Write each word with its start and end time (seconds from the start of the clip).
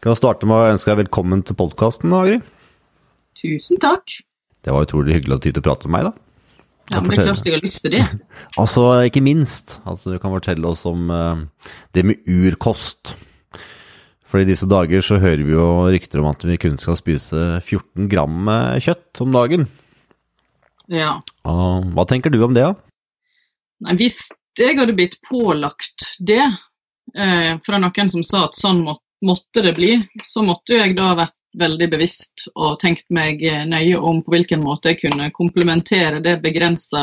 Kan 0.00 0.14
jeg 0.14 0.22
starte 0.22 0.48
med 0.48 0.56
å 0.56 0.68
ønske 0.72 0.88
deg 0.88 1.02
velkommen 1.02 1.42
til 1.44 1.56
podkasten, 1.60 2.12
Agri? 2.16 2.38
Tusen 3.36 3.76
takk. 3.82 4.14
Det 4.64 4.72
var 4.72 4.86
utrolig 4.86 5.18
hyggelig 5.18 5.34
å 5.34 5.36
ha 5.36 5.42
tid 5.44 5.58
til 5.58 5.60
å 5.60 5.64
prate 5.66 5.90
med 5.90 5.92
meg, 5.92 6.06
da. 6.06 6.62
Ja, 6.90 7.02
men 7.02 7.10
det 7.12 7.18
er 7.18 7.26
klart 7.28 7.44
jeg 7.44 7.54
har 7.54 7.60
lyst 7.66 7.82
til 7.84 7.92
det. 7.98 8.00
Altså, 8.62 8.84
ikke 9.04 9.20
minst. 9.20 9.74
Altså, 9.84 10.14
du 10.14 10.16
kan 10.22 10.32
fortelle 10.32 10.70
oss 10.70 10.86
om 10.88 11.12
uh, 11.12 11.66
det 11.92 12.06
med 12.08 12.24
urkost. 12.32 13.12
For 14.24 14.40
i 14.40 14.48
disse 14.48 14.64
dager 14.70 15.04
så 15.04 15.20
hører 15.20 15.44
vi 15.44 15.52
jo 15.52 15.68
rykter 15.92 16.22
om 16.22 16.30
at 16.30 16.48
vi 16.48 16.56
kun 16.62 16.80
skal 16.80 16.96
spise 16.96 17.44
14 17.60 18.08
gram 18.08 18.48
kjøtt 18.80 19.20
om 19.20 19.36
dagen. 19.36 19.68
Ja. 20.88 21.18
Uh, 21.44 21.84
hva 21.92 22.08
tenker 22.08 22.32
du 22.32 22.40
om 22.48 22.56
det, 22.56 22.64
da? 22.64 22.72
Nei, 23.84 24.00
hvis 24.00 24.30
jeg 24.56 24.80
hadde 24.80 24.96
blitt 24.96 25.20
pålagt 25.28 26.08
det 26.24 26.40
eh, 26.40 27.52
fra 27.64 27.78
noen 27.80 28.10
som 28.12 28.24
sa 28.24 28.46
at 28.48 28.56
sånn 28.58 28.82
må, 28.84 28.96
måtte 29.26 29.62
det 29.62 29.74
bli, 29.76 29.94
så 30.24 30.42
måtte 30.46 30.78
jeg 30.78 30.96
da 30.98 31.12
vært 31.18 31.36
veldig 31.58 31.88
bevisst 31.90 32.46
og 32.54 32.78
tenkt 32.82 33.08
meg 33.12 33.42
eh, 33.42 33.64
nøye 33.66 33.98
om 33.98 34.22
på 34.22 34.34
hvilken 34.34 34.62
måte 34.62 34.92
jeg 34.92 35.00
kunne 35.02 35.30
komplementere 35.34 36.22
det 36.22 36.36
begrensa 36.44 37.02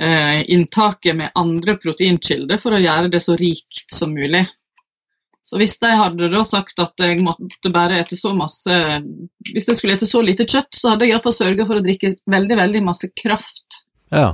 eh, 0.00 0.42
inntaket 0.52 1.16
med 1.16 1.32
andre 1.38 1.78
proteinkilder 1.80 2.60
for 2.62 2.76
å 2.76 2.82
gjøre 2.82 3.10
det 3.14 3.22
så 3.24 3.36
rikt 3.40 3.86
som 3.92 4.12
mulig. 4.14 4.44
Så 5.44 5.58
hvis 5.60 5.76
de 5.80 5.90
hadde 5.92 6.30
da 6.32 6.40
sagt 6.46 6.78
at 6.80 7.00
jeg 7.00 7.20
måtte 7.24 7.72
bare 7.72 7.98
ete 8.00 8.16
så 8.16 8.30
masse 8.32 8.72
Hvis 9.50 9.66
jeg 9.68 9.76
skulle 9.76 9.98
ete 9.98 10.08
så 10.08 10.22
lite 10.24 10.46
kjøtt, 10.48 10.70
så 10.72 10.94
hadde 10.94 11.04
jeg 11.04 11.12
iallfall 11.12 11.36
sørga 11.36 11.66
for 11.68 11.76
å 11.76 11.84
drikke 11.84 12.14
veldig, 12.32 12.56
veldig 12.62 12.80
masse 12.86 13.10
kraft. 13.12 13.82
Ja. 14.08 14.30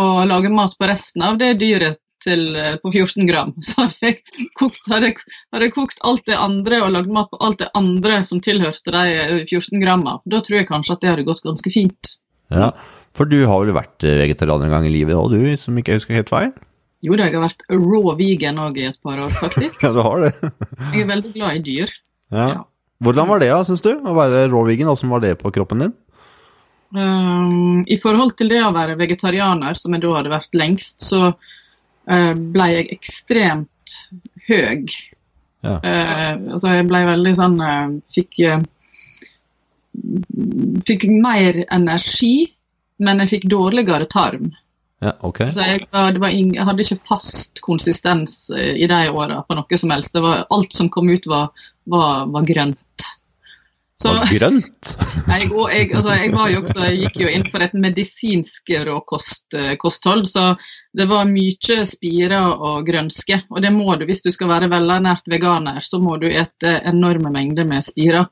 Og 0.00 0.22
lage 0.30 0.52
mat 0.54 0.78
på 0.80 0.88
resten 0.88 1.26
av 1.26 1.36
det 1.40 1.58
dyret 1.60 2.00
til, 2.24 2.46
eh, 2.56 2.76
på 2.82 2.92
14 2.92 3.26
gram. 3.28 3.52
Så 3.66 3.86
hadde 3.86 4.10
jeg, 4.10 4.46
kokt, 4.58 4.80
hadde, 4.92 5.12
hadde 5.54 5.68
jeg 5.68 5.76
kokt 5.76 6.00
alt 6.06 6.24
det 6.28 6.38
andre 6.38 6.82
og 6.84 6.94
lagd 6.96 7.12
mat 7.16 7.30
på 7.32 7.40
alt 7.44 7.60
det 7.62 7.70
andre 7.78 8.22
som 8.26 8.42
tilhørte 8.44 8.94
de 8.94 9.44
14 9.46 9.82
gramma. 9.82 10.18
Da 10.30 10.42
tror 10.44 10.60
jeg 10.60 10.70
kanskje 10.70 10.96
at 10.96 11.04
det 11.04 11.14
hadde 11.14 11.28
gått 11.28 11.44
ganske 11.46 11.74
fint. 11.74 12.16
ja. 12.54 12.72
For 13.18 13.26
du 13.26 13.40
har 13.42 13.64
vel 13.64 13.74
vært 13.74 14.04
vegetarianer 14.06 14.68
en 14.68 14.70
gang 14.76 14.84
i 14.86 14.92
livet 14.94 15.18
òg, 15.18 15.32
du, 15.34 15.56
som 15.58 15.74
ikke 15.80 15.96
husker 15.96 16.14
helt 16.14 16.28
feil? 16.30 16.52
Jo 17.02 17.16
da, 17.16 17.26
jeg 17.26 17.38
har 17.38 17.46
vært 17.46 17.64
raw 17.72 18.12
vegan 18.18 18.60
òg 18.60 18.76
i 18.78 18.84
et 18.90 18.98
par 19.02 19.18
år, 19.18 19.32
faktisk. 19.32 19.80
Ja, 19.84 19.90
du 19.96 20.02
har 20.04 20.26
det. 20.26 20.50
Jeg 20.92 21.02
er 21.02 21.08
veldig 21.08 21.32
glad 21.34 21.56
i 21.58 21.64
dyr. 21.64 21.94
Ja. 22.30 22.46
Ja. 22.52 22.60
Hvordan 23.00 23.30
var 23.30 23.40
det, 23.40 23.50
syns 23.64 23.80
du? 23.84 23.94
Å 23.96 24.12
være 24.16 24.44
raw 24.52 24.66
vegan, 24.68 24.90
åssen 24.92 25.10
var 25.12 25.24
det 25.24 25.38
på 25.40 25.52
kroppen 25.54 25.86
din? 25.86 25.94
Um, 26.92 27.86
I 27.88 27.96
forhold 28.02 28.34
til 28.36 28.50
det 28.52 28.60
å 28.66 28.74
være 28.74 28.98
vegetarianer, 29.00 29.78
som 29.78 29.94
jeg 29.96 30.04
da 30.04 30.12
hadde 30.18 30.32
vært 30.32 30.58
lengst, 30.58 31.00
så 31.06 31.30
ble 32.06 32.66
jeg 32.72 32.86
ekstremt 32.94 33.96
høy. 34.48 34.86
Ja. 35.60 35.76
Uh, 35.84 36.54
altså 36.54 36.72
jeg 36.72 36.86
ble 36.88 37.02
veldig 37.04 37.32
sånn 37.36 37.58
uh, 37.60 37.90
Fikk 38.16 38.38
Fikk 40.86 41.04
mer 41.12 41.58
energi, 41.66 42.34
men 43.04 43.20
jeg 43.24 43.32
fikk 43.34 43.46
dårligere 43.52 44.06
tarm. 44.08 44.52
Ja, 45.00 45.14
okay. 45.24 45.48
Så 45.52 45.64
jeg, 45.64 45.86
det 45.88 46.20
var 46.20 46.34
ing, 46.36 46.52
jeg 46.54 46.66
hadde 46.68 46.84
ikke 46.84 47.08
fast 47.08 47.62
konsistens 47.64 48.34
eh, 48.52 48.74
i 48.84 48.88
de 48.88 49.00
åra 49.08 49.40
på 49.48 49.56
noe 49.56 49.78
som 49.80 49.92
helst. 49.94 50.12
Det 50.14 50.22
var, 50.24 50.44
alt 50.52 50.76
som 50.76 50.90
kom 50.92 51.08
ut, 51.08 51.26
var, 51.28 51.50
var, 51.88 52.26
var 52.32 52.46
grønt. 52.48 53.06
Så 54.00 54.14
og 54.16 54.30
grønt? 54.32 54.92
jeg, 55.28 55.50
og 55.52 55.66
jeg, 55.68 55.90
altså, 55.92 56.14
jeg, 56.16 56.30
var 56.32 56.48
jo 56.48 56.60
også, 56.62 56.84
jeg 56.86 57.00
gikk 57.02 57.18
jo 57.20 57.32
inn 57.34 57.42
for 57.52 57.64
et 57.64 57.74
medisinsk 57.76 58.72
råkosthold, 58.88 60.24
så 60.30 60.44
det 60.96 61.06
var 61.10 61.28
mye 61.28 61.84
spirer 61.84 62.38
og 62.40 62.86
grønske. 62.88 63.42
Og 63.52 63.60
det 63.60 63.74
må 63.74 63.92
du, 64.00 64.06
hvis 64.08 64.24
du 64.24 64.30
skal 64.32 64.48
være 64.54 64.70
velernært 64.72 65.28
veganer, 65.28 65.84
så 65.84 66.00
må 66.00 66.16
du 66.16 66.30
ete 66.30 66.78
enorme 66.88 67.32
mengder 67.34 67.68
med 67.68 67.84
spirer 67.84 68.30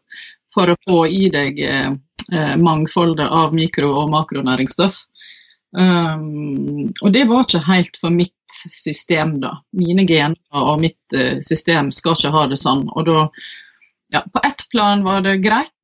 for 0.57 0.73
å 0.73 0.79
få 0.89 1.03
i 1.13 1.29
deg 1.33 1.61
eh, 1.61 1.93
eh, 2.33 2.57
mangfoldet 2.57 3.29
av 3.29 3.53
mikro- 3.55 3.93
og 4.01 4.11
makronæringsstoff. 4.17 5.05
Um, 5.77 6.89
og 7.05 7.12
det 7.12 7.27
var 7.28 7.45
ikke 7.45 7.61
helt 7.67 7.99
for 8.01 8.15
mitt 8.15 8.61
system, 8.73 9.37
da. 9.43 9.59
Mine 9.77 10.07
gener 10.09 10.62
og 10.65 10.81
mitt 10.81 11.12
eh, 11.12 11.43
system 11.45 11.93
skal 11.93 12.17
ikke 12.17 12.33
ha 12.33 12.47
det 12.49 12.57
sånn. 12.57 12.87
Og 12.97 13.05
da, 13.05 13.27
ja, 14.13 14.25
på 14.33 14.41
ett 14.45 14.69
plan 14.71 15.05
var 15.05 15.21
det 15.21 15.37
greit, 15.45 15.75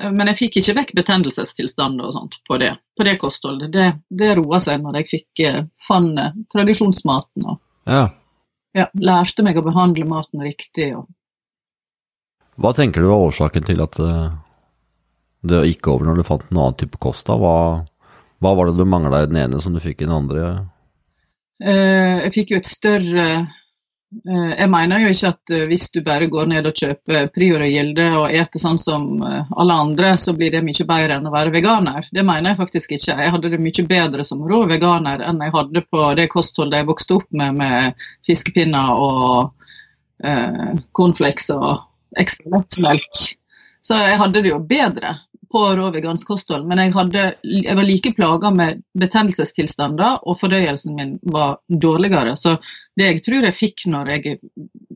eh, 0.00 0.10
men 0.12 0.30
jeg 0.30 0.40
fikk 0.42 0.58
ikke 0.60 0.76
vekk 0.80 0.92
betennelsestilstander 1.00 2.08
og 2.08 2.16
sånt 2.16 2.38
på 2.48 2.58
det, 2.62 2.74
på 2.96 3.06
det 3.06 3.16
kostholdet. 3.22 3.72
Det, 3.74 3.88
det 4.10 4.34
roa 4.38 4.60
seg 4.62 4.82
når 4.82 5.00
jeg 5.00 5.10
fikk 5.10 5.44
uh, 5.48 5.62
fant 5.88 6.20
tradisjonsmaten 6.54 7.48
og 7.50 7.60
Ja. 7.90 8.08
ja, 8.72 8.86
lærte 8.96 9.44
meg 9.44 9.58
å 9.60 9.66
behandle 9.66 10.06
maten 10.08 10.40
riktig. 10.40 10.94
Og, 10.96 11.08
Hva 12.56 12.72
tenker 12.72 13.02
du 13.02 13.10
var 13.10 13.26
årsaken 13.26 13.66
til 13.66 13.82
at 13.84 13.98
eh, 14.00 14.30
det 15.44 15.66
gikk 15.68 15.90
over 15.92 16.08
når 16.08 16.20
du 16.20 16.28
fant 16.28 16.46
en 16.48 16.62
annen 16.62 16.78
type 16.80 17.00
kost? 17.02 17.26
da? 17.26 17.36
Hva, 17.36 17.84
hva 18.40 18.54
var 18.56 18.70
det 18.70 18.78
du 18.78 18.86
mangla 18.88 19.24
i 19.24 19.28
den 19.28 19.42
ene 19.42 19.60
som 19.60 19.74
du 19.74 19.82
fikk 19.84 20.00
i 20.00 20.06
den 20.06 20.16
andre? 20.16 20.54
Eh, 21.62 22.24
jeg 22.24 22.32
fikk 22.38 22.54
jo 22.54 22.62
et 22.62 22.70
større 22.70 23.26
eh, 23.34 23.52
Jeg 24.22 24.68
mener 24.70 25.02
jo 25.02 25.10
ikke 25.10 25.30
at 25.32 25.52
eh, 25.54 25.64
hvis 25.70 25.88
du 25.94 25.98
bare 26.06 26.28
går 26.30 26.46
ned 26.50 26.68
og 26.68 26.76
kjøper 26.78 27.30
Prior 27.34 27.64
og 27.64 27.72
Gilde 27.72 28.04
og 28.20 28.36
eter 28.36 28.62
sånn 28.62 28.78
som 28.78 29.06
eh, 29.26 29.50
alle 29.58 29.78
andre, 29.86 30.12
så 30.20 30.34
blir 30.36 30.52
det 30.54 30.62
mye 30.64 30.86
bedre 30.86 31.16
enn 31.16 31.26
å 31.28 31.32
være 31.34 31.52
veganer. 31.54 32.06
Det 32.14 32.22
mener 32.26 32.52
jeg 32.52 32.60
faktisk 32.60 32.94
ikke. 32.94 33.16
Jeg 33.18 33.34
hadde 33.34 33.50
det 33.52 33.60
mye 33.64 33.86
bedre 33.90 34.26
som 34.26 34.44
rå 34.46 34.62
veganer 34.70 35.24
enn 35.26 35.42
jeg 35.42 35.54
hadde 35.56 35.84
på 35.90 36.06
det 36.20 36.28
kostholdet 36.32 36.82
jeg 36.82 36.90
vokste 36.92 37.18
opp 37.18 37.26
med, 37.34 37.58
med 37.58 38.06
fiskepinner 38.28 38.94
og 38.94 39.50
eh, 40.24 40.74
cornflakes 40.94 41.50
og 41.56 42.20
ekstra 42.20 42.58
lettmelk. 42.58 43.24
Så 43.84 43.98
jeg 44.00 44.20
hadde 44.20 44.44
det 44.44 44.52
jo 44.54 44.62
bedre 44.64 45.16
på 45.54 45.62
rå 45.78 45.88
vegansk 45.94 46.26
kosthold, 46.26 46.64
men 46.66 46.80
jeg, 46.82 46.90
hadde, 46.96 47.24
jeg 47.46 47.78
var 47.78 47.86
like 47.86 48.10
plaga 48.16 48.50
med 48.50 48.80
betennelsestilstander, 48.98 50.24
og 50.26 50.38
fordøyelsen 50.40 50.96
min 50.98 51.12
var 51.30 51.60
dårligere. 51.68 52.34
Så 52.40 52.56
det 52.98 53.06
jeg 53.06 53.20
tror 53.26 53.46
jeg 53.46 53.54
fikk 53.54 53.84
når 53.92 54.10
jeg 54.16 54.38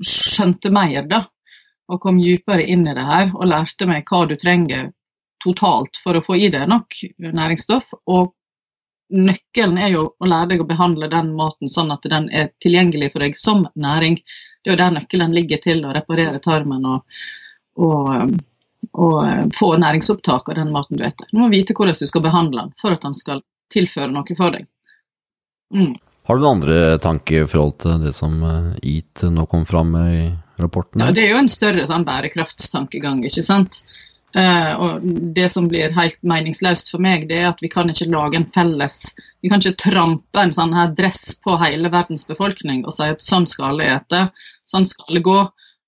skjønte 0.02 0.72
mer, 0.74 1.04
da, 1.06 1.22
og 1.88 2.00
kom 2.02 2.18
dypere 2.18 2.66
inn 2.66 2.82
i 2.88 2.96
det 2.96 3.06
her, 3.06 3.30
og 3.36 3.46
lærte 3.52 3.86
meg 3.86 4.10
hva 4.10 4.24
du 4.26 4.34
trenger 4.40 4.90
totalt 5.44 6.00
for 6.02 6.18
å 6.18 6.24
få 6.26 6.40
i 6.42 6.50
deg 6.50 6.66
nok 6.66 6.98
næringsstoff, 7.22 7.94
og 8.10 8.34
nøkkelen 9.14 9.78
er 9.80 9.94
jo 9.94 10.04
å 10.18 10.28
lære 10.28 10.52
deg 10.52 10.62
å 10.62 10.68
behandle 10.68 11.08
den 11.12 11.32
maten 11.38 11.70
sånn 11.72 11.94
at 11.94 12.04
den 12.10 12.28
er 12.34 12.50
tilgjengelig 12.60 13.12
for 13.14 13.24
deg 13.24 13.38
som 13.40 13.64
næring. 13.78 14.18
Det 14.60 14.72
er 14.72 14.74
jo 14.74 14.82
der 14.82 14.94
nøkkelen 14.98 15.38
ligger 15.38 15.62
til 15.62 15.86
å 15.86 15.94
reparere 15.96 16.42
tarmen 16.44 16.84
og, 16.96 17.20
og, 17.78 18.34
og 18.92 19.54
få 19.58 19.72
næringsopptak 19.80 20.50
av 20.52 20.58
den 20.60 20.72
maten 20.74 20.98
du 20.98 21.04
spiser. 21.04 21.30
Du 21.32 21.40
må 21.40 21.48
vite 21.52 21.76
hvordan 21.76 21.98
du 21.98 22.10
skal 22.10 22.24
behandle 22.24 22.66
den 22.66 22.74
for 22.80 22.94
at 22.94 23.04
den 23.04 23.16
skal 23.16 23.42
tilføre 23.72 24.10
noe 24.12 24.36
for 24.38 24.54
deg. 24.54 24.68
Mm. 25.74 25.96
Har 26.28 26.36
du 26.36 26.44
noen 26.44 26.58
andre 26.58 26.98
tanker 27.00 27.44
i 27.44 27.48
forhold 27.48 27.78
til 27.84 28.02
det 28.04 28.14
som 28.16 28.34
eh, 28.44 28.74
EAT 28.82 29.24
nå 29.32 29.46
kom 29.48 29.64
fram 29.68 29.94
med 29.94 30.08
i 30.12 30.26
rapporten? 30.60 31.00
Ja, 31.00 31.12
det 31.14 31.24
er 31.24 31.32
jo 31.32 31.40
en 31.40 31.52
større 31.52 31.86
sånn 31.88 32.04
bærekraftstankegang, 32.08 33.22
ikke 33.28 33.44
sant. 33.44 33.80
Uh, 34.36 34.72
og 34.76 35.06
det 35.32 35.46
som 35.48 35.70
blir 35.70 35.94
helt 35.96 36.18
meningsløst 36.20 36.90
for 36.92 37.00
meg, 37.00 37.24
det 37.30 37.38
er 37.40 37.46
at 37.48 37.62
vi 37.64 37.70
kan 37.72 37.88
ikke 37.88 38.10
lage 38.12 38.36
en 38.36 38.44
felles 38.52 39.14
Vi 39.40 39.48
kan 39.48 39.62
ikke 39.62 39.80
trampe 39.80 40.42
en 40.42 40.52
sånn 40.52 40.74
her 40.76 40.90
dress 40.92 41.30
på 41.40 41.54
hele 41.62 41.88
verdens 41.88 42.28
befolkning 42.28 42.82
og 42.84 42.92
si 42.92 43.06
at 43.08 43.24
sånn 43.24 43.48
skal 43.48 43.70
alle 43.70 43.86
ete, 43.94 44.26
sånn 44.68 44.84
skal 44.90 45.16
det 45.16 45.24
gå. 45.24 45.38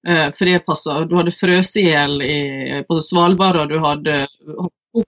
Eh, 0.08 0.28
for. 0.36 1.04
Du 1.04 1.16
hadde 1.18 1.32
frøst 1.36 1.76
i 1.76 1.88
hjel 1.90 2.22
på 2.88 3.00
Svalbard, 3.04 3.58
og 3.60 3.68
du 3.68 3.80
hadde 3.82 4.14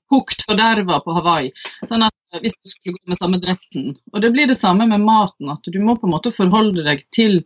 kokt 0.09 0.45
forderva 0.47 1.01
på 1.03 1.15
Hawaii. 1.17 1.51
Sånn 1.89 2.05
at 2.07 2.15
eh, 2.35 2.43
hvis 2.43 2.59
du 2.61 2.71
skulle 2.71 2.99
gå 2.99 3.13
med 3.13 3.19
samme 3.19 3.41
dressen. 3.43 3.93
Og 4.13 4.23
det 4.23 4.33
blir 4.35 4.51
det 4.51 4.59
samme 4.59 4.87
med 4.91 5.05
maten, 5.05 5.51
at 5.53 5.67
du 5.67 5.81
må 5.83 5.97
på 5.99 6.09
en 6.09 6.15
måte 6.15 6.35
forholde 6.35 6.85
deg 6.87 7.05
til 7.15 7.43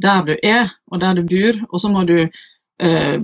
der 0.00 0.24
du 0.28 0.34
er 0.36 0.70
og 0.90 1.00
der 1.02 1.18
du 1.18 1.24
bor, 1.28 1.64
og 1.70 1.82
så 1.82 1.90
må 1.92 2.04
du 2.08 2.18
eh, 2.20 3.18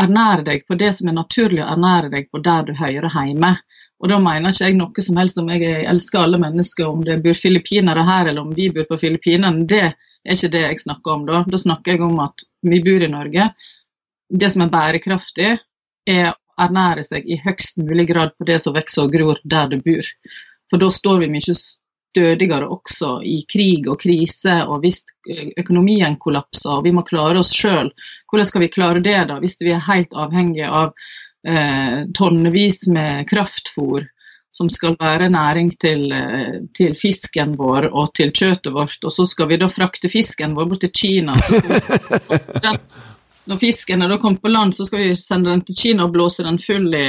ernære 0.00 0.46
deg 0.48 0.64
på 0.68 0.78
det 0.80 0.94
som 0.96 1.10
er 1.10 1.18
naturlig 1.18 1.60
å 1.60 1.72
ernære 1.74 2.12
deg 2.14 2.30
på 2.32 2.40
der 2.44 2.68
du 2.68 2.72
hører 2.76 3.12
hjemme. 3.12 3.56
Og 4.02 4.10
da 4.10 4.16
mener 4.18 4.50
ikke 4.50 4.66
jeg 4.66 4.78
noe 4.80 5.04
som 5.04 5.18
helst 5.20 5.36
om 5.38 5.50
jeg 5.52 5.84
elsker 5.86 6.24
alle 6.24 6.40
mennesker, 6.42 6.88
om 6.88 7.04
det 7.06 7.20
bor 7.22 7.36
filippinere 7.38 8.02
her 8.02 8.32
eller 8.32 8.42
om 8.42 8.54
vi 8.56 8.66
bor 8.74 8.88
på 8.88 8.98
Filippinene. 8.98 9.62
Det 9.68 9.92
er 10.24 10.36
ikke 10.36 10.52
det 10.54 10.62
jeg 10.64 10.80
snakker 10.84 11.16
om 11.16 11.26
da. 11.28 11.42
Da 11.48 11.60
snakker 11.60 11.96
jeg 11.96 12.04
om 12.06 12.18
at 12.22 12.46
vi 12.62 12.80
bor 12.84 13.02
i 13.02 13.10
Norge. 13.10 13.50
Det 14.32 14.50
som 14.52 14.64
er 14.64 14.72
bærekraftig, 14.72 15.52
er 16.08 16.32
å 16.32 16.66
ernære 16.66 17.04
seg 17.06 17.28
i 17.30 17.38
høyest 17.42 17.78
mulig 17.80 18.08
grad 18.10 18.34
på 18.38 18.46
det 18.48 18.58
som 18.62 18.74
vokser 18.76 19.06
og 19.06 19.14
gror 19.14 19.40
der 19.44 19.70
du 19.70 19.78
bor. 19.84 20.10
For 20.70 20.82
da 20.82 20.88
står 20.92 21.22
vi 21.22 21.30
mye 21.32 21.54
stødigere 22.12 22.68
også 22.68 23.18
i 23.28 23.42
krig 23.50 23.88
og 23.90 24.00
krise, 24.02 24.58
og 24.66 24.82
hvis 24.84 25.02
økonomien 25.60 26.16
kollapser 26.20 26.78
og 26.78 26.86
vi 26.86 26.94
må 26.94 27.04
klare 27.08 27.40
oss 27.42 27.52
sjøl, 27.56 27.92
hvordan 28.30 28.48
skal 28.48 28.64
vi 28.64 28.72
klare 28.72 29.04
det 29.04 29.18
da, 29.30 29.38
hvis 29.42 29.58
vi 29.60 29.74
er 29.74 29.84
helt 29.86 30.16
avhengige 30.16 30.70
av 30.70 30.92
eh, 31.46 32.02
tonnevis 32.16 32.86
med 32.92 33.28
kraftfôr 33.30 34.08
som 34.52 34.68
skal 34.70 34.96
være 35.00 35.30
næring 35.32 35.70
til, 35.80 36.10
eh, 36.12 36.58
til 36.76 36.96
fisken 37.00 37.56
vår 37.56 37.88
og 37.90 38.12
til 38.18 38.34
kjøttet 38.36 38.72
vårt, 38.74 38.98
og 39.04 39.12
så 39.12 39.26
skal 39.26 39.48
vi 39.48 39.60
da 39.62 39.70
frakte 39.72 40.12
fisken 40.12 40.54
vår 40.58 40.68
bort 40.68 40.84
til 40.84 40.92
Kina. 40.92 41.38
Den 42.60 42.78
når 43.44 43.58
fisken 43.58 44.02
er 44.02 44.10
da 44.12 44.18
kommet 44.22 44.42
på 44.42 44.50
land, 44.50 44.74
så 44.74 44.86
skal 44.86 45.02
vi 45.02 45.14
sende 45.18 45.50
den 45.50 45.62
til 45.66 45.78
Kina 45.78 46.06
og 46.06 46.12
blåse 46.14 46.44
den 46.46 46.60
full 46.62 46.92
i, 46.94 47.06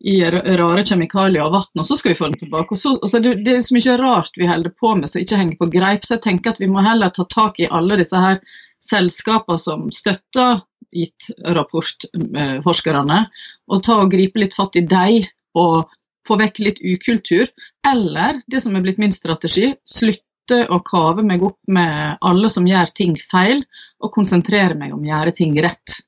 i 0.00 0.16
rare 0.24 0.84
kjemikalier 0.86 1.44
og 1.46 1.54
vann, 1.56 1.82
og 1.82 1.86
så 1.88 1.96
skal 1.98 2.12
vi 2.12 2.18
få 2.18 2.30
den 2.30 2.40
tilbake. 2.42 2.76
Og 2.76 2.80
så, 2.80 2.94
altså 2.96 3.20
det, 3.22 3.36
det, 3.46 3.56
er 3.56 3.62
så 3.64 3.76
mye 3.76 4.00
rart 4.00 4.40
vi 4.40 4.48
holder 4.50 4.74
på 4.80 4.94
med 4.98 5.12
som 5.12 5.22
ikke 5.22 5.40
henger 5.40 5.60
på 5.60 5.70
greip. 5.72 6.04
Så 6.04 6.18
jeg 6.18 6.26
tenker 6.26 6.54
at 6.54 6.60
vi 6.60 6.68
må 6.70 6.84
heller 6.84 7.12
ta 7.14 7.26
tak 7.32 7.60
i 7.60 7.70
alle 7.70 8.00
disse 8.00 8.20
her 8.20 8.42
selskapene 8.84 9.60
som 9.60 9.88
støtter 9.92 10.62
gitt 10.90 11.30
rapportforskerne, 11.46 13.24
og 13.70 13.82
ta 13.86 14.00
og 14.02 14.10
gripe 14.12 14.40
litt 14.42 14.56
fatt 14.56 14.76
i 14.80 14.82
dem 14.90 15.28
og 15.60 15.92
få 16.30 16.38
vekk 16.40 16.60
litt 16.64 16.82
ukultur. 16.82 17.50
Eller 17.86 18.40
det 18.46 18.62
som 18.64 18.76
er 18.76 18.84
blitt 18.84 19.00
min 19.02 19.14
strategi, 19.14 19.72
slutte 19.88 20.64
å 20.70 20.80
kave 20.86 21.24
meg 21.26 21.42
opp 21.46 21.60
med 21.70 22.20
alle 22.26 22.50
som 22.52 22.66
gjør 22.66 22.94
ting 22.96 23.16
feil, 23.30 23.64
og 24.00 24.14
konsentrere 24.14 24.78
meg 24.78 24.94
om 24.94 25.02
å 25.04 25.10
gjøre 25.10 25.34
ting 25.36 25.58
rett. 25.62 26.00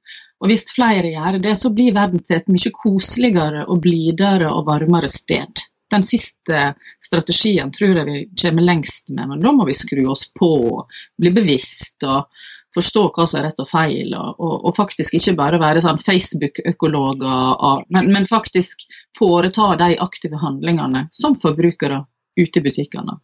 Og 0.42 0.50
Hvis 0.50 0.64
flere 0.74 1.12
gjør 1.12 1.38
det, 1.42 1.52
så 1.58 1.70
blir 1.70 1.94
verden 1.94 2.22
til 2.26 2.40
et 2.40 2.48
mye 2.50 2.72
koseligere 2.74 3.66
og 3.70 3.82
blidere 3.84 4.48
og 4.50 4.66
varmere 4.66 5.10
sted. 5.10 5.60
Den 5.92 6.02
siste 6.02 6.72
strategien 7.04 7.70
tror 7.74 8.00
jeg 8.00 8.08
vi 8.08 8.22
kommer 8.42 8.64
lengst 8.64 9.12
med, 9.12 9.28
men 9.28 9.44
da 9.44 9.52
må 9.54 9.68
vi 9.68 9.76
skru 9.76 10.06
oss 10.10 10.24
på 10.34 10.48
og 10.72 11.02
bli 11.20 11.30
bevisst 11.36 12.02
og 12.08 12.26
forstå 12.74 13.02
hva 13.12 13.26
som 13.28 13.40
er 13.40 13.48
rett 13.48 13.60
og 13.62 13.68
feil, 13.70 14.14
og, 14.16 14.38
og, 14.40 14.54
og 14.68 14.76
faktisk 14.76 15.16
ikke 15.18 15.36
bare 15.38 15.60
være 15.62 15.82
sånn 15.84 16.00
Facebook-økologer, 16.02 17.84
men, 17.92 18.08
men, 18.14 18.28
faktisk 18.30 18.86
foreta 19.18 19.74
de 19.80 19.96
aktive 20.02 20.40
handlingene 20.40 21.06
som 21.16 21.36
forbrukere 21.42 22.02
ute 22.38 22.60
i 22.60 22.64
butikkene. 22.64 23.18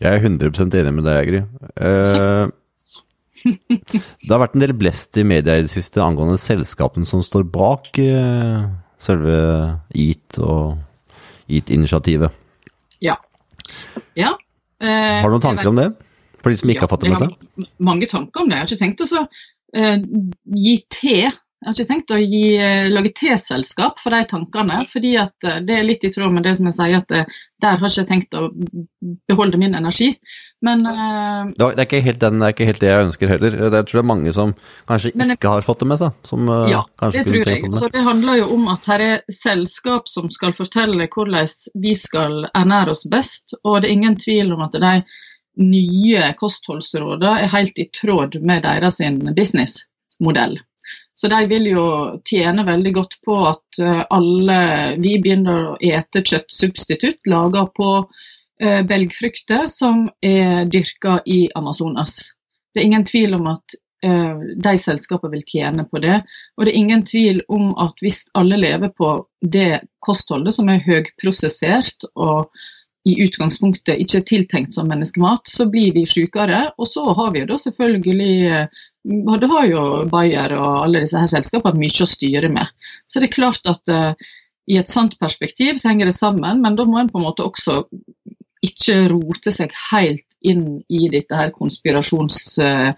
Jeg 0.00 0.16
er 0.16 0.24
100 0.24 0.80
enig 0.80 0.94
med 0.96 1.04
deg, 1.04 1.28
Gry. 1.28 1.40
Eh, 1.76 2.46
det 3.44 4.30
har 4.30 4.42
vært 4.42 4.54
en 4.56 4.64
del 4.64 4.76
blest 4.76 5.16
i 5.20 5.24
media 5.26 5.56
i 5.58 5.64
det 5.64 5.72
siste 5.72 6.00
angående 6.04 6.38
selskapene 6.40 7.08
som 7.08 7.24
står 7.24 7.44
bak 7.52 7.98
eh, 8.00 8.68
selve 9.00 9.40
EAT 9.96 10.38
og 10.44 10.78
EAT-initiativet. 11.50 12.36
Ja. 13.04 13.16
ja. 14.16 14.34
Eh, 14.80 15.20
har 15.20 15.28
du 15.28 15.36
noen 15.36 15.44
tanker 15.44 15.72
om 15.72 15.80
det? 15.80 15.90
For 16.40 16.52
de 16.52 16.60
som 16.60 16.72
ikke 16.72 16.84
ja, 16.84 16.88
har 16.88 16.94
fått 16.94 17.04
det 17.04 17.12
med 17.12 17.22
seg? 17.22 17.36
Jeg 17.36 17.68
har 17.68 17.86
mange 17.90 18.10
tanker 18.10 18.42
om 18.42 18.50
det. 18.50 18.56
Jeg 18.56 18.64
har 18.64 18.72
ikke 18.72 18.82
tenkt 18.84 19.04
å 19.04 19.22
uh, 19.22 19.96
gi 20.56 20.74
te. 20.92 21.16
Jeg 21.60 21.68
har 21.68 21.76
ikke 21.76 21.90
tenkt 21.90 22.12
å 22.16 22.20
gi, 22.20 22.44
uh, 22.56 22.88
lage 22.88 23.12
teselskap 23.18 24.00
for 24.00 24.16
de 24.16 24.22
tankene, 24.30 24.78
fordi 24.88 25.14
at 25.20 25.48
uh, 25.48 25.58
det 25.66 25.76
er 25.76 25.84
litt 25.84 26.06
i 26.08 26.12
tråd 26.14 26.32
med 26.32 26.48
det 26.48 26.54
som 26.56 26.70
jeg 26.70 26.78
sier, 26.78 27.02
at 27.02 27.36
der 27.60 27.82
har 27.82 27.90
ikke 27.90 28.00
jeg 28.00 28.08
tenkt 28.08 28.38
å 28.38 28.46
beholde 29.28 29.60
min 29.60 29.76
energi. 29.76 30.14
Men 30.64 30.82
det, 30.84 31.68
er 31.68 31.84
ikke 31.86 32.02
helt 32.04 32.20
den, 32.20 32.40
det 32.40 32.48
er 32.48 32.54
ikke 32.54 32.68
helt 32.68 32.80
det 32.80 32.88
jeg 32.88 33.04
ønsker 33.06 33.30
heller. 33.32 33.54
Det 33.72 33.80
tror 33.88 33.98
jeg 33.98 34.02
er 34.02 34.08
mange 34.08 34.32
som 34.36 34.50
kanskje 34.88 35.12
jeg, 35.12 35.36
ikke 35.36 35.52
har 35.54 35.64
fått 35.64 35.84
det 35.84 35.88
med 35.92 36.00
seg. 36.00 36.18
Som, 36.28 36.48
ja, 36.68 36.82
det 37.04 37.24
tror 37.28 37.38
jeg. 37.40 37.62
Det. 37.64 37.80
Så 37.80 37.88
det 37.92 38.04
handler 38.04 38.42
jo 38.42 38.50
om 38.56 38.68
at 38.72 38.88
her 38.88 39.04
er 39.04 39.22
selskap 39.32 40.08
som 40.08 40.28
skal 40.32 40.56
fortelle 40.56 41.08
hvordan 41.08 41.48
vi 41.80 41.96
skal 41.96 42.46
ernære 42.56 42.92
oss 42.96 43.04
best, 43.12 43.56
og 43.60 43.82
det 43.82 43.90
er 43.90 43.98
ingen 43.98 44.16
tvil 44.20 44.56
om 44.56 44.64
at 44.68 44.76
de 44.80 45.00
nye 45.58 46.32
kostholdsrådene 46.38 47.44
er 47.44 47.52
helt 47.52 47.78
i 47.78 47.88
tråd 47.94 48.38
med 48.44 48.62
deres 48.64 49.00
businessmodell. 49.36 50.58
Så 51.20 51.28
de 51.28 51.40
vil 51.50 51.66
jo 51.68 51.84
tjene 52.24 52.64
veldig 52.64 52.92
godt 52.96 53.18
på 53.26 53.34
at 53.50 53.80
eh, 53.82 54.02
alle 54.16 54.60
vi 55.04 55.18
begynner 55.20 55.66
å 55.72 55.76
ete 55.84 56.22
kjøttsubstitutt 56.24 57.28
laga 57.28 57.66
på 57.76 57.90
eh, 58.00 58.80
belgfrukter 58.88 59.66
som 59.68 60.06
er 60.24 60.64
dyrka 60.72 61.18
i 61.28 61.42
Amazonas. 61.60 62.32
Det 62.72 62.80
er 62.80 62.88
ingen 62.88 63.04
tvil 63.04 63.36
om 63.36 63.50
at 63.52 63.76
eh, 64.06 64.40
de 64.64 64.74
selskapene 64.80 65.34
vil 65.34 65.44
tjene 65.44 65.84
på 65.90 66.00
det. 66.00 66.22
Og 66.56 66.64
det 66.64 66.72
er 66.72 66.80
ingen 66.80 67.04
tvil 67.04 67.44
om 67.52 67.74
at 67.84 68.00
hvis 68.00 68.22
alle 68.40 68.56
lever 68.62 68.94
på 68.96 69.12
det 69.44 69.82
kostholdet 70.00 70.56
som 70.56 70.72
er 70.72 70.80
høyprosessert 70.86 72.08
og 72.14 72.48
i 73.08 73.16
utgangspunktet 73.24 74.00
ikke 74.02 74.18
er 74.20 74.26
tiltenkt 74.28 74.76
som 74.76 74.88
menneskemat, 74.90 75.48
så 75.48 75.66
blir 75.72 75.94
vi 75.96 76.04
sykere. 76.08 76.66
Og 76.76 76.88
så 76.88 77.04
har 77.16 77.32
vi 77.32 77.42
jo 77.42 77.48
da 77.48 77.56
selvfølgelig 77.60 78.34
eh, 78.50 78.82
Det 79.40 79.48
har 79.48 79.64
jo 79.70 79.84
Bayer 80.10 80.52
og 80.58 80.82
alle 80.84 81.00
disse 81.00 81.20
her 81.20 81.30
selskapene 81.32 81.80
mye 81.80 82.04
å 82.04 82.08
styre 82.08 82.50
med. 82.52 82.68
Så 83.08 83.22
det 83.22 83.30
er 83.30 83.38
klart 83.38 83.64
at 83.70 83.88
uh, 83.88 84.12
i 84.68 84.76
et 84.76 84.90
sant 84.92 85.14
perspektiv 85.16 85.78
så 85.80 85.88
henger 85.88 86.10
det 86.10 86.18
sammen, 86.18 86.60
men 86.60 86.76
da 86.76 86.84
må 86.84 86.98
en 87.00 87.08
på 87.08 87.16
en 87.16 87.24
måte 87.24 87.46
også 87.46 87.78
ikke 88.60 88.98
rote 89.08 89.54
seg 89.56 89.72
helt 89.88 90.26
inn 90.44 90.82
i 90.92 91.08
dette 91.08 91.36
her 91.36 91.54
konspirasjons... 91.56 92.58
Uh, 92.60 92.92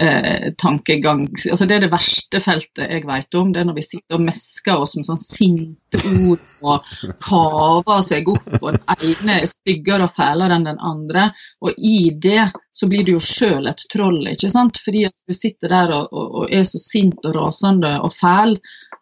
eh, 0.00 0.52
tankegang. 0.58 1.26
Altså 1.50 1.66
Det 1.66 1.76
er 1.76 1.84
det 1.84 1.92
verste 1.92 2.40
feltet 2.42 2.90
jeg 2.90 3.06
vet 3.08 3.38
om. 3.38 3.52
Det 3.52 3.62
er 3.62 3.68
når 3.68 3.78
vi 3.78 3.86
sitter 3.86 4.18
og 4.18 4.24
mesker 4.26 4.82
oss 4.84 4.96
med 4.96 5.06
sånn 5.08 5.22
sinte 5.22 6.02
ord 6.22 6.44
og 6.62 6.92
kaver 7.24 8.02
seg 8.06 8.30
opp, 8.32 8.50
og 8.60 8.76
den 8.76 9.12
ene 9.12 9.40
er 9.42 9.50
styggere 9.50 10.08
og 10.08 10.14
fælere 10.16 10.58
enn 10.58 10.68
den 10.68 10.82
andre. 10.84 11.30
Og 11.64 11.78
i 11.78 12.10
det 12.14 12.50
så 12.72 12.90
blir 12.90 13.06
du 13.06 13.16
jo 13.16 13.22
sjøl 13.22 13.70
et 13.70 13.82
troll, 13.92 14.22
ikke 14.30 14.52
sant. 14.52 14.80
Fordi 14.84 15.06
at 15.08 15.16
du 15.26 15.36
sitter 15.36 15.74
der 15.74 15.96
og, 15.96 16.12
og, 16.12 16.38
og 16.42 16.54
er 16.54 16.66
så 16.68 16.80
sint 16.82 17.26
og 17.26 17.36
rasende 17.36 17.96
og 17.98 18.14
fæl, 18.18 18.56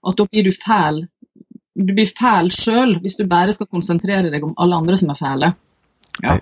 at 0.06 0.18
da 0.18 0.28
blir 0.30 0.48
du 0.48 0.54
fæl. 0.54 1.04
Du 1.76 1.92
blir 1.92 2.08
fæl 2.08 2.48
sjøl 2.54 2.96
hvis 3.02 3.18
du 3.18 3.26
bare 3.28 3.52
skal 3.52 3.68
konsentrere 3.68 4.30
deg 4.32 4.44
om 4.44 4.56
alle 4.62 4.78
andre 4.80 4.96
som 4.96 5.12
er 5.12 5.20
fæle. 5.20 5.52
Ja. 6.24 6.38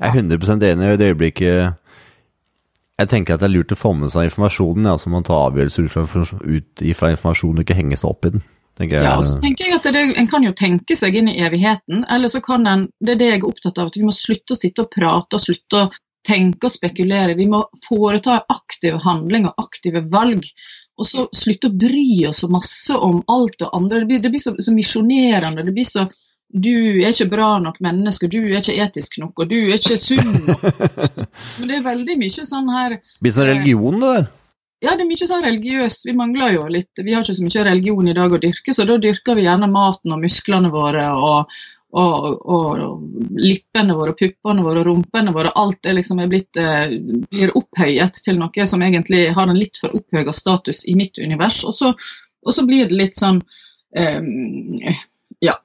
Jeg 0.00 0.08
er 0.08 0.16
100 0.16 0.72
enig 0.72 0.92
i 0.94 0.96
det 1.00 1.08
øyeblikket 1.12 1.83
jeg 3.02 3.10
tenker 3.10 3.34
at 3.34 3.42
det 3.42 3.48
er 3.48 3.54
lurt 3.56 3.72
å 3.74 3.78
få 3.78 3.90
med 3.98 4.12
seg 4.14 4.28
informasjonen, 4.28 4.86
ja, 4.86 4.98
så 5.00 5.10
man 5.10 5.26
tar 5.26 5.48
avgjørelser 5.48 5.88
ut 5.88 5.94
fra, 5.94 6.04
informasjonen 7.10 7.58
og 7.58 7.64
ikke 7.64 7.78
henge 7.78 7.98
seg 7.98 8.12
opp 8.12 8.28
i 8.28 8.34
den. 8.36 8.44
tenker 8.78 9.00
Jeg, 9.00 9.06
ja, 9.06 9.16
og 9.18 9.26
så 9.26 9.40
tenker 9.42 9.66
jeg 9.66 9.78
at 9.80 9.88
det, 9.96 10.04
En 10.20 10.30
kan 10.30 10.46
jo 10.46 10.54
tenke 10.54 10.96
seg 10.98 11.18
inn 11.18 11.30
i 11.32 11.40
evigheten, 11.42 12.06
eller 12.06 12.30
så 12.30 12.42
kan 12.44 12.66
en 12.70 12.86
Det 13.00 13.16
er 13.16 13.20
det 13.20 13.30
jeg 13.32 13.40
er 13.40 13.48
opptatt 13.50 13.80
av, 13.82 13.90
at 13.90 13.98
vi 13.98 14.06
må 14.06 14.14
slutte 14.14 14.54
å 14.54 14.60
sitte 14.60 14.86
og 14.86 14.94
prate 14.94 15.38
og 15.38 15.42
slutte 15.42 15.82
å 15.82 15.90
tenke 16.24 16.70
og 16.70 16.72
spekulere. 16.72 17.36
Vi 17.36 17.48
må 17.50 17.64
foreta 17.84 18.38
aktive 18.48 19.02
handlinger, 19.04 19.52
aktive 19.60 20.06
valg. 20.10 20.46
Og 20.94 21.08
så 21.08 21.26
slutte 21.34 21.68
å 21.68 21.74
bry 21.74 22.24
oss 22.28 22.44
så 22.44 22.48
masse 22.48 22.94
om 22.94 23.18
alt 23.28 23.58
det 23.58 23.68
andre. 23.74 24.04
Det 24.04 24.08
blir, 24.08 24.22
det 24.22 24.30
blir 24.30 24.44
så, 24.44 24.54
så 24.62 24.72
misjonerende. 24.72 25.66
Det 25.66 25.74
blir 25.74 25.88
så 25.88 26.06
du 26.54 27.02
er 27.02 27.10
ikke 27.10 27.32
bra 27.32 27.48
nok 27.58 27.80
menneske, 27.82 28.28
du 28.30 28.38
er 28.44 28.60
ikke 28.60 28.78
etisk 28.84 29.18
nok, 29.18 29.42
og 29.42 29.50
du 29.50 29.56
er 29.58 29.80
ikke 29.80 29.98
sunn 29.98 30.36
nok. 30.46 30.64
Men 31.58 31.70
det 31.70 31.76
er 31.80 31.84
veldig 31.86 32.16
mye 32.20 32.46
sånn 32.46 32.70
her 32.70 32.98
Blir 33.24 33.34
sånn 33.34 33.50
religion, 33.50 33.98
det 33.98 34.14
der? 34.14 34.32
Ja, 34.84 34.94
det 34.94 35.02
er 35.02 35.08
mye 35.08 35.26
sånn 35.26 35.44
religiøst. 35.46 36.04
Vi 36.06 36.14
mangler 36.16 36.52
jo 36.54 36.64
litt 36.70 37.00
Vi 37.00 37.14
har 37.14 37.24
ikke 37.24 37.36
så 37.38 37.46
mye 37.46 37.68
religion 37.70 38.10
i 38.10 38.16
dag 38.16 38.34
å 38.36 38.40
dyrke, 38.42 38.74
så 38.76 38.86
da 38.86 38.98
dyrker 39.00 39.38
vi 39.38 39.46
gjerne 39.48 39.70
maten 39.72 40.14
og 40.14 40.22
musklene 40.22 40.70
våre 40.70 41.06
og, 41.16 41.54
og, 41.96 42.26
og 42.54 43.38
lippene 43.40 43.96
våre, 43.98 44.14
puppene 44.18 44.66
våre, 44.66 44.84
rumpene 44.86 45.34
våre. 45.34 45.54
Alt 45.58 45.88
er 45.88 45.96
liksom 45.98 46.20
er 46.22 46.30
blitt, 46.30 46.60
eh, 46.60 46.98
blir 47.30 47.54
opphøyet 47.58 48.20
til 48.26 48.38
noe 48.38 48.68
som 48.68 48.84
egentlig 48.84 49.24
har 49.34 49.48
en 49.48 49.58
litt 49.58 49.80
for 49.80 49.96
opphøyet 49.96 50.36
status 50.36 50.84
i 50.86 50.94
mitt 51.00 51.18
univers. 51.18 51.64
Og 51.66 51.74
så, 51.80 51.94
og 52.44 52.54
så 52.54 52.66
blir 52.68 52.90
det 52.90 53.00
litt 53.00 53.18
sånn 53.18 53.40
um, 53.40 54.28
ja, 55.42 55.56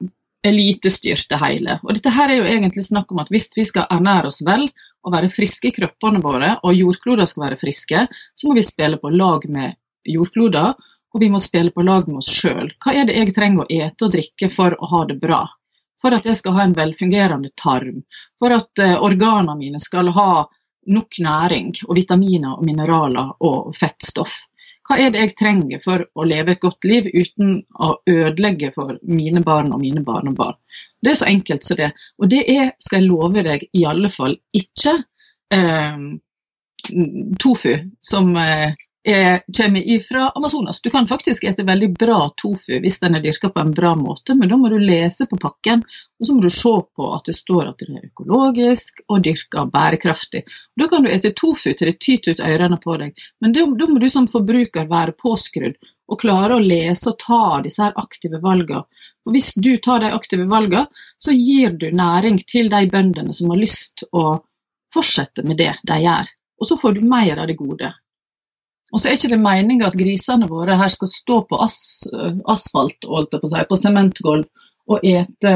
elitestyrt 0.46 1.28
det 1.28 1.38
hele. 1.40 1.78
Og 1.84 1.96
dette 1.96 2.12
her 2.14 2.30
er 2.30 2.40
jo 2.40 2.48
egentlig 2.48 2.84
snakk 2.86 3.12
om 3.12 3.20
at 3.22 3.30
hvis 3.32 3.50
vi 3.56 3.66
skal 3.68 3.88
ernære 3.92 4.30
oss 4.30 4.40
vel 4.46 4.68
og 5.06 5.14
være 5.14 5.32
friske 5.32 5.70
i 5.70 5.74
kroppene 5.76 6.20
våre, 6.24 6.54
og 6.64 6.76
jordkloder 6.76 7.28
skal 7.28 7.46
være 7.48 7.60
friske, 7.60 8.06
så 8.36 8.48
må 8.48 8.56
vi 8.56 8.64
spille 8.64 9.00
på 9.00 9.12
lag 9.14 9.46
med 9.48 9.76
jordkloder, 10.08 10.74
og 11.10 11.22
vi 11.22 11.30
må 11.32 11.40
spille 11.42 11.72
på 11.74 11.84
lag 11.84 12.06
med 12.08 12.20
oss 12.20 12.30
sjøl. 12.30 12.70
Hva 12.84 12.94
er 12.94 13.08
det 13.08 13.16
jeg 13.16 13.34
trenger 13.36 13.64
å 13.64 13.70
ete 13.80 14.06
og 14.06 14.14
drikke 14.14 14.50
for 14.52 14.76
å 14.76 14.90
ha 14.92 15.02
det 15.08 15.18
bra? 15.22 15.42
For 16.00 16.16
at 16.16 16.24
jeg 16.28 16.38
skal 16.38 16.56
ha 16.56 16.64
en 16.64 16.76
velfungerende 16.76 17.50
tarm, 17.60 18.04
for 18.40 18.54
at 18.56 18.80
uh, 18.80 19.00
organene 19.04 19.58
mine 19.58 19.80
skal 19.82 20.08
ha 20.16 20.30
nok 20.90 21.18
næring 21.20 21.74
og 21.88 21.96
vitaminer 21.98 22.54
og 22.56 22.64
mineraler 22.64 23.34
og 23.44 23.74
fettstoff. 23.76 24.38
Hva 24.90 24.96
er 24.98 25.12
det 25.14 25.20
jeg 25.22 25.34
trenger 25.38 25.82
for 25.84 26.02
å 26.18 26.24
leve 26.26 26.56
et 26.56 26.62
godt 26.64 26.86
liv 26.88 27.04
uten 27.14 27.60
å 27.78 27.92
ødelegge 28.10 28.72
for 28.74 28.96
mine 29.06 29.38
barn 29.46 29.70
og 29.70 29.84
mine 29.84 30.02
barnebarn? 30.02 30.56
Det 30.98 31.12
er 31.12 31.18
så 31.20 31.28
enkelt 31.30 31.62
som 31.62 31.78
det. 31.78 31.92
Og 32.18 32.32
det 32.32 32.40
er, 32.50 32.72
skal 32.82 32.98
jeg 32.98 33.06
love 33.06 33.44
deg, 33.46 33.68
i 33.70 33.84
alle 33.86 34.10
fall 34.10 34.34
ikke 34.50 34.96
eh, 35.54 36.02
tofu 37.38 37.76
som 38.02 38.34
eh, 38.42 38.74
er, 39.04 39.42
kommer 39.56 39.80
ifra 39.80 40.28
Amazonas. 40.28 40.82
Du 40.82 40.90
kan 40.90 41.06
faktisk 41.08 41.44
ete 41.44 41.62
veldig 41.62 41.90
bra 41.98 42.18
tofu 42.36 42.80
hvis 42.80 43.00
den 43.00 43.16
er 43.16 43.22
dyrka 43.24 43.48
på 43.48 43.60
en 43.60 43.72
bra 43.74 43.94
måte, 43.96 44.34
men 44.34 44.48
da 44.48 44.58
må 44.60 44.68
du 44.68 44.78
lese 44.78 45.26
på 45.26 45.38
pakken, 45.40 45.84
og 46.20 46.26
så 46.26 46.34
må 46.36 46.42
du 46.44 46.50
se 46.52 46.74
på 46.96 47.12
at 47.14 47.28
det 47.28 47.36
står 47.38 47.70
at 47.70 47.80
det 47.80 47.88
er 47.88 48.10
økologisk 48.10 49.00
og 49.08 49.22
dyrka 49.24 49.64
bærekraftig. 49.72 50.44
Da 50.76 50.88
kan 50.88 51.04
du 51.04 51.12
ete 51.12 51.32
tofu 51.36 51.72
til 51.72 51.92
det 51.92 52.00
tyter 52.00 52.36
ut 52.36 52.44
ørene 52.44 52.80
på 52.82 52.98
deg, 53.00 53.16
men 53.40 53.56
da 53.56 53.64
må 53.66 54.02
du 54.02 54.08
som 54.12 54.28
forbruker 54.28 54.90
være 54.90 55.16
påskrudd 55.16 55.80
og 56.10 56.20
klare 56.20 56.58
å 56.58 56.64
lese 56.64 57.12
og 57.12 57.20
ta 57.22 57.60
disse 57.64 57.82
her 57.84 57.96
aktive 58.00 58.42
valgene. 58.42 58.84
Og 59.28 59.34
Hvis 59.36 59.52
du 59.54 59.76
tar 59.78 60.00
de 60.00 60.10
aktive 60.16 60.46
valgene, 60.48 60.88
så 61.22 61.32
gir 61.36 61.76
du 61.78 61.90
næring 61.92 62.40
til 62.48 62.70
de 62.72 62.86
bøndene 62.90 63.34
som 63.36 63.52
har 63.52 63.60
lyst 63.60 64.04
å 64.12 64.40
fortsette 64.94 65.44
med 65.46 65.60
det 65.60 65.74
de 65.86 65.98
gjør. 66.02 66.30
Og 66.60 66.68
så 66.68 66.76
får 66.80 66.96
du 66.96 67.04
mer 67.06 67.38
av 67.38 67.46
det 67.48 67.56
gode. 67.60 67.92
Og 68.90 69.00
så 69.00 69.08
er 69.08 69.18
ikke 69.18 69.32
det 69.32 69.40
meninga 69.42 69.90
at 69.90 69.98
grisene 69.98 70.48
våre 70.50 70.76
her 70.78 70.92
skal 70.92 71.10
stå 71.10 71.40
på 71.50 71.58
as, 71.62 71.76
asfalt 72.50 73.06
jeg 73.06 73.28
på, 73.32 73.50
seg, 73.52 73.68
på 73.70 73.78
sementgulv 73.78 74.48
og 74.90 75.04
ete, 75.06 75.52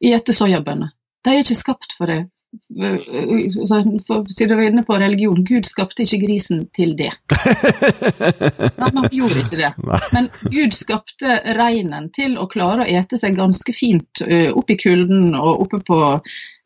ete 0.00 0.36
soyabønner. 0.36 0.92
De 1.24 1.32
er 1.32 1.42
ikke 1.42 1.58
skapt 1.58 1.96
for 1.98 2.10
det. 2.10 2.22
Siden 2.50 4.48
du 4.50 4.54
var 4.56 4.62
inne 4.64 4.82
på 4.86 4.96
religion, 4.98 5.42
Gud 5.46 5.66
skapte 5.68 6.02
ikke 6.02 6.22
grisen 6.24 6.64
til 6.74 6.96
det. 6.98 7.10
Nei, 8.80 8.88
Han 8.88 9.10
gjorde 9.12 9.42
ikke 9.42 9.60
det. 9.60 9.72
Men 10.14 10.30
Gud 10.50 10.74
skapte 10.74 11.36
reinen 11.58 12.08
til 12.14 12.38
å 12.38 12.48
klare 12.50 12.86
å 12.86 12.88
ete 12.90 13.20
seg 13.20 13.38
ganske 13.38 13.74
fint 13.76 14.24
oppe 14.54 14.74
i 14.74 14.80
kulden 14.80 15.36
og 15.38 15.66
oppe 15.66 15.82
på 15.86 16.00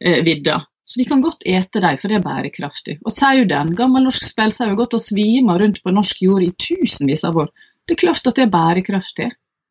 vidda. 0.01 0.63
Så 0.85 1.01
vi 1.01 1.07
kan 1.09 1.23
godt 1.25 1.47
ete 1.49 1.81
dem, 1.81 1.97
for 2.01 2.13
det 2.13 2.19
er 2.19 2.27
bærekraftig. 2.27 2.99
Og 3.05 3.13
sauen, 3.15 3.73
gammel 3.77 4.05
norsk 4.05 4.27
spelsau, 4.27 4.69
har 4.69 4.79
gått 4.79 4.97
og 4.97 5.03
svima 5.03 5.57
rundt 5.61 5.81
på 5.85 5.95
norsk 5.95 6.21
jord 6.27 6.45
i 6.45 6.53
tusenvis 6.61 7.25
av 7.25 7.39
år. 7.45 7.49
Det 7.85 7.97
er 7.97 8.03
klart 8.05 8.29
at 8.29 8.37
det 8.37 8.45
er 8.47 8.53
bærekraftig. 8.53 9.31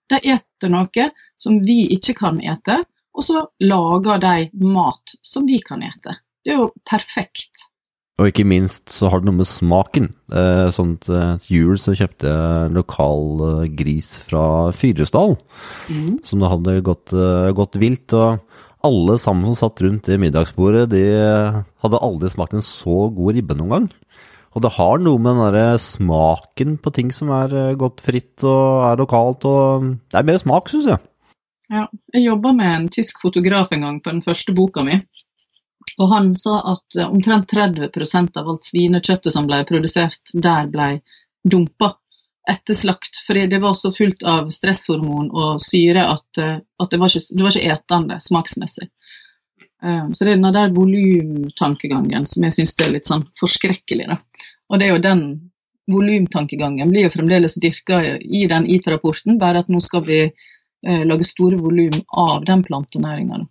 De 0.10 0.20
eter 0.34 0.74
noe 0.74 1.10
som 1.42 1.60
vi 1.66 1.84
ikke 1.96 2.18
kan 2.18 2.42
ete, 2.42 2.82
og 3.14 3.26
så 3.26 3.46
lager 3.62 4.22
de 4.24 4.66
mat 4.66 5.14
som 5.26 5.46
vi 5.50 5.60
kan 5.62 5.86
ete. 5.86 6.18
Det 6.44 6.56
er 6.56 6.64
jo 6.64 6.72
perfekt. 6.90 7.70
Og 8.22 8.30
ikke 8.30 8.46
minst 8.46 8.92
så 8.94 9.10
har 9.10 9.22
det 9.22 9.30
noe 9.30 9.40
med 9.40 9.50
smaken. 9.50 10.12
Eh, 10.34 10.68
sånn 10.74 10.96
til 11.02 11.48
jul 11.50 11.80
så 11.82 11.96
kjøpte 11.98 12.30
jeg 12.30 12.74
lokal 12.76 13.42
eh, 13.48 13.72
gris 13.74 14.12
fra 14.22 14.44
Fyresdal, 14.76 15.34
mm. 15.90 16.20
som 16.26 16.46
hadde 16.46 16.78
gått, 16.86 17.14
eh, 17.18 17.50
gått 17.58 17.80
vilt. 17.82 18.14
og 18.14 18.38
alle 18.84 19.16
sammen 19.22 19.48
som 19.52 19.70
satt 19.70 19.82
rundt 19.86 20.10
det 20.10 20.20
middagsbordet, 20.20 20.90
de 20.92 21.04
hadde 21.84 22.04
aldri 22.04 22.32
smakt 22.34 22.56
en 22.58 22.66
så 22.66 23.08
god 23.16 23.38
ribbe 23.38 23.56
noen 23.58 23.76
gang. 23.76 23.90
Og 24.54 24.62
det 24.62 24.74
har 24.76 25.02
noe 25.02 25.22
med 25.22 25.40
den 25.40 25.56
der 25.56 25.80
smaken 25.82 26.76
på 26.84 26.94
ting 26.94 27.10
som 27.16 27.32
er 27.34 27.56
eh, 27.58 27.78
godt 27.80 28.04
fritt 28.06 28.44
og 28.46 28.86
er 28.92 29.00
lokalt, 29.02 29.48
og 29.50 29.88
det 30.12 30.20
er 30.20 30.28
mer 30.28 30.38
smak, 30.42 30.70
syns 30.70 30.92
jeg. 30.92 31.02
Ja, 31.74 31.88
jeg 32.14 32.28
jobba 32.28 32.52
med 32.54 32.70
en 32.70 32.90
tysk 32.94 33.24
fotograf 33.24 33.72
en 33.74 33.88
gang 33.88 34.02
på 34.04 34.14
den 34.14 34.22
første 34.26 34.54
boka 34.54 34.84
mi. 34.86 35.00
Og 35.98 36.10
han 36.12 36.34
sa 36.38 36.60
at 36.76 37.00
eh, 37.00 37.10
omtrent 37.10 37.50
30% 37.50 38.38
av 38.40 38.52
alt 38.54 38.70
svinekjøttet 38.70 39.34
som 39.34 39.50
ble 39.50 39.64
produsert 39.70 40.36
der, 40.36 40.70
ble 40.70 40.90
dumpa 41.44 41.96
etter 42.50 42.74
slakt, 42.74 43.18
fordi 43.28 43.48
det 43.48 43.60
var 43.60 43.74
så 43.74 43.94
fullt 43.94 44.24
av 44.24 44.50
stresshormon 44.52 45.30
og 45.32 45.62
syre 45.64 46.04
at, 46.12 46.40
eh, 46.42 46.58
at 46.60 46.92
det, 46.92 47.00
var 47.00 47.12
ikke, 47.12 47.38
det 47.38 47.46
var 47.46 47.56
ikke 47.56 47.78
etende 47.78 48.20
smaksmessig. 48.20 48.90
Um, 49.84 50.14
så 50.16 50.24
det 50.24 50.32
er 50.32 50.38
den 50.40 50.56
der 50.56 50.72
volumtankegangen 50.76 52.28
som 52.28 52.46
jeg 52.48 52.56
syns 52.56 52.78
er 52.80 52.94
litt 52.94 53.10
sånn 53.10 53.26
forskrekkelig. 53.40 54.08
Da. 54.12 54.48
Og 54.72 54.80
det 54.80 54.88
er 54.88 54.94
jo 54.94 55.04
den 55.04 55.24
volumtankegangen 55.92 56.92
blir 56.92 57.10
jo 57.10 57.14
fremdeles 57.16 57.58
dyrka 57.60 58.00
i 58.16 58.46
den 58.48 58.68
IT-rapporten, 58.72 59.36
bare 59.42 59.64
at 59.64 59.72
nå 59.72 59.82
skal 59.84 60.06
vi 60.08 60.22
uh, 60.28 61.04
lage 61.08 61.28
store 61.28 61.60
volum 61.60 61.96
av 62.08 62.46
den 62.48 62.64
plantenæringa. 62.64 63.44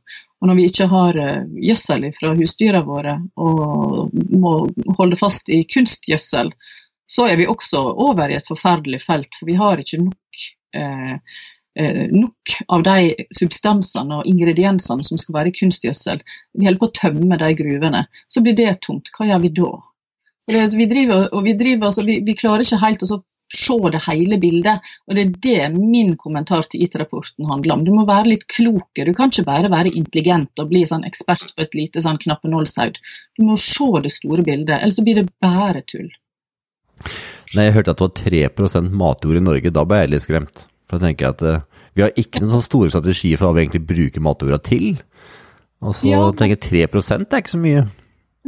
Og 0.43 0.49
når 0.49 0.59
vi 0.59 0.65
ikke 0.67 0.89
har 0.91 1.17
gjødsel 1.55 2.09
fra 2.17 2.33
husdyra 2.35 2.81
våre 2.83 3.13
og 3.39 4.17
må 4.35 4.55
holde 4.99 5.15
fast 5.21 5.53
i 5.55 5.61
kunstgjødsel, 5.71 6.51
så 7.13 7.29
er 7.29 7.39
vi 7.41 7.49
også 7.51 7.81
over 8.07 8.33
i 8.33 8.39
et 8.39 8.49
forferdelig 8.49 9.03
felt, 9.05 9.33
for 9.39 9.51
vi 9.51 9.57
har 9.59 9.81
ikke 9.81 10.01
nok, 10.01 10.45
eh, 10.77 11.17
eh, 11.79 12.05
nok 12.13 12.55
av 12.73 12.85
de 12.89 13.27
substansene 13.37 14.21
og 14.21 14.29
ingrediensene 14.31 15.05
som 15.05 15.21
skal 15.21 15.41
være 15.41 15.53
i 15.53 15.57
kunstgjødsel. 15.61 16.23
Vi 16.57 16.69
holder 16.69 16.81
på 16.81 16.91
å 16.91 16.99
tømme 17.01 17.41
de 17.43 17.51
gruvene. 17.59 18.07
Så 18.33 18.45
blir 18.45 18.57
det 18.57 18.79
tomt. 18.87 19.13
Hva 19.17 19.29
gjør 19.29 19.45
vi 19.45 19.53
da? 19.61 19.73
Vi, 20.49 20.87
driver, 20.91 21.29
vi, 21.45 21.53
driver, 21.55 21.87
altså, 21.87 22.03
vi, 22.07 22.19
vi 22.27 22.35
klarer 22.35 22.65
ikke 22.65 22.81
helt 22.83 23.05
å 23.07 23.21
se 23.53 23.77
det 23.93 24.01
hele 24.07 24.39
bildet. 24.41 24.89
Og 25.07 25.17
det 25.17 25.23
er 25.23 25.37
det 25.45 25.69
min 25.77 26.17
kommentar 26.17 26.65
til 26.71 26.87
IT-rapporten 26.87 27.49
handler 27.51 27.77
om. 27.77 27.85
Du 27.85 27.93
må 27.95 28.07
være 28.09 28.33
litt 28.33 28.49
kloke. 28.51 29.05
Du 29.05 29.13
kan 29.15 29.31
ikke 29.33 29.47
bare 29.51 29.71
være 29.73 29.93
intelligent 29.93 30.65
og 30.65 30.73
bli 30.73 30.87
sånn 30.89 31.07
ekspert 31.09 31.53
på 31.53 31.67
et 31.67 31.77
lite 31.79 32.03
sånn 32.05 32.21
knappenålshaug. 32.25 32.99
Du 33.37 33.47
må 33.47 33.61
se 33.61 33.93
det 34.03 34.17
store 34.17 34.45
bildet, 34.49 34.79
ellers 34.81 35.01
blir 35.05 35.21
det 35.21 35.29
bare 35.45 35.85
tull. 35.93 36.09
Når 37.53 37.67
jeg 37.67 37.75
hørte 37.77 37.95
at 37.95 38.01
det 38.01 38.07
var 38.07 38.51
3 38.59 38.91
matjord 38.91 39.39
i 39.39 39.45
Norge, 39.45 39.75
da 39.75 39.85
ble 39.89 40.03
jeg 40.03 40.13
litt 40.13 40.27
skremt. 40.27 40.63
For 40.89 40.99
jeg 40.99 41.13
tenker 41.13 41.33
at 41.33 41.43
uh, 41.45 41.87
vi 41.97 42.05
har 42.05 42.15
ikke 42.17 42.41
noen 42.41 42.55
sånn 42.55 42.69
store 42.69 42.93
strategier 42.93 43.41
for 43.41 43.49
hva 43.49 43.59
vi 43.59 43.67
egentlig 43.67 43.85
bruker 43.89 44.25
matjorda 44.25 44.61
til. 44.65 44.95
Og 45.83 45.97
så 45.99 46.09
ja, 46.09 46.23
tenker 46.39 46.57
jeg 46.57 46.89
3 46.93 47.27
det 47.27 47.35
er 47.35 47.43
ikke 47.43 47.57
så 47.57 47.61
mye. 47.61 47.85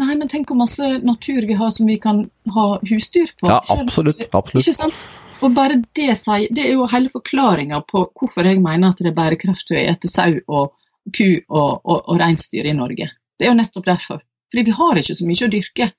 Nei, 0.01 0.15
men 0.19 0.31
tenk 0.31 0.49
hvor 0.51 0.59
masse 0.59 0.87
natur 1.07 1.45
vi 1.47 1.55
har 1.59 1.71
som 1.71 1.87
vi 1.87 1.99
kan 2.03 2.25
ha 2.55 2.65
husdyr 2.89 3.31
på. 3.39 3.51
Ja, 3.51 3.61
absolutt. 3.71 4.25
absolutt. 4.33 4.65
Ikke 4.65 4.77
sant? 4.77 5.05
Og 5.45 5.53
bare 5.55 5.77
det, 5.97 6.09
det 6.55 6.63
er 6.63 6.73
jo 6.73 6.87
hele 6.91 7.11
forklaringa 7.13 7.83
på 7.91 8.07
hvorfor 8.17 8.47
jeg 8.49 8.63
mener 8.63 8.95
at 8.95 9.03
det 9.03 9.13
er 9.13 9.19
bærekraftig 9.19 9.77
å 9.77 9.85
ete 9.93 10.11
sau 10.11 10.33
og 10.49 10.73
ku 11.15 11.27
og, 11.51 11.83
og, 11.85 11.99
og 12.09 12.19
reinsdyr 12.19 12.71
i 12.71 12.77
Norge. 12.77 13.11
Det 13.39 13.47
er 13.47 13.53
jo 13.53 13.59
nettopp 13.59 13.87
derfor. 13.87 14.23
Fordi 14.51 14.65
vi 14.67 14.75
har 14.79 15.01
ikke 15.01 15.17
så 15.19 15.27
mye 15.29 15.47
å 15.47 15.53
dyrke. 15.53 15.91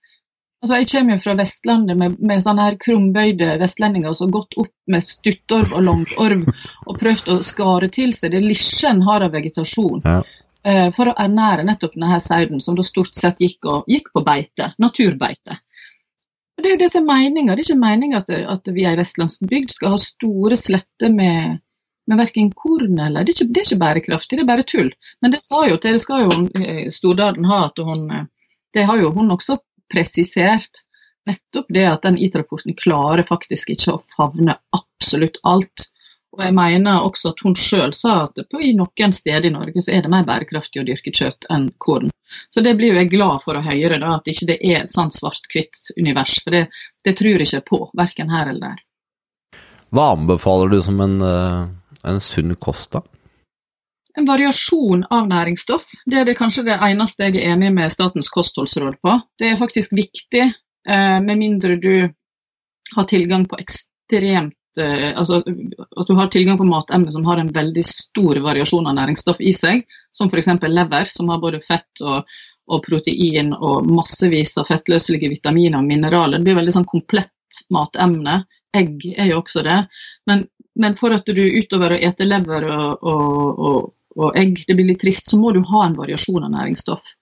Altså, 0.64 0.80
jeg 0.80 0.88
kommer 0.90 1.14
jo 1.14 1.22
fra 1.22 1.36
Vestlandet 1.38 1.98
med, 2.00 2.16
med 2.26 2.42
sånne 2.42 2.64
her 2.66 2.78
krumbøyde 2.82 3.52
vestlendinger 3.62 4.16
som 4.18 4.32
har 4.32 4.40
gått 4.40 4.56
opp 4.64 4.72
med 4.90 5.04
stuttorv 5.04 5.76
og 5.78 5.84
langorv 5.86 6.48
og 6.48 6.98
prøvd 7.02 7.30
å 7.34 7.42
skare 7.46 7.90
til 7.94 8.16
seg 8.18 8.34
det 8.34 8.42
lille 8.42 8.90
en 8.90 9.04
har 9.06 9.26
av 9.28 9.36
vegetasjon. 9.36 10.02
Ja. 10.06 10.24
Uh, 10.66 10.88
for 10.96 11.12
å 11.12 11.18
ernære 11.22 11.68
nettopp 11.68 11.94
denne 11.94 12.18
sauen, 12.24 12.58
som 12.64 12.74
da 12.74 12.82
stort 12.82 13.14
sett 13.14 13.44
gikk, 13.44 13.60
og, 13.70 13.84
gikk 13.92 14.10
på 14.16 14.24
beite, 14.26 14.72
naturbeite. 14.82 15.60
Og 16.56 16.64
Det 16.64 16.72
er 16.72 16.74
jo 16.74 16.82
det 16.82 16.90
som 16.96 17.04
er 17.04 17.20
meninga. 17.20 17.54
Det 17.54 17.62
er 17.62 17.68
ikke 17.68 17.84
meninga 17.84 18.24
at, 18.24 18.32
at, 18.56 18.74
vi 18.74 18.88
i 18.88 18.96
vestlandsbygd 18.98 19.76
skal 19.76 19.94
ha 19.94 20.02
store 20.02 20.58
sletter 20.58 21.14
med, 21.14 21.60
med 22.10 22.22
verken 22.22 22.50
korn 22.58 22.98
eller 22.98 23.28
det 23.28 23.36
er, 23.36 23.38
ikke, 23.38 23.52
det 23.52 23.62
er, 23.62 23.68
ikke, 23.70 23.82
bærekraftig, 23.84 24.40
det 24.40 24.46
er 24.46 24.52
bare 24.56 24.68
tull. 24.72 24.92
Men 25.22 25.36
det 25.36 25.44
sa 25.46 25.66
jo 25.70 25.78
til, 25.78 26.00
det 26.00 26.02
skal 26.02 26.26
jo 26.26 26.42
eh, 26.58 26.88
Stordalen 26.96 27.46
ha, 27.52 27.66
at 27.68 27.86
hun 27.86 28.10
eh, 28.10 28.26
Det 28.74 28.90
har 28.90 28.98
jo 29.00 29.14
hun 29.14 29.32
også 29.32 29.60
presisert 29.92 30.86
nettopp 31.25 31.65
det 31.74 31.86
at 31.89 32.06
den 32.06 32.18
IT-rapporten 32.22 32.75
klarer 32.77 33.25
faktisk 33.27 33.74
ikke 33.74 33.96
å 33.96 34.01
favne 34.15 34.58
absolutt 34.75 35.39
alt. 35.44 35.89
Og 36.36 36.44
jeg 36.44 36.56
mener 36.56 37.06
også 37.08 37.32
at 37.32 37.42
hun 37.46 37.56
sjøl 37.58 37.94
sa 37.96 38.25
at 38.25 38.42
på 38.51 38.60
noen 38.75 39.15
steder 39.15 39.48
i 39.48 39.54
Norge 39.54 39.82
så 39.82 39.94
er 39.96 40.04
det 40.04 40.12
mer 40.12 40.25
bærekraftig 40.27 40.82
å 40.82 40.88
dyrke 40.88 41.13
kjøtt 41.15 41.48
enn 41.54 41.70
korn. 41.80 42.12
Så 42.51 42.62
det 42.65 42.75
blir 42.75 42.92
jo 42.92 43.00
jeg 43.00 43.13
glad 43.13 43.46
for 43.46 43.56
å 43.56 43.63
høre, 43.63 44.00
da, 44.01 44.18
at 44.18 44.27
ikke 44.27 44.50
det 44.50 44.58
er 44.60 44.82
et 44.82 44.94
sånt 44.94 45.15
svart-hvitt 45.15 45.94
univers. 45.96 46.36
For 46.44 46.51
det, 46.51 46.65
det, 47.06 47.15
tror 47.15 47.39
jeg 47.39 47.48
ikke 47.48 47.63
på, 47.70 47.82
verken 47.96 48.34
her 48.34 48.51
eller 48.51 48.74
der. 48.74 48.84
Hva 49.96 50.10
anbefaler 50.18 50.74
du 50.74 50.82
som 50.84 51.00
en, 51.06 51.15
eh, 51.24 51.62
en 52.12 52.20
sunn 52.20 52.58
kost, 52.60 52.92
da? 52.98 53.06
En 54.16 54.26
variasjon 54.26 55.04
av 55.10 55.28
næringsstoff. 55.28 55.88
Det 56.06 56.20
er 56.20 56.28
det 56.28 56.38
kanskje 56.40 56.66
det 56.70 56.78
eneste 56.88 57.28
jeg 57.28 57.40
er 57.40 57.56
enig 57.56 57.72
med 57.76 57.92
Statens 57.92 58.30
kostholdsråd 58.32 59.00
på. 59.04 59.16
Det 59.40 59.52
er 59.52 59.60
faktisk 59.60 59.96
viktig, 59.96 60.46
eh, 60.88 61.18
med 61.22 61.38
mindre 61.38 61.76
du 61.76 62.10
har 62.96 63.10
tilgang 63.10 63.46
på 63.50 63.60
ekstremt 63.60 64.80
eh, 64.80 65.12
Altså 65.16 65.42
at 65.42 66.08
du 66.08 66.16
har 66.16 66.28
tilgang 66.28 66.58
på 66.58 66.68
matemner 66.68 67.12
som 67.12 67.26
har 67.26 67.40
en 67.40 67.52
veldig 67.52 67.84
stor 67.86 68.40
variasjon 68.44 68.88
av 68.88 68.96
næringsstoff 68.96 69.40
i 69.40 69.54
seg, 69.56 69.86
som 70.12 70.32
f.eks. 70.32 70.52
lever, 70.64 71.06
som 71.12 71.30
har 71.30 71.40
både 71.44 71.62
fett 71.68 72.04
og, 72.04 72.24
og, 72.68 72.84
protein 72.88 73.54
og 73.54 73.88
massevis 73.88 74.58
av 74.58 74.70
fettløselige 74.72 75.32
vitaminer 75.32 75.80
og 75.80 75.88
mineraler. 75.88 76.40
Det 76.40 76.50
blir 76.50 76.62
veldig 76.62 76.78
sånn 76.80 76.92
komplett 76.92 77.64
matemne. 77.72 78.44
Egg 78.76 79.06
er 79.16 79.32
jo 79.32 79.40
også 79.40 79.64
det. 79.64 79.82
Men, 80.28 80.48
men 80.76 80.96
for 81.00 81.16
at 81.16 81.28
du 81.28 81.40
utover 81.40 81.96
å 81.96 82.00
ete 82.00 82.28
lever 82.28 82.68
og, 82.68 83.04
og, 83.04 83.60
og 83.60 83.94
og 84.16 84.38
egg, 84.40 84.64
det 84.68 84.78
blir 84.78 84.90
litt 84.92 85.02
trist, 85.04 85.30
så 85.30 85.40
må 85.40 85.52
du 85.56 85.62
ha 85.72 85.86
en 85.86 85.98
variasjon 85.98 86.48
av 86.48 86.54
næringsstoff. 86.54 87.14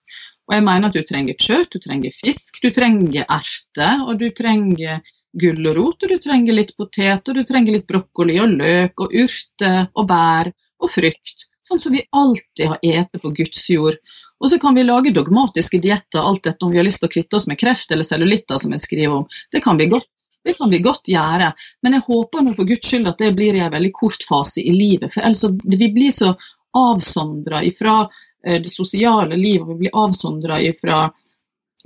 Og 0.50 0.56
jeg 0.58 0.66
mener 0.66 0.90
at 0.90 0.98
du 0.98 1.08
trenger 1.08 1.40
kjøtt, 1.40 1.72
du 1.72 1.84
trenger 1.84 2.16
fisk, 2.20 2.60
du 2.64 2.70
trenger 2.76 3.24
erter, 3.24 4.04
og 4.04 4.20
du 4.20 4.28
trenger 4.36 5.00
gulrot, 5.40 6.04
og 6.04 6.12
du 6.12 6.20
trenger 6.22 6.58
litt 6.58 6.76
potet, 6.78 7.24
og 7.24 7.40
du 7.40 7.44
trenger 7.48 7.78
litt 7.78 7.88
brokkoli 7.90 8.38
og 8.44 8.54
løk 8.60 9.06
og 9.06 9.16
urter 9.24 9.88
og 9.96 10.08
bær 10.10 10.52
og 10.84 10.92
frukt. 10.92 11.48
Sånn 11.64 11.80
som 11.80 11.96
vi 11.96 12.04
alltid 12.12 12.74
har 12.74 12.84
ete 12.84 13.22
på 13.24 13.32
Guds 13.38 13.64
jord. 13.72 13.98
Og 14.44 14.52
så 14.52 14.60
kan 14.60 14.76
vi 14.76 14.84
lage 14.84 15.14
dogmatiske 15.16 15.80
dietter 15.80 16.20
alt 16.20 16.44
dette 16.44 16.66
om 16.66 16.74
vi 16.74 16.82
har 16.82 16.86
lyst 16.86 17.00
til 17.00 17.08
å 17.08 17.14
kvitte 17.14 17.40
oss 17.40 17.48
med 17.48 17.60
kreft 17.62 17.94
eller 17.96 18.04
cellulitter, 18.04 18.60
som 18.60 18.76
jeg 18.76 18.84
skriver 18.84 19.22
om. 19.22 19.30
Det 19.56 19.64
kan 19.64 19.80
vi 19.80 19.88
godt 19.94 20.10
det 20.44 20.58
kan 20.58 20.68
vi 20.68 20.82
godt 20.84 21.08
gjøre, 21.08 21.54
men 21.86 21.94
jeg 21.96 22.04
håper 22.04 22.44
nå 22.44 22.52
for 22.58 22.68
guds 22.68 22.90
skyld 22.90 23.08
at 23.08 23.22
det 23.22 23.30
blir 23.38 23.56
i 23.56 23.62
en 23.64 23.72
veldig 23.72 23.94
kort 23.96 24.26
fase 24.28 24.60
i 24.60 24.74
livet. 24.76 25.14
For 25.14 25.24
ellers 25.24 25.46
vi 25.64 25.88
blir 25.96 26.12
så 26.12 26.34
avsondra 26.74 27.64
ifra 27.64 28.10
eh, 28.46 28.62
det 28.62 28.72
sosiale 28.72 29.38
livet, 29.38 29.68
vi 29.68 29.84
blir 29.86 30.00
avsondra 30.06 30.62
ifra 30.62 31.06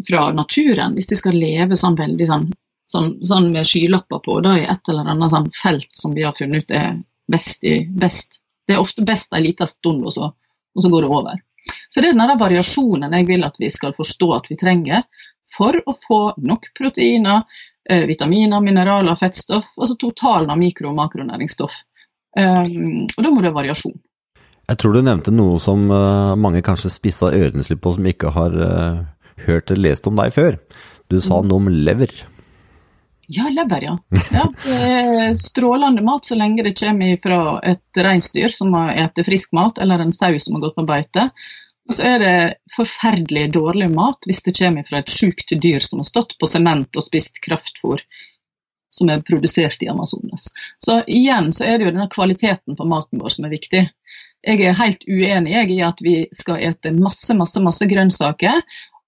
fra 0.08 0.32
naturen 0.34 0.94
hvis 0.94 1.12
vi 1.12 1.15
skal 1.15 1.38
leve 1.38 1.75
sånn 1.75 1.96
veldig 1.98 2.27
sånn, 2.29 2.48
sånn, 2.91 3.13
sånn 3.25 3.51
med 3.53 3.67
skylapper 3.67 4.22
på, 4.25 4.39
da 4.46 4.58
i 4.60 4.65
et 4.70 4.91
eller 4.91 5.10
annet 5.13 5.34
sånn 5.34 5.50
felt 5.58 5.89
som 5.96 6.13
vi 6.13 6.25
har 6.27 6.36
funnet 6.38 6.65
ut 6.67 6.75
er 6.75 7.00
best 7.27 7.63
i 7.67 7.79
best. 7.89 8.39
Det 8.67 8.75
er 8.75 8.84
ofte 8.84 9.06
best 9.08 9.34
en 9.34 9.44
liten 9.44 9.67
stund, 9.67 10.06
og 10.06 10.13
så, 10.13 10.29
og 10.75 10.84
så, 10.84 10.91
går 10.91 11.06
det 11.06 11.12
over. 11.12 11.41
Så 11.89 12.01
det 12.01 12.12
er 12.12 12.15
denne 12.15 12.38
variasjonen 12.39 13.15
jeg 13.17 13.27
vil 13.27 13.48
at 13.48 13.58
vi 13.60 13.72
skal 13.72 13.96
forstå 13.98 14.29
at 14.36 14.51
vi 14.51 14.60
trenger 14.60 15.03
for 15.56 15.75
å 15.88 15.96
få 16.03 16.22
nok 16.44 16.70
proteiner, 16.77 17.44
eh, 17.89 18.06
vitaminer, 18.08 18.63
mineraler, 18.63 19.15
fettstoff. 19.20 19.70
Altså 19.77 19.96
totalen 20.00 20.51
av 20.51 20.60
mikro- 20.60 20.91
og 20.91 20.98
makronæringsstoff. 21.00 21.79
Um, 22.38 23.08
og 23.08 23.24
da 23.24 23.29
må 23.32 23.39
det 23.39 23.48
være 23.50 23.60
variasjon. 23.62 23.96
Jeg 24.67 24.79
tror 24.81 24.97
du 24.97 25.03
nevnte 25.05 25.31
noe 25.31 25.59
som 25.63 25.86
uh, 25.91 26.36
mange 26.36 26.63
kanskje 26.65 26.91
spissa 26.91 27.31
ørene 27.31 27.63
sine 27.63 27.79
på, 27.79 27.93
som 27.95 28.07
ikke 28.09 28.33
har 28.36 28.55
uh, 28.55 29.05
hørt 29.45 29.71
eller 29.71 29.91
lest 29.91 30.09
om 30.09 30.17
deg 30.19 30.33
før. 30.36 30.57
Du 31.07 31.21
sa 31.24 31.39
noe 31.39 31.62
om 31.62 31.69
lever. 31.71 32.12
Ja, 33.31 33.47
lever, 33.51 33.83
ja. 33.83 33.93
ja. 34.31 34.45
Er 34.71 35.33
strålende 35.36 36.03
mat 36.03 36.27
så 36.27 36.36
lenge 36.39 36.63
det 36.63 36.77
kommer 36.79 37.15
fra 37.24 37.39
et 37.67 38.00
reinsdyr 38.00 38.53
som 38.55 38.75
har 38.75 38.93
spist 38.95 39.24
frisk 39.27 39.55
mat, 39.55 39.79
eller 39.83 40.03
en 40.03 40.15
sau 40.15 40.36
som 40.39 40.55
har 40.55 40.67
gått 40.67 40.77
på 40.79 40.88
beite. 40.88 41.27
Og 41.88 41.95
så 41.95 42.07
er 42.07 42.24
det 42.24 42.38
forferdelig 42.75 43.45
dårlig 43.55 43.89
mat 43.93 44.27
hvis 44.27 44.43
det 44.43 44.55
kommer 44.59 44.88
fra 44.88 45.00
et 45.00 45.12
sjukt 45.12 45.51
dyr 45.63 45.83
som 45.83 46.03
har 46.03 46.07
stått 46.07 46.36
på 46.39 46.50
sement 46.50 47.00
og 47.00 47.05
spist 47.05 47.39
kraftfôr 47.43 48.03
som 48.97 49.12
er 49.12 49.24
produsert 49.24 49.83
i 49.83 49.89
Amazonas. 49.91 50.50
Så 50.83 51.01
igjen 51.07 51.51
så 51.55 51.67
er 51.67 51.77
det 51.77 51.88
jo 51.88 51.93
denne 51.93 52.09
kvaliteten 52.12 52.75
på 52.75 52.88
maten 52.88 53.21
vår 53.21 53.36
som 53.36 53.47
er 53.47 53.55
viktig. 53.55 53.83
Jeg 54.46 54.62
er 54.63 54.77
helt 54.77 55.03
uenig 55.10 55.56
i 55.74 55.82
at 55.84 56.01
vi 56.03 56.20
skal 56.36 56.62
ete 56.67 56.94
masse, 56.96 57.34
masse, 57.36 57.62
masse 57.63 57.88
grønnsaker, 57.89 58.62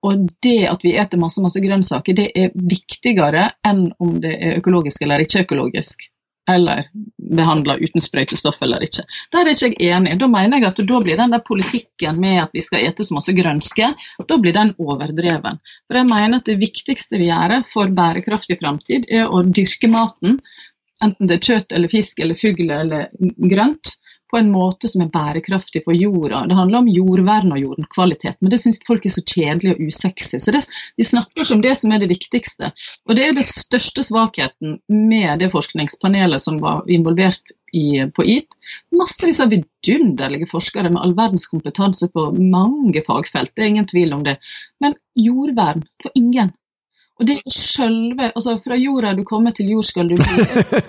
og 0.08 0.30
det 0.44 0.62
at 0.72 0.84
vi 0.86 0.96
eter 1.00 1.20
masse, 1.20 1.42
masse 1.44 1.60
grønnsaker, 1.64 2.16
det 2.16 2.30
er 2.36 2.54
viktigere 2.56 3.50
enn 3.68 3.90
om 4.00 4.16
det 4.24 4.32
er 4.38 4.62
økologisk 4.62 5.04
eller 5.04 5.26
ikke 5.26 5.44
økologisk. 5.48 6.08
Eller 6.50 6.88
behandla 7.36 7.76
uten 7.78 8.02
sprøytestoff 8.02 8.64
eller 8.66 8.82
ikke. 8.82 9.04
Der 9.36 9.46
er 9.46 9.52
ikke 9.54 9.84
jeg 9.84 10.00
enig. 10.00 10.16
Da 10.18 10.30
mener 10.32 10.58
jeg 10.58 10.72
at 10.72 10.80
da 10.82 11.02
blir 11.04 11.20
den 11.20 11.36
der 11.36 11.44
politikken 11.46 12.18
med 12.24 12.40
at 12.42 12.56
vi 12.56 12.64
skal 12.66 12.88
ete 12.88 13.06
så 13.06 13.14
masse 13.14 13.36
grønske, 13.38 13.92
da 14.26 14.38
blir 14.42 14.56
den 14.56 14.74
overdreven. 14.82 15.60
For 15.86 16.00
jeg 16.00 16.10
mener 16.10 16.40
at 16.40 16.50
det 16.50 16.58
viktigste 16.64 17.22
vi 17.22 17.30
gjør 17.30 17.60
for 17.70 17.94
bærekraftig 17.94 18.58
framtid, 18.64 19.06
er 19.14 19.30
å 19.30 19.44
dyrke 19.46 19.92
maten, 19.94 20.40
enten 21.04 21.30
det 21.30 21.38
er 21.38 21.46
kjøtt 21.52 21.76
eller 21.76 21.92
fisk 21.92 22.24
eller 22.24 22.40
fugl 22.40 22.74
eller 22.74 23.12
grønt, 23.52 23.99
på 24.30 24.40
en 24.40 24.52
måte 24.54 24.90
som 24.90 25.04
er 25.04 25.12
bærekraftig 25.14 25.84
for 25.86 25.98
jorda. 25.98 26.44
Det 26.50 26.58
handler 26.58 26.84
om 26.84 26.90
jordvern 26.92 27.54
og 27.56 27.62
jordkvalitet, 27.64 28.38
men 28.40 28.54
det 28.54 28.62
syns 28.62 28.82
folk 28.88 29.06
er 29.06 29.14
så 29.14 29.24
kjedelig 29.26 29.76
og 29.76 29.82
usexy. 29.90 30.38
Så 30.42 30.54
det, 30.56 30.64
vi 31.00 31.08
snakker 31.08 31.44
ikke 31.44 31.58
om 31.58 31.64
det 31.66 31.76
som 31.80 31.94
er 31.94 32.04
det 32.04 32.12
viktigste. 32.12 32.72
Og 33.10 33.18
det 33.18 33.26
er 33.26 33.38
den 33.38 33.48
største 33.48 34.06
svakheten 34.06 34.78
med 34.88 35.42
det 35.44 35.52
forskningspanelet 35.54 36.44
som 36.44 36.62
var 36.62 36.86
involvert 36.92 37.56
i, 37.74 38.06
på 38.16 38.26
EAT. 38.26 38.58
Massevis 38.96 39.42
av 39.44 39.54
vidunderlige 39.54 40.50
forskere 40.52 40.92
med 40.94 41.02
all 41.02 41.16
verdens 41.18 41.48
kompetanse 41.50 42.10
på 42.14 42.30
mange 42.38 43.04
fagfelt, 43.06 43.54
det 43.56 43.66
er 43.66 43.74
ingen 43.74 43.90
tvil 43.90 44.16
om 44.18 44.26
det. 44.26 44.40
Men 44.84 44.98
jordvern 45.18 45.86
for 46.04 46.14
ingen. 46.18 46.54
Og 47.20 47.28
det 47.28 47.36
er 47.42 47.52
sjølve 47.52 48.30
Altså, 48.32 48.54
fra 48.64 48.78
jorda 48.80 49.10
du 49.18 49.26
kommer 49.28 49.52
til 49.56 49.68
jord 49.74 49.84
skal 49.84 50.08
du 50.08 50.14
bli. 50.16 50.44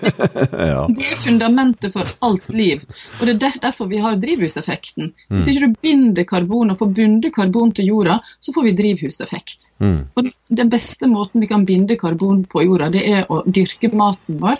ja. 0.71 0.85
Det 0.87 1.07
er 1.11 1.17
fundamentet 1.19 1.91
for 1.91 2.07
alt 2.23 2.47
liv. 2.55 2.85
Og 3.19 3.27
det 3.27 3.35
er 3.43 3.57
derfor 3.65 3.89
vi 3.91 3.99
har 3.99 4.15
drivhuseffekten. 4.21 5.11
Hvis 5.27 5.43
Mm. 5.45 5.49
ikke 5.51 5.67
du 5.67 5.75
binder 5.83 6.23
karbon 6.29 6.71
og 6.71 6.79
får 6.79 6.93
bundet 6.95 7.33
karbon 7.35 7.73
til 7.75 7.89
jorda, 7.91 8.19
så 8.39 8.53
får 8.55 8.63
vi 8.69 8.75
drivhuseffekt. 8.79 9.67
Mm. 9.83 9.97
Og 10.15 10.31
den 10.61 10.69
beste 10.71 11.07
måten 11.11 11.41
vi 11.43 11.47
kan 11.51 11.65
binde 11.67 11.97
karbon 11.99 12.45
på 12.45 12.63
jorda, 12.63 12.89
det 12.95 13.03
er 13.11 13.27
å 13.29 13.41
dyrke 13.45 13.91
maten 13.93 14.39
vår 14.39 14.57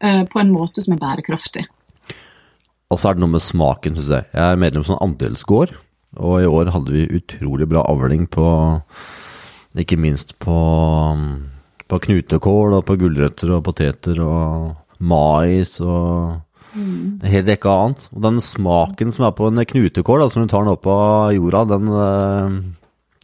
eh, 0.00 0.22
på 0.30 0.38
en 0.40 0.52
måte 0.54 0.82
som 0.84 0.94
er 0.94 1.02
bærekraftig. 1.02 1.66
Og 2.90 2.96
så 2.98 3.10
er 3.10 3.18
det 3.18 3.20
noe 3.26 3.34
med 3.34 3.42
smaken, 3.44 3.98
syns 3.98 4.08
jeg. 4.14 4.24
Jeg 4.32 4.52
er 4.54 4.56
medlem 4.62 4.84
som 4.86 4.96
andelsgård, 5.02 5.74
og 6.16 6.38
i 6.40 6.46
år 6.48 6.70
hadde 6.72 6.94
vi 6.94 7.02
utrolig 7.18 7.66
bra 7.68 7.82
avling 7.90 8.28
på 8.32 8.46
Ikke 9.78 9.98
minst 10.00 10.34
på, 10.42 10.58
på 11.88 12.00
knutekål 12.08 12.76
og 12.78 12.84
på 12.88 12.98
gulrøtter 12.98 13.54
og 13.56 13.64
poteter 13.68 14.18
og 14.24 14.74
mais 14.98 15.76
og 15.78 16.42
en 16.78 17.30
hel 17.30 17.46
rekke 17.46 17.70
annet. 17.70 18.08
Og 18.12 18.22
den 18.24 18.40
smaken 18.44 19.14
som 19.14 19.26
er 19.28 19.34
på 19.38 19.48
en 19.48 19.64
knutekål, 19.72 20.24
altså 20.24 20.40
når 20.40 20.48
du 20.48 20.52
tar 20.52 20.66
den 20.66 20.74
opp 20.74 20.88
av 20.92 21.32
jorda, 21.36 21.64
den, 21.72 21.88
eh, 21.88 22.58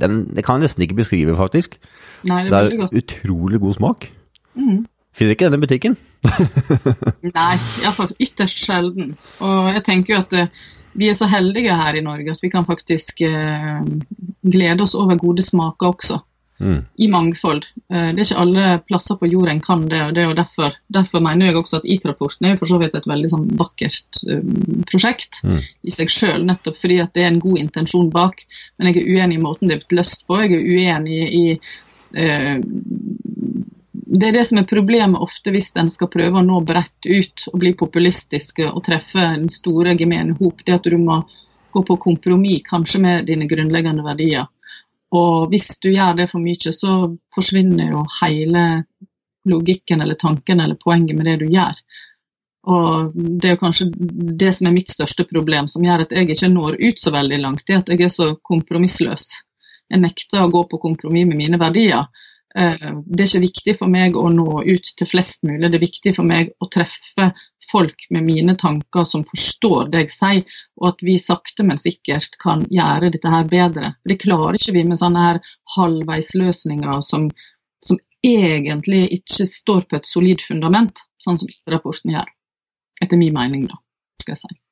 den 0.03 0.35
Det 0.35 0.45
kan 0.45 0.61
jeg 0.61 0.69
nesten 0.69 0.83
ikke 0.83 1.01
beskrive, 1.03 1.37
faktisk. 1.37 1.79
Nei, 2.25 2.45
det 2.45 2.51
Det 2.51 2.83
er 2.83 2.99
utrolig 2.99 3.61
god 3.61 3.75
smak. 3.75 4.11
Mm. 4.55 4.87
Finner 5.15 5.35
ikke 5.37 5.51
den 5.51 5.63
i 5.63 5.67
butikken. 5.67 5.97
Nei, 7.39 7.55
iallfall 7.83 8.15
ytterst 8.19 8.59
sjelden. 8.59 9.17
Og 9.41 9.75
jeg 9.75 9.85
tenker 9.85 10.15
jo 10.15 10.21
at 10.21 10.33
eh, 10.33 10.49
vi 10.95 11.09
er 11.09 11.15
så 11.15 11.27
heldige 11.27 11.75
her 11.75 11.95
i 11.95 12.03
Norge 12.03 12.33
at 12.33 12.43
vi 12.43 12.51
kan 12.51 12.67
faktisk 12.67 13.21
eh, 13.21 13.83
glede 14.43 14.83
oss 14.83 14.95
over 14.95 15.19
gode 15.19 15.43
smaker 15.43 15.93
også. 15.93 16.19
Mm. 16.61 16.85
I 16.97 17.09
mangfold. 17.11 17.65
Eh, 17.91 18.11
det 18.15 18.23
er 18.23 18.27
ikke 18.29 18.43
alle 18.45 18.67
plasser 18.87 19.19
på 19.19 19.29
jorda 19.31 19.51
en 19.51 19.63
kan 19.65 19.89
det. 19.91 20.01
og 20.05 20.15
det 20.15 20.23
er 20.23 20.29
jo 20.29 20.37
derfor, 20.39 20.77
derfor 20.95 21.25
mener 21.25 21.51
jeg 21.51 21.59
også 21.59 21.81
at 21.81 21.89
IT-rapporten 21.97 22.47
er 22.47 22.55
jo 22.55 22.61
for 22.63 22.71
så 22.71 22.79
vidt 22.83 22.95
et 22.95 23.09
veldig 23.11 23.31
sånn 23.33 23.49
vakkert 23.59 24.21
eh, 24.29 24.45
prosjekt 24.91 25.41
Mm. 25.45 25.61
i 25.83 25.91
seg 25.93 26.11
sjøl, 26.11 26.45
nettopp 26.47 26.79
fordi 26.81 27.01
at 27.03 27.13
det 27.15 27.25
er 27.25 27.33
en 27.33 27.43
god 27.43 27.59
intensjon 27.59 28.11
bak. 28.11 28.45
Men 28.79 28.89
jeg 28.89 29.03
er 29.03 29.11
uenig 29.11 29.39
i 29.39 29.43
måten 29.43 29.69
det 29.69 29.77
er 29.77 29.83
blitt 29.83 29.99
løst 29.99 30.27
på. 30.27 30.39
Jeg 30.41 30.55
er 30.55 30.69
uenig 30.75 31.21
i 31.35 31.45
eh, 32.15 32.61
det 34.15 34.29
er 34.29 34.37
det 34.37 34.45
som 34.47 34.61
er 34.61 34.69
problemet 34.69 35.21
ofte 35.21 35.51
hvis 35.51 35.73
en 35.81 35.91
skal 35.91 36.11
prøve 36.13 36.39
å 36.39 36.47
nå 36.47 36.61
bredt 36.67 37.07
ut 37.09 37.47
og 37.51 37.59
bli 37.63 37.73
populistiske 37.79 38.67
og 38.71 38.85
treffe 38.87 39.19
den 39.19 39.49
store 39.51 39.97
gemene 39.99 40.37
hop. 40.39 40.63
Det 40.65 40.77
at 40.77 40.87
du 40.87 40.97
må 41.03 41.23
gå 41.75 41.83
på 41.83 41.97
kompromiss 41.99 42.63
kanskje 42.69 43.01
med 43.03 43.27
dine 43.27 43.49
grunnleggende 43.51 44.05
verdier. 44.07 44.47
Og 45.15 45.51
hvis 45.53 45.69
du 45.83 45.93
gjør 45.93 46.17
det 46.19 46.29
for 46.33 46.43
mye, 46.43 46.73
så 46.75 46.95
forsvinner 47.35 47.93
jo 47.93 48.03
hele 48.21 48.65
logikken 49.49 50.03
eller 50.03 50.19
tanken 50.19 50.61
eller 50.61 50.81
poenget 50.81 51.17
med 51.17 51.29
det 51.29 51.37
du 51.43 51.47
gjør. 51.53 51.77
Og 52.65 53.13
det 53.15 53.51
er 53.51 53.61
kanskje 53.61 53.91
det 54.41 54.55
som 54.57 54.71
er 54.71 54.75
mitt 54.75 54.93
største 54.93 55.27
problem, 55.29 55.69
som 55.69 55.85
gjør 55.85 56.07
at 56.07 56.15
jeg 56.17 56.31
ikke 56.33 56.49
når 56.49 56.79
ut 56.81 57.01
så 57.01 57.13
veldig 57.13 57.41
langt, 57.43 57.67
det 57.67 57.77
er 57.77 57.83
at 57.83 57.93
jeg 57.93 58.07
er 58.07 58.15
så 58.15 58.31
kompromissløs. 58.41 59.27
Jeg 59.93 60.01
nekter 60.01 60.47
å 60.47 60.53
gå 60.53 60.63
på 60.71 60.81
kompromiss 60.81 61.29
med 61.29 61.43
mine 61.43 61.61
verdier. 61.61 62.09
Eh, 62.59 62.91
Det 63.07 63.25
er 63.25 63.27
ikke 63.27 63.47
viktig 63.49 63.75
for 63.81 63.91
meg 63.91 64.17
å 64.17 64.29
nå 64.31 64.63
ut 64.63 64.91
til 64.99 65.09
flest 65.11 65.43
mulig, 65.43 65.71
det 65.71 65.79
er 65.81 65.87
viktig 65.87 66.15
for 66.17 66.27
meg 66.29 66.53
å 66.63 66.69
treffe 66.71 67.33
folk 67.71 68.07
med 68.15 68.27
mine 68.29 68.55
tanker 68.61 69.07
som 69.09 69.25
forstår 69.27 69.91
det 69.91 70.05
jeg 70.05 70.15
sier, 70.15 70.59
og 70.79 70.89
at 70.93 71.05
vi 71.07 71.17
sakte, 71.19 71.65
men 71.67 71.81
sikkert 71.81 72.37
kan 72.43 72.65
gjøre 72.71 73.11
dette 73.15 73.33
her 73.33 73.49
bedre. 73.51 73.95
For 74.03 74.13
Det 74.13 74.21
klarer 74.23 74.59
ikke 74.59 74.77
vi 74.77 74.85
med 74.85 75.01
sånne 75.01 75.27
her 75.27 75.41
halvveisløsninger 75.77 77.01
som, 77.03 77.31
som 77.83 77.99
egentlig 78.25 79.07
ikke 79.19 79.49
står 79.49 79.89
på 79.89 79.99
et 79.99 80.09
solid 80.09 80.45
fundament, 80.45 81.03
sånn 81.19 81.41
som 81.41 81.51
rapporten 81.73 82.15
gjør. 82.15 82.29
Etter 83.03 83.19
min 83.19 83.35
mening, 83.35 83.67
da, 83.67 83.81
skal 84.23 84.37
jeg 84.37 84.45
si. 84.45 84.64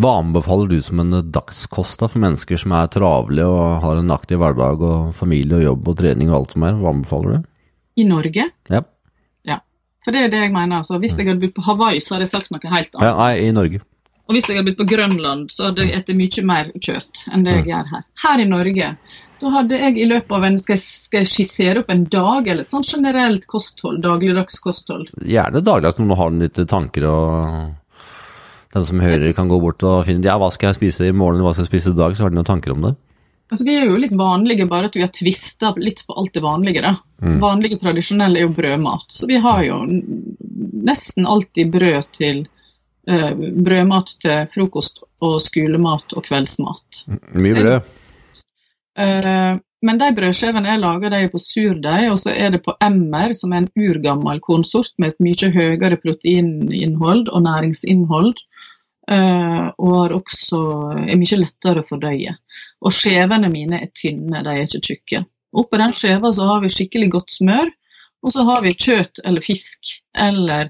Hva 0.00 0.12
anbefaler 0.20 0.68
du 0.70 0.78
som 0.82 1.00
en 1.02 1.10
dagskost 1.32 2.00
da, 2.00 2.08
for 2.08 2.22
mennesker 2.22 2.56
som 2.60 2.72
er 2.72 2.86
travle 2.94 3.44
og 3.44 3.82
har 3.82 3.98
en 4.00 4.12
aktiv 4.14 4.38
hverdag 4.40 4.80
og 4.86 5.10
familie 5.18 5.58
og 5.58 5.64
jobb 5.66 5.90
og 5.92 5.98
trening 5.98 6.30
og 6.30 6.36
alt 6.38 6.54
som 6.54 6.64
er? 6.68 6.78
Hva 6.78 6.92
anbefaler 6.94 7.34
du? 7.40 7.48
I 8.00 8.06
Norge, 8.08 8.46
Ja, 8.70 8.80
ja. 9.44 9.58
for 10.04 10.14
det 10.14 10.22
er 10.24 10.32
det 10.32 10.40
jeg 10.46 10.52
mener. 10.54 10.78
Altså, 10.80 10.96
hvis 11.02 11.16
jeg 11.18 11.26
hadde 11.28 11.42
bodd 11.42 11.56
på 11.58 11.64
Hawaii, 11.66 12.00
så 12.00 12.14
hadde 12.14 12.24
jeg 12.28 12.32
sagt 12.36 12.52
noe 12.54 12.70
helt 12.70 12.94
annet. 12.94 13.08
ja 13.10 13.16
nei, 13.18 13.32
i 13.48 13.50
Norge. 13.52 13.80
Og 14.30 14.36
hvis 14.36 14.46
jeg 14.48 14.60
hadde 14.60 14.70
bodd 14.70 14.78
på 14.84 14.86
Grønland, 14.94 15.50
så 15.50 15.68
hadde 15.68 15.88
jeg 15.90 16.04
spist 16.06 16.16
mye 16.22 16.46
mer 16.52 16.70
kjøtt 16.78 17.24
enn 17.34 17.44
det 17.44 17.56
jeg 17.58 17.66
gjør 17.72 17.90
her. 17.96 18.04
Her 18.24 18.38
i 18.40 18.46
Norge, 18.48 18.92
da 19.40 19.50
hadde 19.56 19.82
jeg 19.82 19.98
i 19.98 20.06
løpet 20.06 20.32
av 20.36 20.44
en 20.46 20.58
Skal 20.62 20.76
jeg, 20.76 20.84
skal 20.86 21.22
jeg 21.24 21.30
skissere 21.34 21.82
opp 21.82 21.90
en 21.92 22.04
dag, 22.04 22.46
eller 22.46 22.62
et 22.64 22.72
sånt 22.72 22.88
generelt 22.88 23.44
kosthold? 23.50 24.00
Dagligdags 24.06 24.58
kosthold? 24.62 25.10
Gjerne 25.26 25.60
dagligdags 25.66 25.98
når 25.98 26.08
du 26.14 26.18
har 26.22 26.34
litt 26.46 26.62
tanker 26.70 27.06
og 27.10 27.70
den 28.74 28.86
som 28.86 29.00
hører 29.02 29.32
kan 29.34 29.50
gå 29.50 29.58
bort 29.62 29.82
og 29.86 30.04
finne 30.06 30.26
ja, 30.26 30.36
hva 30.38 30.50
skal 30.54 30.70
jeg 30.70 30.78
spise 30.78 31.08
i 31.08 31.14
morgen, 31.16 31.42
hva 31.42 31.54
skal 31.54 31.66
jeg 31.66 31.72
spise 31.72 31.94
i 31.94 31.98
dag, 31.98 32.14
så 32.14 32.26
har 32.26 32.32
de 32.32 32.38
noen 32.38 32.48
tanker 32.48 32.74
om 32.74 32.84
det. 32.86 32.94
Altså, 33.50 33.64
vi 33.66 33.74
er 33.74 33.88
jo 33.88 33.98
litt 33.98 34.14
vanlige, 34.14 34.68
bare 34.70 34.86
at 34.86 34.94
vi 34.94 35.02
har 35.02 35.10
tvista 35.10 35.72
litt 35.74 36.04
på 36.06 36.14
alt 36.20 36.36
det 36.36 36.42
vanlige. 36.44 36.84
da. 36.84 36.92
Vanlige, 37.42 37.80
tradisjonelle 37.80 38.38
er 38.38 38.46
jo 38.46 38.54
brødmat. 38.54 39.08
Så 39.10 39.26
vi 39.26 39.40
har 39.42 39.64
jo 39.66 39.80
nesten 40.86 41.26
alltid 41.26 41.72
brød 41.72 42.12
til 42.14 42.44
uh, 43.10 43.32
brødmat 43.34 44.14
til 44.22 44.46
frokost 44.54 45.02
og 45.26 45.40
skolemat 45.42 46.14
og 46.14 46.28
kveldsmat. 46.28 47.02
Mye 47.34 47.56
brød. 47.58 47.90
Uh, 49.00 49.58
men 49.82 49.98
de 49.98 50.12
brødskjevene 50.14 50.70
jeg 50.70 50.82
lager, 50.84 51.10
de 51.10 51.18
er 51.24 51.32
på 51.32 51.40
surdeig, 51.42 52.06
og 52.12 52.18
så 52.22 52.34
er 52.36 52.54
det 52.54 52.62
på 52.62 52.76
emmer, 52.84 53.32
som 53.34 53.50
er 53.50 53.64
en 53.64 53.70
urgammel 53.80 54.38
kornsort 54.44 54.92
med 55.00 55.14
et 55.14 55.24
mye 55.24 55.50
høyere 55.54 55.98
proteininnhold 55.98 57.26
og 57.32 57.46
næringsinnhold. 57.48 58.34
Eh, 59.12 59.66
og 59.78 59.92
har 59.96 60.14
også, 60.16 60.62
er 61.06 61.20
mye 61.20 61.40
lettere 61.40 61.82
å 61.82 61.88
fordøye. 61.88 62.36
Og 62.80 62.94
skjevene 62.96 63.50
mine 63.52 63.82
er 63.84 63.92
tynne, 63.96 64.42
de 64.46 64.54
er 64.54 64.66
ikke 64.66 64.82
tjukke. 64.86 65.24
Oppå 65.60 65.80
den 65.80 65.94
skjeva 65.96 66.32
så 66.32 66.46
har 66.46 66.60
vi 66.62 66.72
skikkelig 66.72 67.10
godt 67.16 67.34
smør, 67.40 67.72
og 68.20 68.34
så 68.34 68.44
har 68.46 68.62
vi 68.62 68.76
kjøtt 68.76 69.22
eller 69.24 69.44
fisk 69.44 69.94
eller 70.18 70.68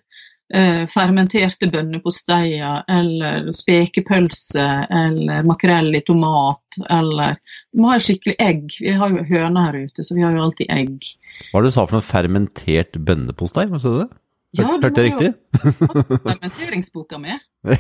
eh, 0.55 0.85
fermenterte 0.91 1.69
bønneposteier 1.73 2.85
eller 2.91 3.51
spekepølse 3.55 4.67
eller 5.01 5.47
makrell 5.49 5.93
i 5.99 6.03
tomat 6.07 6.81
eller 6.89 7.37
Du 7.71 7.83
må 7.83 7.93
ha 7.93 7.99
skikkelig 8.03 8.37
egg. 8.43 8.65
Vi 8.81 8.95
har 8.99 9.13
jo 9.15 9.27
høner 9.27 9.69
her 9.69 9.85
ute, 9.87 10.07
så 10.07 10.17
vi 10.17 10.25
har 10.25 10.35
jo 10.35 10.47
alltid 10.47 10.71
egg. 10.75 11.11
Hva 11.51 11.61
er 11.61 11.67
det 11.67 11.71
du 11.71 11.77
sa 11.77 11.85
for 11.87 11.99
noe 11.99 12.07
fermentert 12.07 12.99
bønnepostei? 12.99 13.69
Hva 13.71 13.83
sa 13.83 13.93
du 13.93 14.01
det? 14.05 14.11
Ja, 14.59 14.67
du 14.67 14.83
Hørte 14.83 15.03
jeg 15.05 15.13
riktig? 15.13 15.29
Fermenteringsboka 16.27 17.21
mi. 17.23 17.37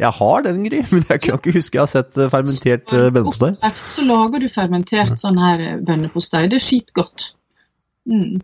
jeg 0.00 0.12
har 0.18 0.44
den, 0.46 0.62
Gry, 0.64 0.80
men 0.88 1.02
jeg 1.04 1.20
kan 1.20 1.36
ikke 1.36 1.52
huske 1.52 1.76
jeg 1.76 1.82
har 1.82 1.90
sett 1.92 2.16
eh, 2.16 2.30
fermentert 2.32 2.94
eh, 2.96 3.08
bønnepostei. 3.12 3.52
Så 3.92 4.04
lager 4.06 4.40
du 4.40 4.48
fermentert 4.52 5.20
sånn 5.20 5.40
her 5.42 5.64
eh, 5.64 5.74
bønnepostei. 5.84 6.46
Det 6.48 6.60
er 6.60 6.64
skitgodt. 6.64 7.30
Mm. 8.08 8.38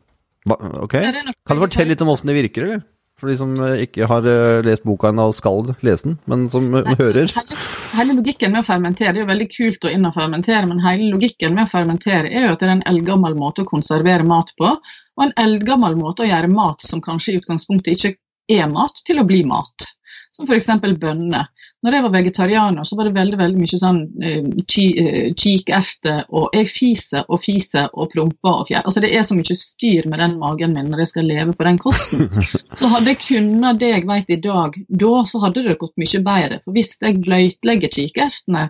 Ok, 0.52 0.98
Kan 0.98 1.56
du 1.56 1.62
fortelle 1.62 1.94
litt 1.94 2.04
om 2.04 2.10
åssen 2.12 2.28
det 2.28 2.36
virker, 2.36 2.66
eller? 2.66 2.84
For 3.22 3.30
de 3.30 3.36
som 3.38 3.52
eh, 3.62 3.84
ikke 3.84 4.08
har 4.10 4.24
eh, 4.26 4.64
lest 4.66 4.82
boka 4.82 5.12
ennå 5.12 5.28
og 5.30 5.36
skal 5.38 5.68
lese 5.86 6.08
den, 6.08 6.16
men 6.26 6.48
som 6.50 6.64
eh, 6.74 6.82
Nei, 6.82 6.96
hører. 6.98 7.30
Hele, 7.36 7.58
hele 7.94 8.16
logikken 8.18 8.50
med 8.50 8.64
å 8.64 8.66
fermentere, 8.66 9.12
det 9.14 9.20
er 9.20 9.22
jo 9.22 9.28
veldig 9.28 9.46
kult 9.52 9.86
å 9.86 9.92
inn 9.94 10.08
og 10.08 10.16
fermentere, 10.16 10.66
men 10.66 10.82
hele 10.82 11.06
logikken 11.12 11.54
med 11.54 11.68
å 11.68 11.70
fermentere 11.70 12.32
er 12.32 12.48
jo 12.48 12.56
at 12.56 12.58
det 12.58 12.66
er 12.66 12.72
en 12.74 12.82
eldgammel 12.90 13.38
måte 13.38 13.62
å 13.62 13.68
konservere 13.68 14.26
mat 14.26 14.50
på, 14.58 14.72
og 14.74 15.22
en 15.22 15.34
eldgammel 15.38 15.94
måte 16.00 16.24
å 16.24 16.28
gjøre 16.32 16.50
mat 16.50 16.82
som 16.82 17.04
kanskje 17.04 17.36
i 17.36 17.38
utgangspunktet 17.38 17.94
ikke 17.94 18.58
er 18.58 18.66
mat, 18.74 19.04
til 19.06 19.22
å 19.22 19.26
bli 19.28 19.44
mat. 19.46 19.86
Som 20.34 20.50
f.eks. 20.50 20.72
bønner. 20.98 21.46
Når 21.82 21.96
jeg 21.96 22.04
var 22.04 22.12
vegetarianer, 22.14 22.86
så 22.86 22.96
var 22.98 23.08
det 23.08 23.16
veldig 23.16 23.38
veldig 23.40 23.58
mye 23.58 23.78
sånn 23.80 23.96
eh, 24.22 24.44
eh, 24.86 26.20
og 26.30 26.54
jeg 26.54 26.68
fiser 26.70 27.24
og 27.26 27.42
fiser 27.42 27.88
og 27.92 28.12
promper 28.12 28.60
og 28.60 28.68
fjær. 28.68 28.84
Altså 28.86 29.02
det 29.02 29.10
er 29.10 29.24
så 29.26 29.34
mye 29.34 29.56
styr 29.58 30.06
med 30.10 30.22
den 30.22 30.36
magen 30.38 30.76
min 30.76 30.92
når 30.92 31.02
jeg 31.02 31.10
skal 31.10 31.26
leve 31.26 31.56
på 31.58 31.66
den 31.66 31.80
kosten. 31.82 32.28
Så 32.78 32.90
hadde 32.92 33.10
jeg 33.12 33.22
kunnet 33.24 33.80
det 33.82 33.90
jeg 33.90 34.06
vet 34.08 34.30
i 34.30 34.38
dag, 34.44 34.78
da 35.02 35.10
så 35.28 35.42
hadde 35.42 35.64
det 35.66 35.74
gått 35.80 35.98
mye 36.00 36.20
bedre. 36.24 36.60
For 36.62 36.76
hvis 36.76 36.94
jeg 37.02 37.18
bløtlegger 37.24 37.92
kikertene 37.92 38.62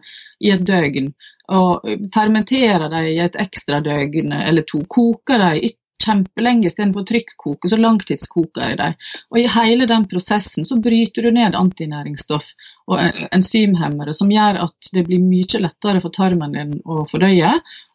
i 0.43 0.51
et 0.55 0.65
døgn, 0.67 1.13
og 1.53 1.87
fermenterer 2.15 2.89
dem 2.89 3.07
i 3.11 3.19
et 3.21 3.37
ekstra 3.41 3.83
døgn 3.85 4.33
eller 4.39 4.65
to, 4.69 4.83
koker 4.89 5.43
dem 5.43 5.61
i 5.69 5.73
kjempelenge 6.03 6.69
istedenfor 6.69 7.05
å 7.05 7.09
trykkoke, 7.09 7.71
så 7.71 7.79
langtidskoker 7.81 8.67
jeg 8.67 8.79
dem. 8.81 8.99
Og 9.31 9.39
i 9.41 9.47
hele 9.55 9.89
den 9.91 10.09
prosessen 10.11 10.69
så 10.69 10.79
bryter 10.83 11.29
du 11.29 11.31
ned 11.35 11.57
antinæringsstoff 11.59 12.53
og 12.91 12.99
en- 12.99 13.31
enzymhemmere 13.39 14.15
som 14.17 14.31
gjør 14.33 14.61
at 14.67 14.93
det 14.93 15.07
blir 15.07 15.23
mye 15.23 15.63
lettere 15.63 16.03
for 16.03 16.15
tarmen 16.15 16.59
din 16.59 16.77
å 16.85 17.07
fordøye. 17.11 17.55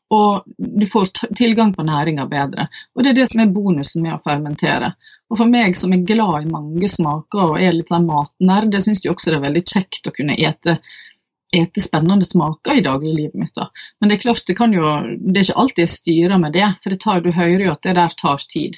Og 0.09 0.43
du 0.57 0.85
får 0.87 1.09
tilgang 1.35 1.73
på 1.75 1.83
næringa 1.83 2.29
bedre. 2.31 2.69
Og 2.95 3.03
det 3.03 3.09
er 3.11 3.17
det 3.19 3.27
som 3.27 3.41
er 3.43 3.51
bonusen 3.51 4.05
med 4.05 4.15
å 4.15 4.21
fermentere. 4.23 4.93
Og 5.27 5.41
for 5.41 5.51
meg 5.51 5.75
som 5.75 5.91
er 5.91 6.05
glad 6.07 6.45
i 6.45 6.51
mange 6.51 6.87
smaker 6.87 7.51
og 7.51 7.59
er 7.59 7.75
litt 7.75 7.91
sånn 7.91 8.07
matnerd, 8.07 8.71
det 8.71 8.79
syns 8.85 9.03
jeg 9.03 9.11
også 9.11 9.33
det 9.33 9.41
er 9.41 9.47
veldig 9.49 9.63
kjekt 9.67 10.07
å 10.07 10.13
kunne 10.15 10.37
ete, 10.39 10.77
ete 11.55 11.81
spennende 11.81 12.25
smaker 12.27 12.77
i 12.77 12.83
dagliglivet 12.83 13.33
mitt. 13.39 13.53
da. 13.55 13.69
Men 13.99 14.09
det 14.09 14.17
er 14.17 14.21
klart, 14.25 14.43
det 14.47 14.57
kan 14.57 14.73
jo, 14.73 14.83
det 15.17 15.39
er 15.39 15.45
ikke 15.47 15.61
alltid 15.63 15.83
jeg 15.85 15.93
styrer 15.95 16.41
med 16.41 16.53
det, 16.53 16.67
for 16.83 16.93
det 16.93 16.99
tar, 17.03 17.21
du 17.23 17.31
hører 17.31 17.63
jo 17.65 17.71
at 17.71 17.83
det 17.87 17.95
der 17.95 18.15
tar 18.21 18.43
tid. 18.51 18.75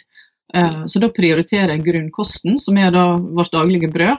Eh, 0.53 0.85
Så 0.85 0.99
da 1.01 1.09
prioriterer 1.09 1.73
jeg 1.75 1.85
grunnkosten, 1.85 2.59
som 2.61 2.77
er 2.77 2.91
da 2.93 3.05
vårt 3.17 3.51
daglige 3.53 3.89
brød, 3.93 4.17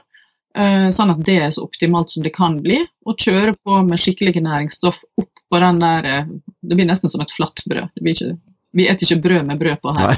eh, 0.56 0.88
sånn 0.90 1.10
at 1.14 1.24
det 1.26 1.38
er 1.42 1.50
så 1.54 1.64
optimalt 1.66 2.10
som 2.10 2.22
det 2.26 2.34
kan 2.34 2.58
bli, 2.62 2.80
og 3.06 3.18
kjøre 3.18 3.54
på 3.64 3.82
med 3.86 3.98
skikkelige 4.02 4.42
næringsstoff 4.42 4.98
opp 5.18 5.30
på 5.50 5.58
den 5.62 5.80
der 5.82 6.04
eh, 6.06 6.24
Det 6.62 6.76
blir 6.76 6.86
nesten 6.86 7.10
som 7.10 7.22
et 7.22 7.30
flatt 7.34 7.62
brød. 7.66 7.88
Det 7.94 8.02
blir 8.02 8.14
ikke, 8.14 8.36
vi 8.74 8.84
spiser 8.86 9.16
ikke 9.16 9.22
brød 9.28 9.46
med 9.46 9.58
brød 9.58 9.80
på 9.82 9.94
her. 9.98 10.14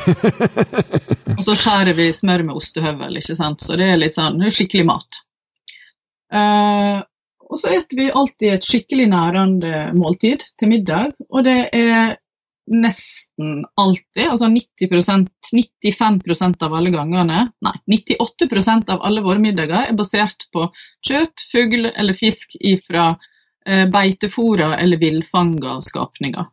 og 1.37 1.45
så 1.45 1.55
skjærer 1.57 1.97
vi 1.97 2.11
smør 2.13 2.45
med 2.49 2.57
ostehøvel, 2.57 3.17
ikke 3.17 3.37
sant. 3.39 3.61
Så 3.65 3.77
det 3.81 3.87
er 3.93 4.01
litt 4.01 4.17
sånn 4.19 4.41
det 4.41 4.51
er 4.51 4.57
skikkelig 4.57 4.89
mat. 4.89 5.21
Og 7.53 7.61
så 7.61 7.69
spiser 7.69 7.99
vi 7.99 8.11
alltid 8.17 8.49
et 8.55 8.67
skikkelig 8.67 9.07
nærende 9.13 9.85
måltid 9.99 10.45
til 10.59 10.71
middag, 10.73 11.13
og 11.29 11.45
det 11.45 11.59
er 11.77 12.17
nesten 12.73 13.65
alltid, 13.77 14.29
altså 14.31 14.47
90% 14.47 15.27
95% 15.53 16.63
av 16.65 16.77
alle 16.79 16.93
gangene, 16.95 17.43
nei, 17.67 17.75
98% 17.91 18.93
av 18.95 19.03
alle 19.05 19.25
våre 19.25 19.43
middager 19.43 19.91
er 19.91 19.99
basert 19.99 20.47
på 20.55 20.69
kjøtt, 21.09 21.45
fugl 21.53 21.91
eller 21.91 22.17
fisk 22.17 22.55
ifra 22.61 23.11
eh, 23.67 23.85
beitefora 23.93 24.77
eller 24.79 25.03
villfanga 25.03 25.81
skapninger. 25.85 26.47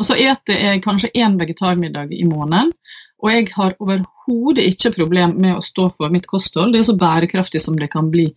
Og 0.00 0.08
så 0.08 0.16
eter 0.18 0.56
jeg 0.56 0.82
kanskje 0.84 1.12
én 1.14 1.38
vegetarmiddag 1.40 2.12
i 2.16 2.26
måneden, 2.28 2.74
og 3.20 3.32
jeg 3.32 3.50
har 3.54 3.76
overhodet 3.84 4.64
ikke 4.64 4.94
problem 4.96 5.36
med 5.40 5.58
å 5.58 5.64
stå 5.64 5.90
for 5.96 6.12
mitt 6.12 6.26
kosthold. 6.28 6.72
Det 6.72 6.80
er 6.80 6.88
så 6.88 6.96
bærekraftig 6.98 7.60
som 7.60 7.76
det 7.78 7.90
kan 7.92 8.08
bli 8.12 8.30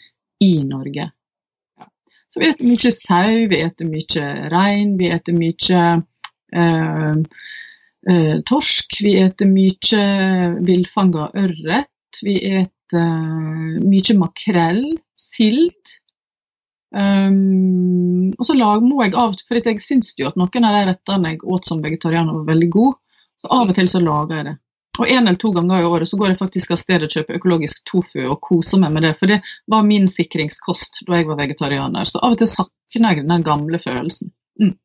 i 0.43 0.57
Norge. 0.67 1.07
Så 2.33 2.41
vi 2.41 2.49
eter 2.49 2.65
mye 2.65 2.91
sau, 2.97 3.33
vi 3.49 3.57
eter 3.61 3.85
mye 3.85 4.29
rein, 4.49 4.95
vi 4.97 5.09
eter 5.13 5.35
mye 5.37 5.81
eh, 6.57 7.17
eh, 8.09 8.37
torsk, 8.49 8.95
vi 9.05 9.11
eter 9.21 9.51
mye 9.51 10.07
villfanga 10.65 11.27
ørret, 11.43 12.21
vi 12.25 12.39
eter 12.41 12.97
eh, 12.97 13.83
mye 13.85 14.17
makrell, 14.17 14.81
sild. 15.13 15.93
Um, 16.93 18.33
og 18.37 18.45
så 18.45 18.53
lag, 18.57 18.83
må 18.85 18.99
jeg 19.01 19.15
av 19.17 19.31
for 19.47 19.57
jeg 19.57 19.81
syns 19.81 20.11
jo 20.17 20.27
at 20.29 20.35
noen 20.37 20.67
av 20.67 20.75
de 20.75 20.83
rettene 20.91 21.31
jeg 21.31 21.45
åt 21.49 21.69
som 21.69 21.81
vegetarianer 21.81 22.35
var 22.37 22.51
veldig 22.51 22.69
gode, 22.73 22.99
så 23.41 23.49
av 23.61 23.71
og 23.71 23.77
til 23.77 23.89
så 23.89 24.01
lager 24.01 24.39
jeg 24.39 24.49
det. 24.49 24.57
Og 24.99 25.09
en 25.09 25.25
eller 25.25 25.39
to 25.41 25.49
ganger 25.55 25.81
i 25.81 25.87
året 25.89 26.09
så 26.09 26.17
går 26.19 26.33
jeg 26.33 26.39
faktisk 26.43 26.75
av 26.75 26.77
stedet 26.77 27.07
og 27.07 27.15
kjøper 27.17 27.39
økologisk 27.39 27.81
tofu 27.89 28.19
og 28.27 28.37
koser 28.45 28.81
meg 28.83 28.93
med 28.93 29.07
det, 29.07 29.15
for 29.17 29.31
det 29.31 29.39
var 29.71 29.87
min 29.87 30.05
sikringskost 30.09 31.01
da 31.07 31.17
jeg 31.17 31.29
var 31.31 31.39
vegetarianer. 31.39 32.05
Så 32.05 32.21
av 32.21 32.35
og 32.35 32.41
til 32.41 32.51
savner 32.51 33.17
jeg 33.17 33.25
den 33.25 33.45
gamle 33.45 33.81
følelsen. 33.81 34.29
Mm. 34.61 34.75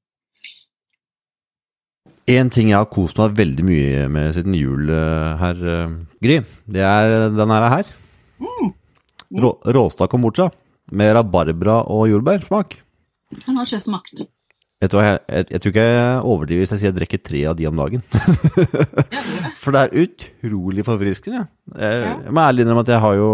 En 2.29 2.51
ting 2.53 2.73
jeg 2.73 2.81
har 2.81 2.89
kost 2.93 3.21
meg 3.21 3.37
veldig 3.37 3.65
mye 3.69 4.09
med 4.13 4.33
siden 4.37 4.57
jul 4.57 4.89
eh, 4.93 5.37
her, 5.43 5.61
eh, 5.75 5.95
Gry, 6.25 6.41
det 6.69 6.85
er 6.85 7.29
denne 7.37 7.61
her. 7.77 7.93
Råstad 9.29 9.45
Rå, 9.45 9.51
råsta 9.77 10.07
kombucha 10.09 10.49
med 10.97 11.13
rabarbra 11.13 11.83
og 11.93 12.09
jordbærsmak. 12.09 12.79
Den 13.45 13.59
har 13.59 13.69
ikke 13.69 13.81
smakt. 13.85 14.23
Vet 14.79 14.93
du 14.93 14.95
hva, 14.95 15.09
jeg, 15.09 15.19
jeg, 15.27 15.43
jeg 15.51 15.59
tror 15.61 15.73
ikke 15.73 15.89
jeg 15.89 16.23
overdriver 16.23 16.61
hvis 16.63 16.73
jeg 16.73 16.81
sier 16.81 16.93
jeg 16.93 16.99
drikker 17.01 17.21
tre 17.27 17.41
av 17.51 17.55
de 17.59 17.65
om 17.67 17.79
dagen. 17.81 18.03
For 19.63 19.71
det 19.75 19.81
er 19.81 19.97
utrolig 20.05 20.83
forfriskende. 20.87 21.41
Jeg, 21.75 21.95
jeg 22.13 22.31
må 22.31 22.39
ærlig 22.45 22.63
innrømme 22.63 22.85
at 22.87 22.93
jeg 22.95 23.03
har 23.03 23.15
jo 23.19 23.31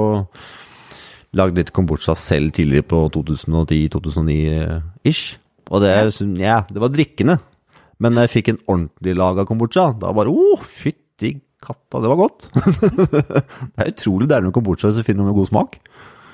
lagd 1.36 1.54
litt 1.58 1.74
kombucha 1.76 2.14
selv 2.16 2.48
tidligere 2.56 2.88
på 2.88 2.98
2010-2009-ish. 3.18 5.24
Og 5.68 5.78
det, 5.84 5.92
ja, 6.40 6.64
det 6.70 6.80
var 6.80 6.94
drikkende. 6.94 7.36
Men 8.00 8.16
når 8.16 8.22
jeg 8.26 8.34
fikk 8.38 8.48
en 8.52 8.62
ordentlig 8.64 9.14
laga 9.16 9.44
kombucha, 9.48 9.84
da 10.00 10.12
bare 10.16 10.32
Å, 10.32 10.34
oh, 10.56 10.62
fytti 10.64 11.40
katta, 11.64 12.00
det 12.00 12.10
var 12.10 12.18
godt! 12.20 12.40
det 13.74 13.80
er 13.80 13.92
utrolig 13.92 14.28
deilig 14.32 14.48
med 14.48 14.56
kombucha 14.56 14.86
hvis 14.88 14.98
du 15.00 15.06
finner 15.06 15.22
noe 15.22 15.30
med 15.32 15.40
god 15.42 15.50
smak. 15.52 15.70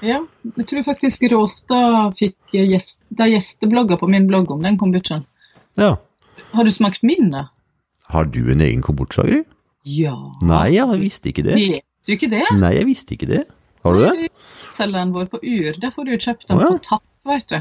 Ja, 0.00 0.22
jeg 0.56 0.66
tror 0.70 0.84
faktisk 0.86 1.24
Råstad 1.28 2.16
fikk 2.18 2.54
gjest, 2.56 3.02
det 3.12 3.26
er 3.26 3.34
gjesteblogger 3.34 4.00
på 4.00 4.08
min 4.08 4.26
blogg 4.30 4.50
om 4.54 4.62
den 4.64 4.78
kombuchaen. 4.80 5.26
Ja. 5.76 5.96
Har 6.54 6.66
du 6.66 6.72
smakt 6.72 7.04
min, 7.06 7.30
da? 7.34 7.48
Har 8.10 8.26
du 8.32 8.40
en 8.52 8.64
egen 8.64 8.82
kombucha, 8.82 9.26
Gry? 9.28 9.42
Ja. 9.86 10.16
Nei, 10.42 10.70
jeg 10.74 11.00
visste 11.00 11.30
ikke 11.30 11.44
det. 11.46 11.58
Vet 11.60 12.08
du 12.08 12.14
ikke 12.16 12.30
det? 12.32 12.46
Nei, 12.58 12.72
jeg 12.78 12.88
visste 12.88 13.14
ikke 13.16 13.28
det. 13.30 13.44
Har 13.84 13.96
du 13.96 14.02
det? 14.02 14.30
Selgeren 14.60 15.12
vår 15.14 15.30
på 15.32 15.40
Ur, 15.40 15.78
der 15.80 15.92
får 15.94 16.08
du 16.08 16.16
kjøpt 16.16 16.48
den 16.48 16.58
oh, 16.58 16.64
ja. 16.64 16.72
på 16.74 16.82
tapp, 16.88 17.06
vet 17.28 17.46
du. 17.52 17.60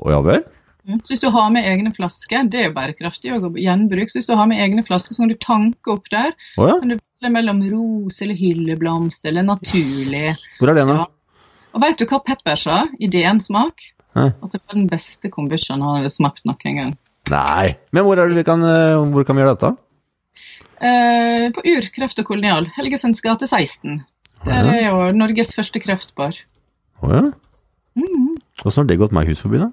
Å 0.00 0.14
ja 0.14 0.22
vel? 0.24 0.42
Mm. 0.88 0.98
Så 1.04 1.12
hvis 1.12 1.22
du 1.22 1.28
har 1.34 1.52
med 1.52 1.66
egne 1.68 1.92
flasker, 1.94 2.48
det 2.50 2.62
er 2.62 2.68
jo 2.70 2.74
bærekraftig 2.78 3.34
og 3.36 3.58
gjenbruk, 3.60 4.10
så 4.10 4.18
hvis 4.18 4.30
du 4.30 4.34
har 4.38 4.48
med 4.50 4.62
egne 4.62 4.84
flasker, 4.86 5.14
så 5.14 5.24
kan 5.24 5.32
du 5.34 5.38
tanke 5.42 5.94
opp 5.94 6.10
der. 6.10 6.32
Oh, 6.56 6.66
ja? 6.70 6.78
Kan 6.80 6.94
du 6.94 6.96
velge 6.96 7.32
mellom 7.36 7.62
ros 7.74 8.22
eller 8.24 8.38
hylleblomst 8.38 9.26
eller 9.28 9.46
naturlig. 9.46 10.36
Hvor 10.58 10.72
er 10.72 10.80
den, 10.80 10.94
da? 10.94 11.02
Ja. 11.04 11.08
Og 11.74 11.82
vet 11.84 12.00
du 12.00 12.06
hva 12.10 12.20
Pepper 12.24 12.58
sa 12.58 12.80
i 12.98 13.08
DN 13.10 13.40
Smak? 13.42 13.84
Hæ? 14.16 14.26
At 14.42 14.54
det 14.54 14.60
var 14.64 14.74
den 14.74 14.88
beste 14.90 15.30
kombuchaen 15.30 15.84
han 15.84 16.00
hadde 16.00 16.10
smakt 16.12 16.42
noen 16.48 16.78
gang. 16.80 16.96
Nei. 17.30 17.76
Men 17.94 18.06
hvor, 18.06 18.18
det 18.18 18.34
vi 18.34 18.46
kan, 18.46 18.64
eh, 18.66 18.98
hvor 19.12 19.26
kan 19.26 19.38
vi 19.38 19.44
gjøre 19.44 19.54
dette? 19.54 19.70
Eh, 20.80 21.46
på 21.54 21.62
Ur 21.68 21.90
kreft 21.94 22.18
og 22.22 22.26
kolonial, 22.26 22.66
Helgesens 22.74 23.22
gate 23.22 23.46
16. 23.46 24.00
Der 24.46 24.70
er 24.72 24.82
jo 24.88 25.10
Norges 25.12 25.52
første 25.54 25.82
kreftbar. 25.82 26.34
Å 27.04 27.12
ja? 27.12 27.22
Mhm. 28.00 28.36
Åssen 28.64 28.82
har 28.82 28.88
det 28.88 28.98
gått 29.00 29.12
meg 29.16 29.28
hus 29.30 29.40
forbi, 29.44 29.60
da? 29.60 29.70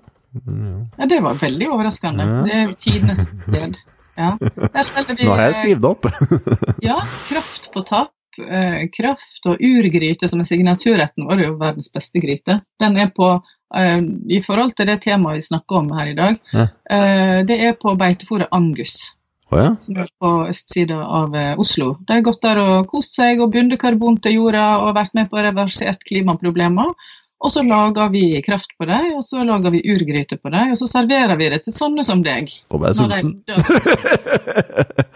Ja, 0.98 1.06
det 1.10 1.22
var 1.24 1.40
veldig 1.40 1.70
overraskende. 1.72 2.26
Ja. 2.28 2.42
Det 2.46 2.54
er 2.56 2.66
jo 2.68 2.76
tidenes 2.86 3.30
sted. 3.30 3.78
Ja. 4.18 4.32
Nå 4.42 5.34
har 5.38 5.44
jeg 5.44 5.56
skrevet 5.60 5.84
opp. 5.86 6.08
Ja, 6.88 6.96
kraft 7.28 7.68
på 7.70 7.84
tapp. 7.86 8.10
Eh, 8.38 8.88
kraft 8.94 9.46
og 9.50 9.62
urgryte, 9.64 10.28
som 10.30 10.42
er 10.44 10.46
signaturretten 10.50 11.26
vår, 11.26 11.40
er 11.42 11.48
jo 11.50 11.58
verdens 11.58 11.90
beste 11.94 12.22
gryte. 12.22 12.60
Den 12.80 12.98
er 13.02 13.10
på, 13.16 13.32
eh, 13.76 14.02
I 14.30 14.42
forhold 14.46 14.76
til 14.78 14.86
det 14.86 15.02
temaet 15.02 15.40
vi 15.42 15.48
snakker 15.50 15.80
om 15.82 15.92
her 15.98 16.08
i 16.12 16.14
dag, 16.18 16.40
Ja. 16.54 16.68
eh, 16.90 17.44
det 17.44 17.60
er 17.60 17.74
på 17.74 17.98
beitefôret 17.98 18.48
Angus. 18.52 19.14
Oh, 19.50 19.58
ja? 19.60 19.76
som 19.80 19.96
er 19.96 20.10
på 20.20 20.50
østsida 20.50 20.98
av 21.00 21.34
Oslo. 21.58 21.98
De 22.06 22.14
har 22.14 22.22
gått 22.22 22.42
der 22.42 22.60
og 22.60 22.88
kost 22.88 23.16
seg 23.16 23.40
og 23.40 23.54
bundet 23.54 23.80
karbon 23.80 24.18
til 24.20 24.34
jorda 24.34 24.82
og 24.84 24.96
vært 24.96 25.14
med 25.14 25.30
på 25.30 25.38
reversert 25.40 26.04
klimaproblemer. 26.04 26.92
Og 27.40 27.52
så 27.54 27.62
lager 27.64 28.10
vi 28.12 28.42
kraft 28.42 28.72
på 28.80 28.86
dem, 28.90 29.12
og 29.16 29.24
så 29.24 29.44
lager 29.46 29.70
vi 29.72 29.84
urgryte 29.86 30.40
på 30.42 30.50
dem, 30.52 30.72
og 30.74 30.78
så 30.80 30.88
serverer 30.90 31.38
vi 31.38 31.50
det 31.54 31.64
til 31.64 31.74
sånne 31.76 32.04
som 32.04 32.24
deg. 32.26 32.50
Og 32.74 32.82
jeg 32.82 32.96
Når 32.98 33.10
sulten. 33.14 33.44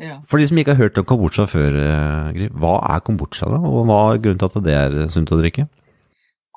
ja. 0.00 0.16
For 0.28 0.40
de 0.40 0.48
som 0.48 0.58
ikke 0.60 0.74
har 0.74 0.86
hørt 0.86 0.98
om 1.00 1.06
kombucha 1.08 1.46
før, 1.50 1.76
eh, 1.76 2.48
hva 2.56 2.78
er 2.94 3.04
kombucha 3.04 3.50
da? 3.50 3.60
Og 3.60 3.84
hva 3.88 4.00
er 4.14 4.22
grunnen 4.24 4.40
til 4.40 4.50
at 4.50 4.64
det 4.64 4.76
er 4.78 4.98
sunt 5.12 5.32
å 5.34 5.40
drikke? 5.40 5.68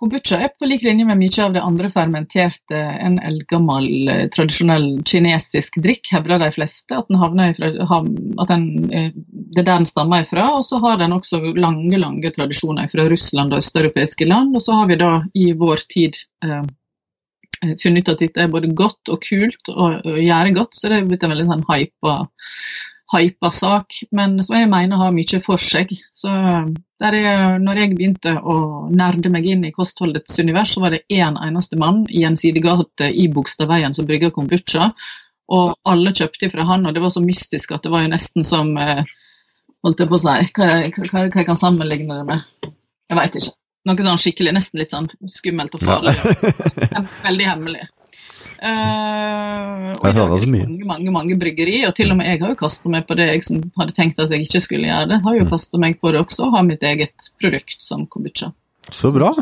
Kombucha 0.04 0.36
er 0.42 0.50
på 0.60 0.68
lik 0.68 0.82
linje 0.84 1.06
med 1.08 1.20
mye 1.22 1.44
av 1.46 1.54
det 1.56 1.62
andre 1.64 1.88
fermenterte, 1.94 2.76
en 2.76 3.20
eldgammel, 3.24 3.86
eh, 4.12 4.24
tradisjonell 4.34 4.88
kinesisk 5.08 5.78
drikk, 5.86 6.10
hevder 6.12 6.42
de 6.42 6.50
fleste. 6.56 6.98
At, 6.98 7.08
den 7.08 7.22
havner 7.22 7.54
ifra, 7.54 7.70
at 8.44 8.52
den, 8.52 8.66
eh, 8.92 9.12
det 9.16 9.62
er 9.62 9.68
der 9.68 9.78
den 9.78 9.88
stammer 9.88 10.26
ifra. 10.26 10.50
Og 10.58 10.66
så 10.68 10.82
har 10.84 10.98
den 11.00 11.16
også 11.16 11.40
lange 11.56 12.00
lange 12.00 12.32
tradisjoner 12.36 12.90
fra 12.92 13.08
Russland 13.08 13.54
og 13.54 13.64
østeuropeiske 13.64 14.28
land. 14.28 14.56
Og 14.56 14.66
så 14.66 14.76
har 14.80 14.88
vi 14.88 15.00
da 15.00 15.12
i 15.36 15.52
vår 15.54 15.86
tid 15.88 16.20
eh, 16.44 16.64
funnet 17.80 18.04
ut 18.04 18.16
at 18.16 18.20
dette 18.26 18.44
er 18.44 18.52
både 18.52 18.74
godt 18.76 19.08
og 19.14 19.22
kult 19.24 19.72
og, 19.72 20.02
å 20.04 20.18
gjøre 20.20 20.56
godt, 20.58 20.76
så 20.76 20.90
det 20.90 20.98
er 21.00 21.08
blitt 21.08 21.24
en 21.24 21.32
veldig 21.32 21.48
sånn 21.48 21.68
hypa 21.70 22.18
hypa 23.14 23.50
sak, 23.54 24.00
men 24.12 24.38
som 24.44 24.58
jeg 24.58 24.70
mener 24.72 25.00
har 25.00 25.14
mye 25.16 25.40
for 25.44 25.62
seg. 25.62 25.92
Så 26.16 26.32
der 27.04 27.18
er, 27.20 27.58
når 27.62 27.82
jeg 27.82 27.96
begynte 27.96 28.36
å 28.40 28.58
nerde 28.94 29.32
meg 29.34 29.48
inn 29.50 29.66
i 29.68 29.74
kostholdets 29.76 30.40
univers, 30.40 30.76
så 30.76 30.84
var 30.84 30.96
det 30.96 31.04
én 31.14 31.38
eneste 31.40 31.80
mann 31.80 32.04
i 32.10 32.24
en 32.28 32.38
sidegate 32.40 33.10
i 33.12 33.28
Bogstadveien 33.34 33.96
som 33.96 34.08
brygga 34.10 34.32
kombucha, 34.36 34.92
og 35.54 35.74
alle 35.90 36.14
kjøpte 36.16 36.50
fra 36.54 36.66
han, 36.70 36.88
og 36.88 36.96
det 36.96 37.04
var 37.04 37.12
så 37.14 37.24
mystisk 37.24 37.76
at 37.76 37.84
det 37.84 37.92
var 37.94 38.06
jo 38.06 38.14
nesten 38.14 38.48
som 38.48 38.78
eh, 38.80 39.04
Holdt 39.84 40.00
jeg 40.00 40.08
på 40.08 40.16
å 40.16 40.22
si, 40.22 40.34
hva, 40.56 40.68
hva, 40.80 41.24
hva 41.28 41.42
jeg 41.42 41.48
kan 41.50 41.58
sammenligne 41.60 42.16
det 42.16 42.24
med? 42.30 42.70
Jeg 43.12 43.18
veit 43.20 43.34
ikke. 43.36 43.52
Noe 43.84 44.06
sånn 44.06 44.22
skikkelig, 44.24 44.54
nesten 44.56 44.80
litt 44.80 44.94
sånn 44.96 45.10
skummelt 45.28 45.76
og 45.76 45.84
farlig. 45.84 46.14
Ja. 46.94 47.02
Veldig 47.26 47.48
hemmelig. 47.50 47.82
Eh, 48.64 49.90
og 49.92 50.06
Det 50.06 50.14
i 50.14 50.16
dag 50.16 50.32
er 50.32 50.40
det 50.40 50.52
mange, 50.54 50.86
mange, 50.88 51.12
mange 51.12 51.38
bryggeri, 51.40 51.82
og 51.88 51.96
til 51.98 52.14
og 52.14 52.20
med 52.20 52.30
jeg 52.32 52.40
har 52.44 52.54
jo 52.54 52.60
kasta 52.62 52.92
meg 52.92 53.06
på 53.10 53.18
det 53.20 53.28
jeg 53.28 53.44
som 53.50 53.60
hadde 53.80 53.96
tenkt 53.98 54.22
at 54.24 54.32
jeg 54.32 54.48
ikke 54.48 54.64
skulle 54.64 54.88
gjøre 54.88 55.10
det. 55.12 55.20
Har 55.26 55.38
jo 55.38 55.50
kasta 55.52 55.82
meg 55.84 56.00
på 56.00 56.14
det 56.16 56.24
også, 56.24 56.48
og 56.48 56.58
har 56.58 56.66
mitt 56.68 56.84
eget 56.88 57.30
produkt 57.42 57.84
som 57.84 58.08
kombucha. 58.08 58.54
Så 58.92 59.12
bra. 59.16 59.34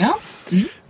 Ja. 0.00 0.14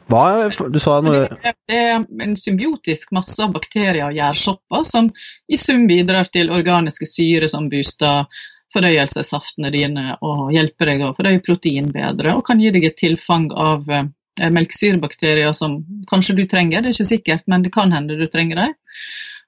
Hva 0.07 0.23
er, 0.31 0.59
du 0.71 0.79
sa 0.83 1.01
noe 1.03 1.25
Det 1.43 1.55
er 1.75 2.03
en 2.23 2.35
symbiotisk 2.39 3.15
masse 3.17 3.39
av 3.43 3.55
bakterier 3.55 4.05
og 4.07 4.15
gjærsopper 4.15 4.85
som 4.87 5.09
i 5.51 5.59
sum 5.59 5.89
bidrar 5.91 6.31
til 6.31 6.53
organiske 6.55 7.09
syre 7.11 7.49
som 7.51 7.67
booster 7.71 8.27
fordøyelsessaftene 8.75 9.73
dine 9.75 10.15
og 10.27 10.53
hjelper 10.55 10.93
deg 10.93 11.03
å 11.07 11.15
fordøye 11.17 11.43
protein 11.43 11.91
bedre, 11.95 12.37
og 12.37 12.45
kan 12.47 12.61
gi 12.61 12.71
deg 12.75 12.87
et 12.89 12.99
tilfang 13.01 13.49
av 13.55 13.91
eh, 13.91 14.07
melkesyrebakterier 14.41 15.55
som 15.57 15.79
kanskje 16.11 16.37
du 16.41 16.45
trenger, 16.51 16.83
det 16.83 16.91
er 16.91 16.97
ikke 16.97 17.09
sikkert, 17.09 17.47
men 17.51 17.65
det 17.65 17.73
kan 17.75 17.95
hende 17.95 18.19
du 18.19 18.27
trenger 18.31 18.61
dem. 18.61 18.75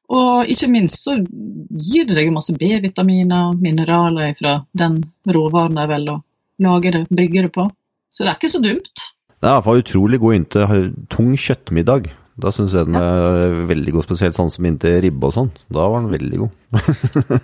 Og 0.08 0.48
ikke 0.48 0.70
minst 0.72 1.04
så 1.04 1.18
gir 1.18 2.06
det 2.08 2.16
deg 2.16 2.30
masse 2.32 2.54
B-vitaminer, 2.56 3.50
og 3.50 3.60
mineraler 3.60 4.32
fra 4.38 4.62
den 4.78 5.02
råvaren 5.28 5.76
de 5.76 5.84
velger 5.90 6.16
å 6.16 6.22
lage 6.64 6.94
det, 6.94 7.04
brygge 7.12 7.44
det 7.44 7.52
på. 7.54 7.68
Så 8.08 8.24
det 8.24 8.32
er 8.32 8.40
ikke 8.40 8.54
så 8.54 8.62
dumt. 8.64 9.04
Det 9.38 9.46
er 9.46 9.52
i 9.52 9.58
hvert 9.58 9.66
fall 9.68 9.82
utrolig 9.82 10.18
god 10.22 10.38
inntil 10.38 10.88
tung 11.12 11.36
kjøttmiddag. 11.38 12.08
Da 12.38 12.52
syns 12.54 12.74
jeg 12.74 12.88
den 12.88 12.96
er 12.98 13.60
veldig 13.68 13.94
god, 13.96 14.06
spesielt 14.06 14.38
sånn 14.38 14.50
som 14.54 14.66
inntil 14.66 15.00
ribbe 15.04 15.28
og 15.28 15.34
sånn. 15.34 15.52
Da 15.74 15.86
var 15.90 16.02
den 16.04 16.12
veldig 16.14 16.40
god. 16.40 16.82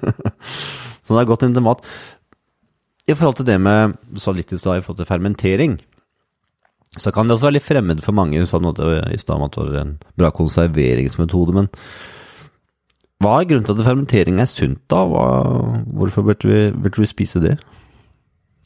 så 1.05 1.13
den 1.13 1.21
er 1.21 1.29
godt 1.29 1.45
inntil 1.47 1.67
mat. 1.67 1.85
I 3.05 3.13
forhold 3.13 3.37
til 3.43 3.49
det 3.51 3.59
med, 3.61 3.99
du 4.09 4.23
sa 4.23 4.33
litt 4.33 4.55
i 4.55 4.59
stad, 4.59 4.81
i 4.81 4.85
forhold 4.85 5.03
til 5.03 5.11
fermentering, 5.11 5.77
så 7.01 7.13
kan 7.15 7.27
det 7.27 7.37
også 7.37 7.49
være 7.49 7.59
litt 7.59 7.67
fremmed 7.67 8.03
for 8.05 8.17
mange. 8.17 8.39
Hun 8.39 8.49
sa 8.49 8.61
noe 8.63 8.99
i 9.11 9.21
stad 9.21 9.37
om 9.39 9.47
at 9.47 9.57
det 9.57 9.65
var 9.67 9.79
en 9.81 9.95
bra 10.21 10.31
konserveringsmetode, 10.35 11.55
men 11.57 11.71
hva 13.23 13.39
er 13.41 13.49
grunnen 13.49 13.65
til 13.67 13.79
at 13.79 13.87
fermentering 13.87 14.41
er 14.43 14.51
sunt, 14.51 14.83
da? 14.93 15.01
Hva, 15.09 15.25
hvorfor 15.97 16.27
burde 16.27 16.51
vi, 16.51 16.61
burde 16.77 17.01
vi 17.01 17.09
spise 17.09 17.41
det? 17.43 17.57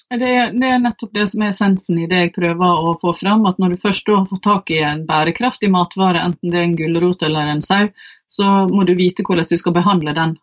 Det 0.09 0.25
er, 0.25 0.55
det 0.57 0.69
er 0.73 0.79
nettopp 0.81 1.13
det 1.13 1.27
som 1.29 1.43
er 1.45 1.53
essensen 1.53 1.99
i 2.01 2.07
det 2.09 2.21
jeg 2.23 2.35
prøver 2.35 2.85
å 2.89 2.95
få 3.03 3.13
fram. 3.17 3.45
At 3.47 3.61
når 3.61 3.75
du 3.75 3.83
først 3.83 4.09
har 4.09 4.25
fått 4.31 4.45
tak 4.47 4.73
i 4.73 4.81
en 4.81 5.05
bærekraftig 5.09 5.69
matvare, 5.73 6.25
enten 6.25 6.53
det 6.53 6.61
er 6.61 6.69
en 6.71 6.79
gulrot 6.79 7.25
eller 7.29 7.53
en 7.53 7.61
sau, 7.65 7.91
så 8.29 8.49
må 8.73 8.85
du 8.89 8.95
vite 8.97 9.25
hvordan 9.25 9.49
du 9.49 9.61
skal 9.61 9.77
behandle 9.77 10.17
den 10.17 10.37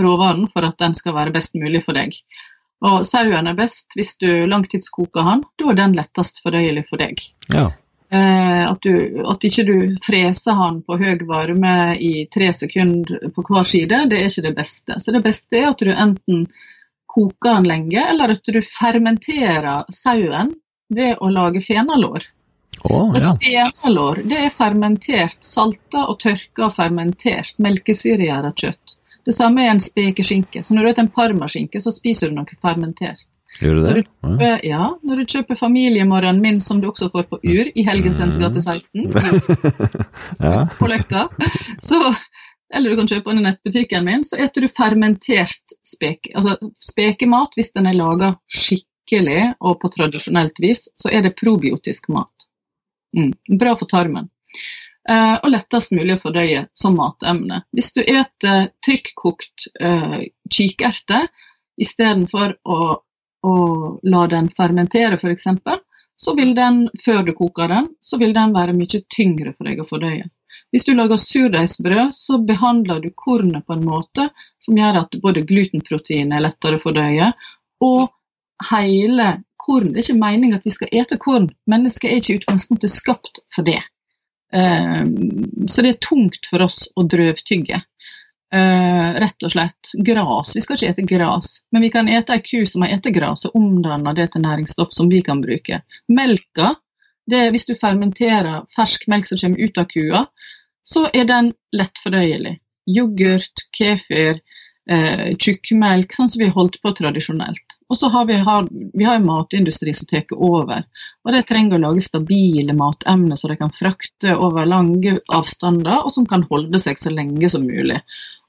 råvaren 0.00 0.48
for 0.52 0.64
at 0.64 0.80
den 0.80 0.96
skal 0.96 1.16
være 1.16 1.34
best 1.36 1.56
mulig 1.60 1.84
for 1.84 1.96
deg. 1.96 2.16
Og 2.80 3.04
sauen 3.04 3.50
er 3.50 3.58
best 3.58 3.92
hvis 3.98 4.14
du 4.20 4.28
langtidskoker 4.48 5.26
han, 5.26 5.44
da 5.60 5.70
er 5.72 5.78
den 5.82 5.96
lettest 5.98 6.40
fordøyelig 6.44 6.86
for 6.88 7.02
deg. 7.02 7.20
Ja. 7.52 7.68
Eh, 8.10 8.62
at, 8.66 8.80
du, 8.82 9.20
at 9.30 9.44
ikke 9.46 9.64
du 9.68 9.76
freser 10.02 10.56
han 10.58 10.80
på 10.82 10.96
høy 10.98 11.20
varme 11.28 11.74
i 12.00 12.26
tre 12.32 12.48
sekunder 12.56 13.28
på 13.36 13.44
hver 13.46 13.68
side, 13.68 14.06
det 14.10 14.18
er 14.18 14.32
ikke 14.32 14.48
det 14.48 14.56
beste. 14.56 14.96
Så 14.98 15.14
det 15.14 15.22
beste 15.26 15.60
er 15.60 15.70
at 15.70 15.84
du 15.84 15.92
enten 15.92 16.48
koker 17.10 17.60
den 17.60 17.68
lenge, 17.68 18.02
eller 18.02 18.34
at 18.34 18.50
du 18.50 18.60
fermenterer 18.64 19.86
sauen 19.94 20.54
ved 20.90 21.20
å 21.20 21.30
lage 21.30 21.62
fenalår. 21.62 22.26
Oh, 22.88 23.10
Så 23.12 23.20
ja. 23.20 23.34
fenalår 23.42 24.22
det 24.30 24.38
er 24.46 24.54
fermentert, 24.54 25.42
salta 25.44 26.06
og 26.08 26.20
tørka 26.22 26.70
fermentert 26.74 27.58
melkesyregjæra 27.60 28.54
kjøtt. 28.56 28.96
Det 29.26 29.34
samme 29.36 29.64
er 29.66 29.74
en 29.74 29.82
spekeskinke. 29.82 30.62
Så 30.64 30.74
når 30.74 30.82
du 30.82 30.88
spiser 30.92 31.02
en 31.04 31.12
parmaskinke, 31.16 31.80
så 31.82 31.92
spiser 31.94 32.30
du 32.30 32.38
noe 32.38 32.58
fermentert. 32.62 33.26
Gjør 33.60 33.74
du 33.76 33.82
det? 33.82 33.90
Når 33.90 33.96
du, 34.00 34.02
Ja. 34.02 34.36
kjøper, 34.40 34.60
ja, 34.64 34.84
når 35.04 35.16
du 35.20 35.24
kjøper 35.34 35.58
familiemorgenen 35.58 36.40
min, 36.40 36.60
som 36.64 36.80
du 36.80 36.88
også 36.88 37.10
får 37.12 37.26
på 37.28 37.40
Ur, 37.44 37.70
i 37.74 37.82
Helgensens 37.84 38.38
gate 38.40 38.60
16, 38.62 39.10
Ja. 40.40 40.64
på 40.78 40.88
Løkka, 40.88 41.26
så, 41.82 41.98
eller 42.72 42.90
du 42.90 42.96
kan 43.00 43.10
kjøpe 43.10 43.30
den 43.34 43.42
i 43.42 43.48
nettbutikken 43.48 44.06
min, 44.06 44.24
så 44.24 44.38
eter 44.40 44.64
du 44.64 44.68
fermentert 44.68 45.74
speke. 45.84 46.32
Altså 46.34 46.70
spekemat, 46.80 47.52
hvis 47.58 47.72
den 47.76 47.90
er 47.90 47.98
laga 47.98 48.32
skikkelig 48.48 49.54
og 49.60 49.80
på 49.82 49.90
tradisjonelt 49.92 50.60
vis, 50.62 50.86
så 50.96 51.10
er 51.12 51.26
det 51.26 51.34
probiotisk 51.40 52.08
mat. 52.14 52.48
Mm, 53.16 53.32
bra 53.58 53.74
for 53.76 53.90
tarmen. 53.90 54.30
Eh, 55.10 55.36
og 55.42 55.50
lettest 55.50 55.94
mulig 55.96 56.14
å 56.14 56.22
fordøye 56.22 56.66
som 56.76 56.94
matemne. 56.98 57.64
Hvis 57.74 57.90
du 57.96 58.02
eter 58.04 58.68
trykkokt 58.86 59.66
eh, 59.82 60.20
kikerte 60.46 61.24
istedenfor 61.80 62.54
å, 62.62 62.90
å 63.42 63.54
la 64.06 64.26
den 64.30 64.50
fermentere, 64.54 65.18
f.eks., 65.18 65.48
så 66.20 66.34
vil 66.36 66.52
den, 66.54 66.84
før 67.02 67.24
du 67.26 67.32
koker 67.34 67.72
den, 67.72 67.88
så 68.04 68.20
vil 68.20 68.34
den 68.36 68.52
være 68.54 68.76
mye 68.76 69.02
tyngre 69.10 69.54
for 69.56 69.66
deg 69.66 69.80
å 69.80 69.88
fordøye. 69.88 70.28
Hvis 70.70 70.86
du 70.86 70.92
lager 70.94 71.18
surdeigsbrød, 71.18 72.14
så 72.14 72.38
behandler 72.46 73.00
du 73.02 73.10
kornet 73.16 73.64
på 73.66 73.74
en 73.74 73.86
måte 73.88 74.28
som 74.62 74.78
gjør 74.78 75.00
at 75.00 75.16
både 75.22 75.42
glutenprotein 75.48 76.30
er 76.36 76.44
lettere 76.44 76.78
å 76.78 76.84
fordøye, 76.84 77.32
og 77.82 78.12
hele 78.70 79.40
korn 79.60 79.90
Det 79.92 80.00
er 80.00 80.06
ikke 80.06 80.20
meningen 80.20 80.56
at 80.56 80.64
vi 80.64 80.72
skal 80.72 80.92
ete 80.96 81.18
korn. 81.20 81.50
Mennesket 81.68 82.08
er 82.08 82.20
ikke 82.20 82.32
i 82.32 82.38
utgangspunktet 82.38 82.92
skapt 82.92 83.42
for 83.52 83.66
det. 83.66 83.80
Eh, 84.52 85.04
så 85.68 85.82
det 85.82 85.94
er 85.94 86.02
tungt 86.02 86.48
for 86.50 86.66
oss 86.66 86.84
å 86.96 87.06
drøvtygge. 87.06 87.80
Eh, 88.52 89.08
rett 89.22 89.46
og 89.46 89.52
slett. 89.52 89.92
Gras. 90.06 90.54
Vi 90.56 90.62
skal 90.64 90.76
ikke 90.76 90.92
ete 90.94 91.06
gras, 91.06 91.50
men 91.70 91.84
vi 91.86 91.90
kan 91.94 92.08
ete 92.10 92.34
ei 92.34 92.44
ku 92.44 92.64
som 92.66 92.82
har 92.82 92.96
ete 92.96 93.12
gras, 93.14 93.46
og 93.46 93.58
omdanne 93.58 94.14
det 94.18 94.32
til 94.32 94.42
næringsstoff 94.42 94.94
som 94.96 95.10
vi 95.10 95.22
kan 95.26 95.42
bruke. 95.44 95.82
Melka, 96.10 96.74
hvis 97.30 97.68
du 97.68 97.76
fermenterer 97.78 98.64
fersk 98.74 99.06
melk 99.06 99.28
som 99.28 99.38
kommer 99.38 99.62
ut 99.62 99.78
av 99.78 99.86
kua, 99.92 100.24
så 100.82 101.06
er 101.14 101.28
den 101.28 101.52
lettfordøyelig. 101.76 102.56
Yoghurt, 102.90 103.66
kefir, 103.76 104.40
eh, 104.90 105.36
tjukkmelk, 105.38 106.14
sånn 106.16 106.30
som 106.32 106.42
vi 106.42 106.50
holdt 106.50 106.80
på 106.82 106.90
tradisjonelt. 106.98 107.69
Og 107.90 107.98
så 107.98 108.08
har 108.08 108.26
vi, 108.28 108.36
har, 108.38 108.68
vi 108.70 109.04
har 109.04 109.18
en 109.18 109.26
matindustri 109.26 109.92
som 109.94 110.06
tar 110.06 110.30
over, 110.36 110.84
og 111.24 111.32
de 111.34 111.40
trenger 111.42 111.78
å 111.78 111.82
lage 111.88 112.04
stabile 112.06 112.76
matemner 112.78 113.38
så 113.38 113.50
de 113.50 113.56
kan 113.58 113.72
frakte 113.74 114.36
over 114.38 114.68
lange 114.70 115.16
avstander, 115.34 116.04
og 116.04 116.14
som 116.14 116.28
kan 116.30 116.46
holde 116.52 116.78
seg 116.78 117.00
så 117.00 117.10
lenge 117.10 117.50
som 117.50 117.66
mulig. 117.66 117.98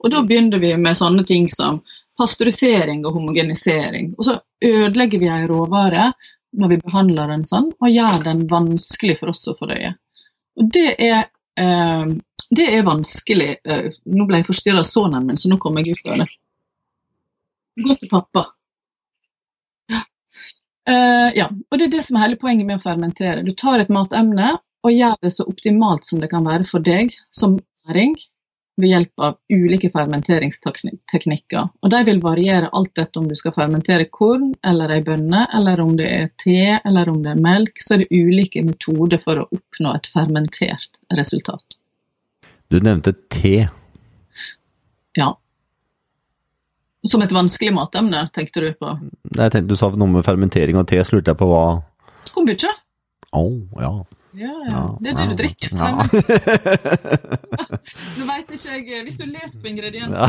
Og 0.01 0.13
da 0.13 0.21
begynner 0.25 0.61
vi 0.61 0.75
med 0.77 0.97
sånne 0.97 1.25
ting 1.25 1.49
som 1.49 1.81
pasteurisering 2.21 3.01
og 3.05 3.17
homogenisering. 3.17 4.13
Og 4.19 4.27
så 4.27 4.37
ødelegger 4.61 5.21
vi 5.21 5.31
ei 5.33 5.49
råvare 5.49 6.11
når 6.61 6.73
vi 6.73 6.79
behandler 6.83 7.31
den 7.31 7.45
sånn, 7.47 7.71
og 7.79 7.89
gjør 7.89 8.23
den 8.27 8.45
vanskelig 8.51 9.17
for 9.21 9.33
oss 9.33 9.47
å 9.49 9.55
fordøye. 9.57 9.93
Og 10.59 10.71
det 10.75 10.87
er, 10.99 11.29
eh, 11.57 12.13
det 12.51 12.69
er 12.75 12.85
vanskelig. 12.85 13.51
Eh, 13.65 13.91
nå 14.05 14.27
ble 14.27 14.41
jeg 14.41 14.49
forstyrra 14.51 14.83
av 14.83 14.89
sønnen 14.89 15.25
min, 15.25 15.39
så 15.39 15.49
nå 15.49 15.57
kommer 15.57 15.81
jeg 15.81 15.97
ut 15.97 16.11
av 16.11 16.25
det. 16.25 16.27
Gå 17.81 17.95
til 17.97 18.11
pappa. 18.11 18.51
Eh, 20.91 21.29
ja, 21.37 21.47
og 21.47 21.79
det 21.79 21.87
er 21.87 21.95
det 21.95 22.03
som 22.07 22.17
er 22.17 22.25
hele 22.25 22.39
poenget 22.41 22.67
med 22.67 22.79
å 22.79 22.83
fermentere. 22.83 23.45
Du 23.45 23.53
tar 23.57 23.79
et 23.79 23.91
matemne 23.93 24.57
og 24.81 24.93
gjør 24.95 25.17
det 25.23 25.31
så 25.35 25.45
optimalt 25.47 26.07
som 26.07 26.21
det 26.21 26.31
kan 26.31 26.45
være 26.47 26.67
for 26.67 26.83
deg 26.83 27.13
som 27.35 27.59
næring, 27.87 28.15
ved 28.81 28.89
hjelp 28.89 29.23
av 29.23 29.35
ulike 29.53 29.91
fermenteringsteknikker. 29.93 31.67
Og 31.83 31.91
De 31.93 31.99
vil 32.07 32.21
variere 32.23 32.71
alt 32.73 32.97
etter 32.97 33.21
om 33.21 33.27
du 33.29 33.35
skal 33.37 33.53
fermentere 33.53 34.07
korn 34.09 34.53
eller 34.67 34.93
ei 34.95 35.01
bønne, 35.05 35.43
eller 35.53 35.83
om 35.83 35.93
det 35.99 36.07
er 36.09 36.31
te 36.41 36.79
eller 36.79 37.11
om 37.11 37.19
det 37.21 37.35
er 37.35 37.43
melk. 37.43 37.83
Så 37.83 37.95
er 37.95 38.03
det 38.03 38.15
ulike 38.15 38.63
metoder 38.65 39.21
for 39.21 39.43
å 39.43 39.47
oppnå 39.51 39.93
et 39.95 40.09
fermentert 40.15 40.97
resultat. 41.19 41.77
Du 42.71 42.79
nevnte 42.79 43.13
te. 43.29 43.67
Ja. 45.19 45.33
Som 47.07 47.23
et 47.25 47.33
vanskelig 47.33 47.73
matemne, 47.73 48.27
tenkte 48.35 48.61
du 48.61 48.67
på? 48.77 48.93
Jeg 49.33 49.53
tenkte 49.53 49.69
Du 49.71 49.77
sa 49.79 49.89
noe 49.97 50.11
med 50.11 50.25
fermentering 50.25 50.77
og 50.77 50.85
te, 50.91 50.99
så 51.01 51.17
lurte 51.17 51.33
jeg 51.33 51.39
på 51.39 51.49
hva 51.49 51.63
Kombucha? 52.31 52.69
Å, 53.31 53.41
oh, 53.41 53.57
ja. 53.81 53.91
Ja, 54.37 54.51
ja. 54.69 54.81
Det 55.03 55.11
er 55.11 55.17
det 55.17 55.25
du 55.31 55.35
drikker. 55.41 55.69
Ja. 55.75 55.89
Nå 58.17 58.25
vet 58.27 58.51
ikke 58.55 58.75
jeg 58.77 59.01
Hvis 59.07 59.17
du 59.19 59.25
leser 59.27 59.59
på 59.61 59.67
Ja. 59.67 59.71
ingrediensene, 59.71 60.27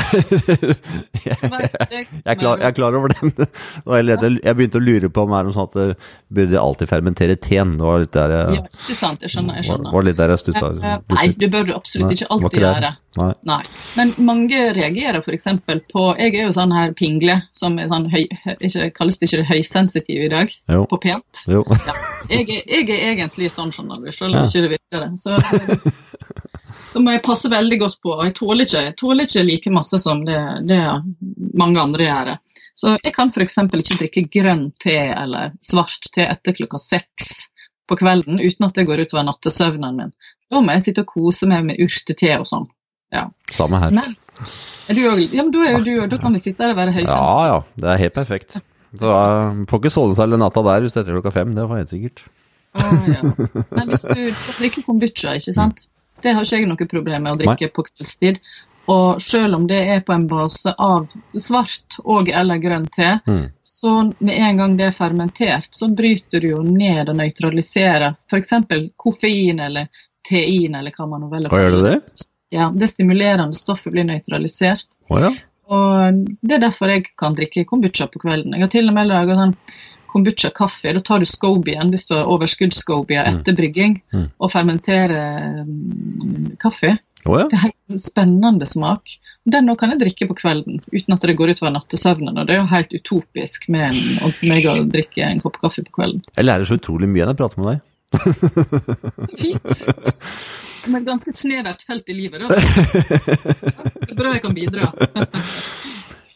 jeg 1.22 2.08
Jeg 2.26 2.38
klar, 2.40 2.58
jeg 2.58 2.66
er 2.68 2.74
klar 2.76 2.96
over 2.98 3.12
den. 3.12 3.32
Jeg 4.42 4.56
begynte 4.58 4.80
å 4.80 4.82
lure 4.82 5.08
på 5.12 5.22
om 5.26 5.32
det 5.32 5.38
er 5.42 5.50
sånn 5.54 5.68
at 5.68 5.76
det 5.78 5.86
burde 6.34 6.60
alltid 6.62 6.90
fermentere 6.90 7.36
teen. 7.42 7.76
Det 7.78 7.86
var 7.86 8.02
litt 8.02 8.12
der 8.16 8.34
jeg, 8.34 8.56
Ja, 8.58 8.64
ikke 8.72 8.96
sant. 8.98 9.22
Jeg 9.22 9.30
skjønner. 9.34 9.58
jeg 9.60 9.68
skjønner. 9.70 9.92
var 9.94 10.06
litt 10.06 10.18
der 10.18 10.32
jeg 10.34 10.42
stussa. 10.42 10.72
Eh, 10.72 10.98
Nei, 11.14 11.26
det 11.38 11.50
bør 11.52 11.66
du 11.68 11.72
absolutt 11.76 12.14
ikke 12.16 12.28
alltid 12.30 12.58
ikke 12.58 12.64
gjøre. 12.66 12.92
Nei. 13.20 13.32
Nei. 13.44 13.60
Men 13.98 14.12
mange 14.24 14.60
reagerer 14.72 15.18
f.eks. 15.20 15.44
på 15.92 16.04
Jeg 16.16 16.32
er 16.32 16.46
jo 16.46 16.52
sånn 16.56 16.72
her 16.72 16.94
pingle, 16.96 17.34
som 17.52 17.76
er 17.78 17.90
sånn 17.92 18.06
høy, 18.12 18.22
ikke, 18.56 18.86
Kalles 18.96 19.18
det 19.20 19.28
ikke 19.28 19.44
høysensitiv 19.50 20.22
i 20.24 20.30
dag? 20.32 20.54
Jo. 20.72 20.86
På 20.88 20.96
pent? 21.02 21.42
Jo. 21.50 21.60
Jeg 22.32 22.46
er, 22.48 22.62
jeg 22.72 22.88
er 22.88 23.10
egentlig 23.12 23.50
sånn, 23.52 23.72
skjønner 23.74 23.91
du, 24.00 24.08
selv 24.12 24.32
om 24.36 24.42
Ja. 24.42 24.48
ikke 24.48 24.62
det 24.64 24.72
virker 24.72 25.04
det. 25.04 25.10
Så, 25.20 25.36
så 26.92 27.02
må 27.02 27.14
jeg 27.14 27.22
passe 27.26 27.50
veldig 27.52 27.78
godt 27.82 27.98
på. 28.02 28.14
og 28.16 28.24
Jeg 28.26 28.34
tåler 28.38 28.64
ikke, 28.66 28.84
jeg 28.88 28.96
tåler 29.00 29.28
ikke 29.28 29.44
like 29.48 29.72
masse 29.74 30.00
som 30.02 30.24
det, 30.28 30.40
det 30.68 30.80
mange 31.58 31.80
andre 31.80 32.08
gjør. 32.08 32.32
Så 32.78 32.96
jeg 33.02 33.14
kan 33.14 33.30
f.eks. 33.30 33.58
ikke 33.68 33.98
drikke 34.00 34.26
grønn 34.40 34.66
te 34.82 34.96
eller 34.96 35.52
svart 35.64 36.08
te 36.14 36.24
etter 36.26 36.56
klokka 36.56 36.80
seks 36.80 37.48
på 37.90 37.98
kvelden 38.00 38.40
uten 38.40 38.66
at 38.66 38.78
det 38.78 38.86
går 38.88 39.04
utover 39.04 39.26
nattesøvnen 39.28 39.98
min. 39.98 40.12
Da 40.52 40.60
må 40.60 40.74
jeg 40.76 40.86
sitte 40.88 41.04
og 41.04 41.12
kose 41.12 41.48
meg 41.48 41.64
med 41.68 41.80
urtete 41.80 42.32
og 42.38 42.48
sånn. 42.48 42.66
Ja. 43.12 43.26
Samme 43.52 43.80
her. 43.80 43.92
Men, 43.92 44.14
du 44.88 45.00
også, 45.04 45.28
ja, 45.36 45.42
men 45.44 45.52
da 45.52 45.64
er 45.68 45.74
jo 45.76 45.84
du 45.84 46.12
da 46.14 46.18
kan 46.20 46.32
vi 46.32 46.40
sitte 46.40 46.64
her 46.64 46.72
og 46.72 46.78
være 46.80 46.94
høysensitive. 46.96 47.24
Ja 47.28 47.48
ja, 47.50 47.58
det 47.84 47.90
er 47.92 48.00
helt 48.06 48.16
perfekt. 48.16 48.56
Så 48.98 49.08
uh, 49.08 49.62
Får 49.68 49.80
ikke 49.80 49.92
sove 49.92 50.16
seg 50.16 50.26
hele 50.26 50.40
natta 50.40 50.64
der 50.66 50.84
hvis 50.84 50.96
det 50.96 51.04
er 51.04 51.14
klokka 51.14 51.32
fem, 51.32 51.52
det 51.56 51.64
var 51.68 51.80
helt 51.80 51.92
sikkert. 51.92 52.24
Ah, 52.72 53.08
ja. 53.08 53.32
Men 53.70 53.88
hvis 53.92 54.04
du 54.08 54.20
drikker 54.58 54.84
kombucha, 54.86 55.34
ikke 55.36 55.52
sant? 55.56 55.82
Det 56.22 56.32
har 56.36 56.44
ikke 56.46 56.60
jeg 56.60 56.68
noe 56.70 56.86
problem 56.88 57.26
med 57.26 57.34
å 57.34 57.40
drikke 57.40 57.68
på 57.74 57.84
kveldstid. 57.88 58.38
Og 58.90 59.20
selv 59.22 59.54
om 59.58 59.66
det 59.70 59.80
er 59.94 60.00
på 60.06 60.14
en 60.14 60.24
base 60.30 60.72
av 60.78 61.10
svart 61.38 61.98
og 62.04 62.30
eller 62.30 62.58
grønn 62.62 62.88
te, 62.90 63.18
Mm. 63.26 63.50
så 63.62 64.12
med 64.18 64.34
en 64.38 64.56
gang 64.56 64.76
det 64.76 64.86
er 64.86 64.96
fermentert, 64.96 65.68
så 65.74 65.88
bryter 65.88 66.40
du 66.40 66.48
jo 66.48 66.62
ned 66.62 67.08
og 67.08 67.16
nøytraliserer 67.16 68.16
f.eks. 68.30 68.52
koffein 68.96 69.60
eller 69.60 69.88
tein, 70.28 70.74
eller 70.74 70.90
hva 70.96 71.08
man 71.08 71.20
nå 71.24 71.30
velger. 71.30 71.50
Gjør 71.50 71.70
du 71.76 71.82
det 71.82 71.94
det? 71.94 72.26
Ja, 72.52 72.70
det 72.74 72.88
stimulerende 72.90 73.56
stoffet 73.56 73.92
blir 73.94 74.04
nøytralisert. 74.04 74.86
Oh, 75.10 75.18
ja. 75.20 75.30
Og 75.72 76.26
det 76.42 76.58
er 76.58 76.60
derfor 76.66 76.90
jeg 76.92 77.06
kan 77.16 77.34
drikke 77.34 77.64
kombucha 77.64 78.06
på 78.12 78.20
kvelden. 78.20 78.52
Jeg 78.52 78.60
har 78.66 78.68
til 78.74 78.88
og 78.90 78.94
med 78.94 79.08
laga 79.08 79.38
sånn 79.38 79.54
kombucha-kaffe. 80.12 80.92
Da 80.96 81.00
tar 81.04 81.22
du 81.22 81.26
scobien 81.28 81.90
hvis 81.92 82.06
du 82.08 82.14
har 82.18 82.28
overskuddscobia 82.30 83.24
etter 83.32 83.56
brygging, 83.58 83.98
Mm. 84.12 84.28
og 84.38 84.50
fermenterer 84.52 85.62
mm, 85.64 86.56
kaffe. 86.62 86.94
Oh, 87.24 87.36
ja. 87.38 87.46
Det 87.48 87.54
er 87.58 87.66
helt 87.68 88.00
spennende 88.02 88.66
smak. 88.66 89.14
Den 89.46 89.66
nå 89.66 89.74
kan 89.78 89.90
jeg 89.94 90.00
drikke 90.02 90.26
på 90.30 90.36
kvelden 90.38 90.80
uten 90.92 91.14
at 91.14 91.22
det 91.26 91.36
går 91.38 91.52
utover 91.54 91.72
nattesøvnen. 91.74 92.36
Og 92.38 92.46
det 92.46 92.54
er 92.56 92.60
jo 92.60 92.68
helt 92.70 92.92
utopisk 92.94 93.68
med 93.72 93.88
en, 93.88 94.00
og 94.26 94.42
meg 94.46 94.66
å 94.70 94.76
drikke 94.90 95.22
en 95.26 95.40
kopp 95.42 95.58
kaffe 95.62 95.82
på 95.86 95.94
kvelden. 96.00 96.22
Jeg 96.36 96.46
lærer 96.46 96.66
så 96.68 96.78
utrolig 96.78 97.08
mye 97.10 97.24
når 97.26 97.34
jeg 97.34 97.40
prater 97.42 97.62
med 97.62 97.72
deg. 97.72 97.88
Så 99.30 99.36
fint. 99.40 99.70
Som 100.82 100.96
et 100.98 101.06
ganske 101.06 101.32
snevert 101.32 101.80
felt 101.86 102.10
i 102.10 102.16
livet, 102.18 102.42
da. 102.42 102.48
Det 104.02 104.10
er 104.10 104.18
Bra 104.18 104.34
jeg 104.34 104.42
kan 104.44 104.56
bidra. 104.58 104.90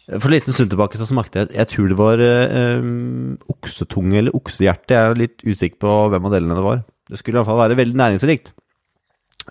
For 0.07 0.29
en 0.31 0.37
liten 0.37 0.55
stund 0.55 0.71
tilbake 0.71 0.99
så 1.01 1.07
smakte 1.09 1.41
jeg 1.43 1.57
Jeg 1.57 1.69
tror 1.73 1.89
det 1.91 1.97
var 1.99 2.21
eh, 2.23 2.85
oksetunge 3.51 4.21
eller 4.21 4.37
oksehjerte. 4.39 4.95
Jeg 4.95 5.11
er 5.11 5.19
litt 5.19 5.43
usikker 5.43 5.81
på 5.83 5.95
hvem 6.13 6.29
av 6.29 6.37
delene 6.37 6.59
det 6.59 6.63
var. 6.67 6.85
Det 7.11 7.19
skulle 7.19 7.37
i 7.37 7.41
hvert 7.41 7.51
fall 7.51 7.59
være 7.65 7.79
veldig 7.81 7.99
næringsrikt. 7.99 8.53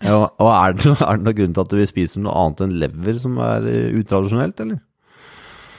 Ja, 0.03 0.21
og 0.27 0.49
er 0.51 0.75
det, 0.75 0.85
er 1.09 1.19
det 1.19 1.25
noen 1.27 1.37
grunn 1.41 1.55
til 1.55 1.65
at 1.65 1.75
vi 1.79 1.87
spiser 1.91 2.23
noe 2.23 2.35
annet 2.39 2.63
enn 2.65 2.77
lever 2.83 3.19
som 3.23 3.37
er 3.43 3.67
eh, 3.71 3.91
utradisjonelt, 3.99 4.59
eller? 4.63 4.79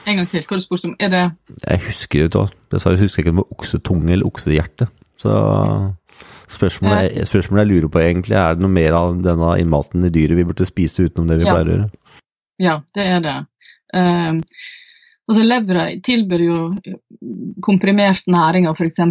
En 0.07 0.21
gang 0.21 0.29
til, 0.31 0.45
hva 0.47 0.55
du 0.55 0.63
spurt 0.63 0.85
om? 0.87 0.93
Er 1.03 1.09
det 1.11 1.23
Jeg 1.65 1.81
husker 1.89 2.29
det, 2.31 2.43
dessverre 2.71 3.01
husker 3.01 3.19
jeg 3.21 3.25
ikke 3.27 3.33
om 3.33 3.41
det 3.41 3.43
var 3.49 3.57
oksetunge 3.57 4.13
eller 4.13 4.29
oksehjerte. 4.29 4.87
Så 5.19 5.33
spørsmålet, 6.53 7.17
spørsmålet 7.27 7.65
jeg 7.65 7.71
lurer 7.73 7.91
på 7.91 7.99
egentlig, 8.05 8.37
er 8.39 8.55
det 8.55 8.63
noe 8.63 8.71
mer 8.71 8.95
av 8.95 9.17
denne 9.25 9.49
innmaten 9.59 10.05
i 10.07 10.11
dyret 10.13 10.37
vi 10.39 10.45
burde 10.47 10.67
spise 10.69 11.07
utenom 11.09 11.27
det 11.27 11.41
vi 11.41 11.47
Ja. 11.49 11.53
pleier 11.57 11.67
å 11.67 11.75
gjøre? 11.75 11.89
Ja, 12.63 12.75
det 12.95 13.03
er 13.05 13.19
det. 13.25 13.35
Altså 15.27 15.43
Levra 15.43 15.85
tilbyr 16.03 16.41
jo 16.45 16.57
komprimert 17.65 18.29
næring 18.31 18.67
av 18.69 18.77
f.eks. 18.79 19.01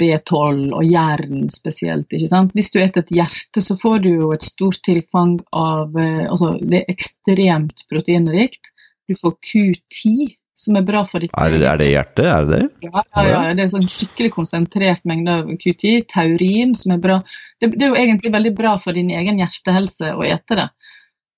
B12 0.00 0.72
og 0.74 0.86
jern 0.88 1.44
spesielt. 1.54 2.08
ikke 2.10 2.30
sant? 2.30 2.54
Hvis 2.58 2.72
du 2.72 2.80
spiser 2.80 3.04
et 3.04 3.12
hjerte, 3.14 3.62
så 3.62 3.76
får 3.78 4.00
du 4.02 4.08
jo 4.16 4.32
et 4.34 4.42
stort 4.42 4.80
tilfang 4.86 5.36
av 5.54 5.94
eh, 5.94 6.24
altså 6.26 6.56
Det 6.58 6.80
er 6.80 6.90
ekstremt 6.90 7.84
proteinrikt. 7.90 8.72
Du 9.06 9.14
får 9.20 9.36
Q10, 9.46 10.34
som 10.58 10.80
er 10.80 10.86
bra 10.88 11.04
for 11.06 11.22
ditt 11.22 11.30
Er 11.38 11.54
det, 11.54 11.62
er 11.70 11.78
det 11.78 11.90
hjertet? 11.92 12.26
Er 12.26 12.48
det 12.48 12.58
det? 12.58 12.88
Ja, 12.88 13.04
ja, 13.14 13.24
ja, 13.30 13.54
det 13.54 13.66
er 13.68 13.72
sånn 13.76 13.86
skikkelig 13.94 14.32
konsentrert 14.34 15.06
mengde 15.06 15.38
av 15.38 15.54
Q10. 15.54 16.08
Taurin, 16.10 16.74
som 16.74 16.96
er 16.96 17.04
bra. 17.04 17.20
Det, 17.62 17.70
det 17.76 17.86
er 17.86 17.94
jo 17.94 18.02
egentlig 18.02 18.34
veldig 18.34 18.56
bra 18.58 18.74
for 18.82 18.96
din 18.96 19.14
egen 19.14 19.38
hjertehelse 19.38 20.16
å 20.18 20.26
ete 20.26 20.58
det. 20.64 20.66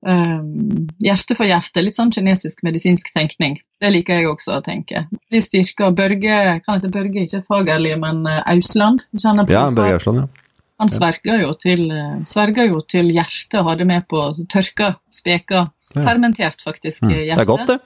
Um, 0.06 0.86
hjerte 1.02 1.34
for 1.34 1.48
hjerte, 1.48 1.82
litt 1.82 1.96
sånn 1.98 2.12
kinesisk 2.14 2.60
medisinsk 2.62 3.08
tenkning. 3.16 3.56
Det 3.82 3.88
liker 3.90 4.20
jeg 4.20 4.28
også 4.30 4.60
å 4.60 4.62
tenke. 4.62 5.00
Vi 5.34 5.40
styrker 5.42 5.90
Børge, 5.98 6.36
kan 6.62 6.76
hete 6.78 6.90
Børge, 6.94 7.24
ikke 7.26 7.40
Fagerli, 7.48 7.96
men 7.98 8.20
uh, 8.28 8.36
Ausland. 8.52 9.02
Kjenner 9.18 9.48
på 9.48 9.56
Ja, 9.56 9.64
Børge 9.74 9.96
Ausland, 9.98 10.20
ja. 10.22 10.60
han 10.84 10.92
sverger 10.94 11.42
jo, 11.42 11.54
til, 11.58 11.88
uh, 11.90 12.20
sverger 12.28 12.70
jo 12.70 12.84
til 12.86 13.10
hjertet 13.16 13.72
det 13.80 13.86
med 13.90 14.06
på 14.06 14.22
tørka, 14.52 14.92
speka, 15.10 15.64
Ja. 15.96 16.02
fermentert 16.04 16.62
faktisk 16.62 17.02
Mm. 17.02 17.10
hjerte. 17.24 17.34
Det 17.34 17.42
er 17.42 17.50
godt, 17.50 17.66
det. 17.66 17.80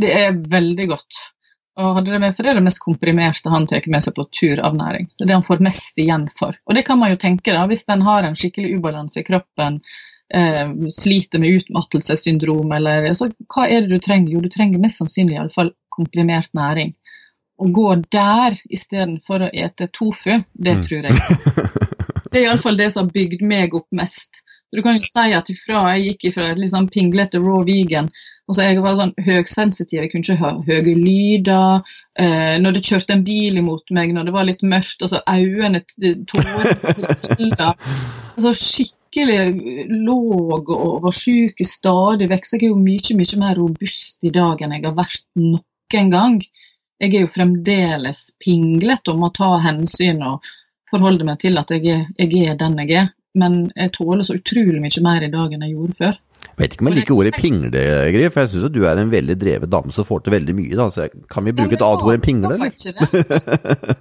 Det 0.00 0.10
er 0.10 0.32
veldig 0.32 0.88
godt. 0.88 1.20
Og 1.76 1.96
hadde 1.98 2.10
det 2.14 2.20
med, 2.22 2.34
for 2.36 2.42
det 2.42 2.50
er 2.50 2.54
det 2.54 2.64
mest 2.64 2.80
komprimerte 2.82 3.50
han 3.50 3.66
tar 3.66 3.82
med 3.90 4.02
seg 4.02 4.14
på 4.14 4.24
tur 4.30 4.60
av 4.62 4.74
næring. 4.78 5.08
Det 5.18 5.22
er 5.26 5.30
det 5.30 5.34
han 5.34 5.46
får 5.46 5.60
mest 5.60 5.98
igjen 5.98 6.28
for. 6.30 6.54
Og 6.66 6.74
det 6.74 6.84
kan 6.86 6.98
man 6.98 7.10
jo 7.10 7.16
tenke, 7.16 7.52
da, 7.52 7.66
hvis 7.66 7.84
en 7.90 8.02
har 8.06 8.22
en 8.26 8.34
skikkelig 8.38 8.76
ubalanse 8.78 9.20
i 9.20 9.26
kroppen, 9.26 9.80
eh, 9.82 10.13
sliter 10.90 11.38
med 11.38 11.60
utmattelsessyndrom, 11.60 12.72
eller 12.72 13.10
så 13.14 13.28
hva 13.52 13.66
er 13.68 13.84
det 13.84 13.90
du 13.92 13.98
trenger? 14.02 14.32
Jo, 14.32 14.40
du 14.40 14.48
trenger 14.48 14.80
mest 14.82 14.98
sannsynlig 14.98 15.36
i 15.36 15.40
alle 15.42 15.54
fall 15.54 15.70
komprimert 15.94 16.50
næring. 16.56 16.94
Å 17.60 17.68
gå 17.70 17.88
der 18.10 18.56
istedenfor 18.72 19.46
å 19.46 19.50
ete 19.52 19.86
tofu, 19.92 20.40
det 20.54 20.74
Mm. 20.78 20.82
tror 20.82 21.02
jeg. 21.04 21.14
Det 22.34 22.40
er 22.40 22.48
iallfall 22.48 22.76
det 22.76 22.88
som 22.90 23.04
har 23.06 23.12
bygd 23.14 23.42
meg 23.46 23.74
opp 23.78 23.86
mest. 23.94 24.40
Du 24.74 24.80
kan 24.82 24.96
jo 24.96 25.04
si 25.06 25.30
at 25.36 25.50
ifra 25.52 25.84
jeg 25.94 26.16
gikk 26.16 26.32
ifra 26.32 26.48
et 26.50 26.58
sånn 26.66 26.88
pinglete 26.90 27.38
raw 27.38 27.62
vegan 27.62 28.08
og 28.48 28.56
så 28.56 28.66
Jeg 28.66 28.82
var 28.82 28.98
sånn 28.98 29.14
høgsensitiv, 29.24 30.02
jeg 30.02 30.10
kunne 30.12 30.26
ikke 30.26 30.36
høre 30.42 30.64
høye 30.66 30.94
lyder. 30.98 31.84
Eh, 32.20 32.58
når 32.60 32.74
det 32.76 32.82
kjørte 32.84 33.14
en 33.14 33.24
bil 33.24 33.56
imot 33.56 33.88
meg, 33.90 34.12
når 34.12 34.24
det 34.28 34.34
var 34.34 34.44
litt 34.44 34.62
mørkt, 34.66 35.00
og 35.00 35.08
så 35.08 35.22
øynene 35.24 35.80
tårer 36.28 36.74
altså, 38.36 38.52
Skikkelig 38.52 39.03
låg 39.22 40.70
og 40.74 41.04
var 41.04 41.14
syk 41.14 41.62
stadig 41.66 42.28
vekk. 42.32 42.46
Så 42.48 42.58
jeg 42.58 42.66
er 42.66 42.72
jo 42.72 42.80
mye, 42.80 43.16
mye 43.18 43.40
mer 43.40 43.56
robust 43.60 44.26
i 44.26 44.32
dag 44.34 44.62
enn 44.62 44.74
jeg 44.76 44.84
har 44.86 44.96
vært 44.98 45.24
noen 45.38 46.12
gang. 46.12 46.38
Jeg 47.02 47.14
er 47.14 47.24
jo 47.26 47.32
fremdeles 47.34 48.26
pinglete 48.42 49.12
og 49.12 49.22
må 49.22 49.30
ta 49.34 49.54
hensyn 49.62 50.22
og 50.24 50.46
forholde 50.90 51.26
meg 51.26 51.40
til 51.42 51.58
at 51.58 51.70
jeg 51.74 51.86
er, 51.90 52.04
jeg 52.18 52.50
er 52.50 52.58
den 52.58 52.78
jeg 52.82 52.98
er. 53.02 53.10
Men 53.34 53.64
jeg 53.74 53.96
tåler 53.96 54.22
så 54.26 54.36
utrolig 54.38 54.78
mye 54.82 55.02
mer 55.02 55.24
i 55.26 55.32
dag 55.32 55.54
enn 55.54 55.66
jeg 55.66 55.74
gjorde 55.74 55.98
før. 55.98 56.20
Jeg 56.44 56.60
vet 56.60 56.74
ikke 56.74 56.84
om 56.84 56.88
jeg 56.90 56.98
liker 57.00 57.16
ordet 57.16 57.38
pingle, 57.40 57.80
Gry, 58.14 58.26
for 58.30 58.44
jeg 58.44 58.50
syns 58.52 58.70
du 58.70 58.84
er 58.86 59.00
en 59.00 59.10
veldig 59.10 59.34
drevet 59.40 59.70
dame 59.72 59.94
som 59.94 60.06
får 60.06 60.20
til 60.22 60.34
veldig 60.36 60.54
mye. 60.54 60.76
da, 60.78 60.86
så 60.92 61.08
Kan 61.32 61.48
vi 61.48 61.54
bruke 61.56 61.74
et 61.74 61.82
annet 61.82 62.04
ord 62.04 62.14
enn 62.14 62.22
pingle, 62.22 62.52
eller? 62.54 62.70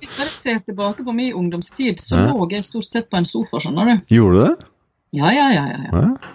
Når 0.04 0.28
jeg 0.28 0.36
ser 0.38 0.60
tilbake 0.68 1.08
på 1.08 1.16
min 1.18 1.34
ungdomstid, 1.40 2.04
så 2.04 2.28
lå 2.28 2.46
jeg 2.52 2.68
stort 2.68 2.86
sett 2.86 3.10
på 3.10 3.18
en 3.18 3.26
sofa, 3.26 3.64
skjønner 3.64 3.90
du. 3.90 4.14
Gjorde 4.20 4.38
du 4.38 4.44
det? 4.44 4.70
Ja, 5.14 5.30
ja, 5.34 5.50
ja. 5.54 5.68
ja, 5.70 5.84
ja. 5.92 6.34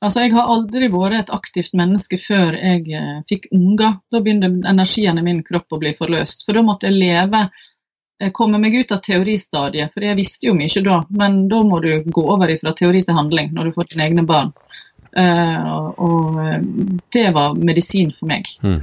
Altså, 0.00 0.24
Jeg 0.24 0.34
har 0.34 0.50
aldri 0.52 0.88
vært 0.92 1.18
et 1.18 1.30
aktivt 1.32 1.76
menneske 1.76 2.18
før 2.20 2.56
jeg 2.58 2.88
eh, 2.92 3.20
fikk 3.30 3.48
unger. 3.56 4.00
Da 4.12 4.20
begynte 4.24 4.50
energien 4.68 5.20
i 5.20 5.24
min 5.24 5.44
kropp 5.46 5.72
å 5.72 5.80
bli 5.80 5.94
forløst. 5.96 6.44
For 6.44 6.56
da 6.56 6.64
måtte 6.66 6.90
jeg 6.90 6.98
leve, 6.98 7.44
eh, 8.20 8.32
komme 8.36 8.60
meg 8.60 8.76
ut 8.80 8.92
av 8.92 9.00
teoristadiet, 9.04 9.94
for 9.94 10.04
jeg 10.04 10.18
visste 10.18 10.50
jo 10.50 10.56
mye 10.58 10.84
da. 10.84 10.98
Men 11.20 11.44
da 11.52 11.62
må 11.64 11.80
du 11.84 11.92
gå 12.04 12.26
over 12.36 12.52
fra 12.60 12.74
teori 12.76 13.04
til 13.04 13.16
handling 13.16 13.54
når 13.54 13.70
du 13.70 13.76
får 13.78 13.92
dine 13.92 14.08
egne 14.08 14.26
barn. 14.28 14.52
Eh, 15.14 15.72
og, 15.72 16.02
og 16.02 16.42
eh, 16.42 16.58
det 17.14 17.28
var 17.36 17.54
medisin 17.56 18.12
for 18.18 18.32
meg. 18.32 18.50
Mm. 18.64 18.80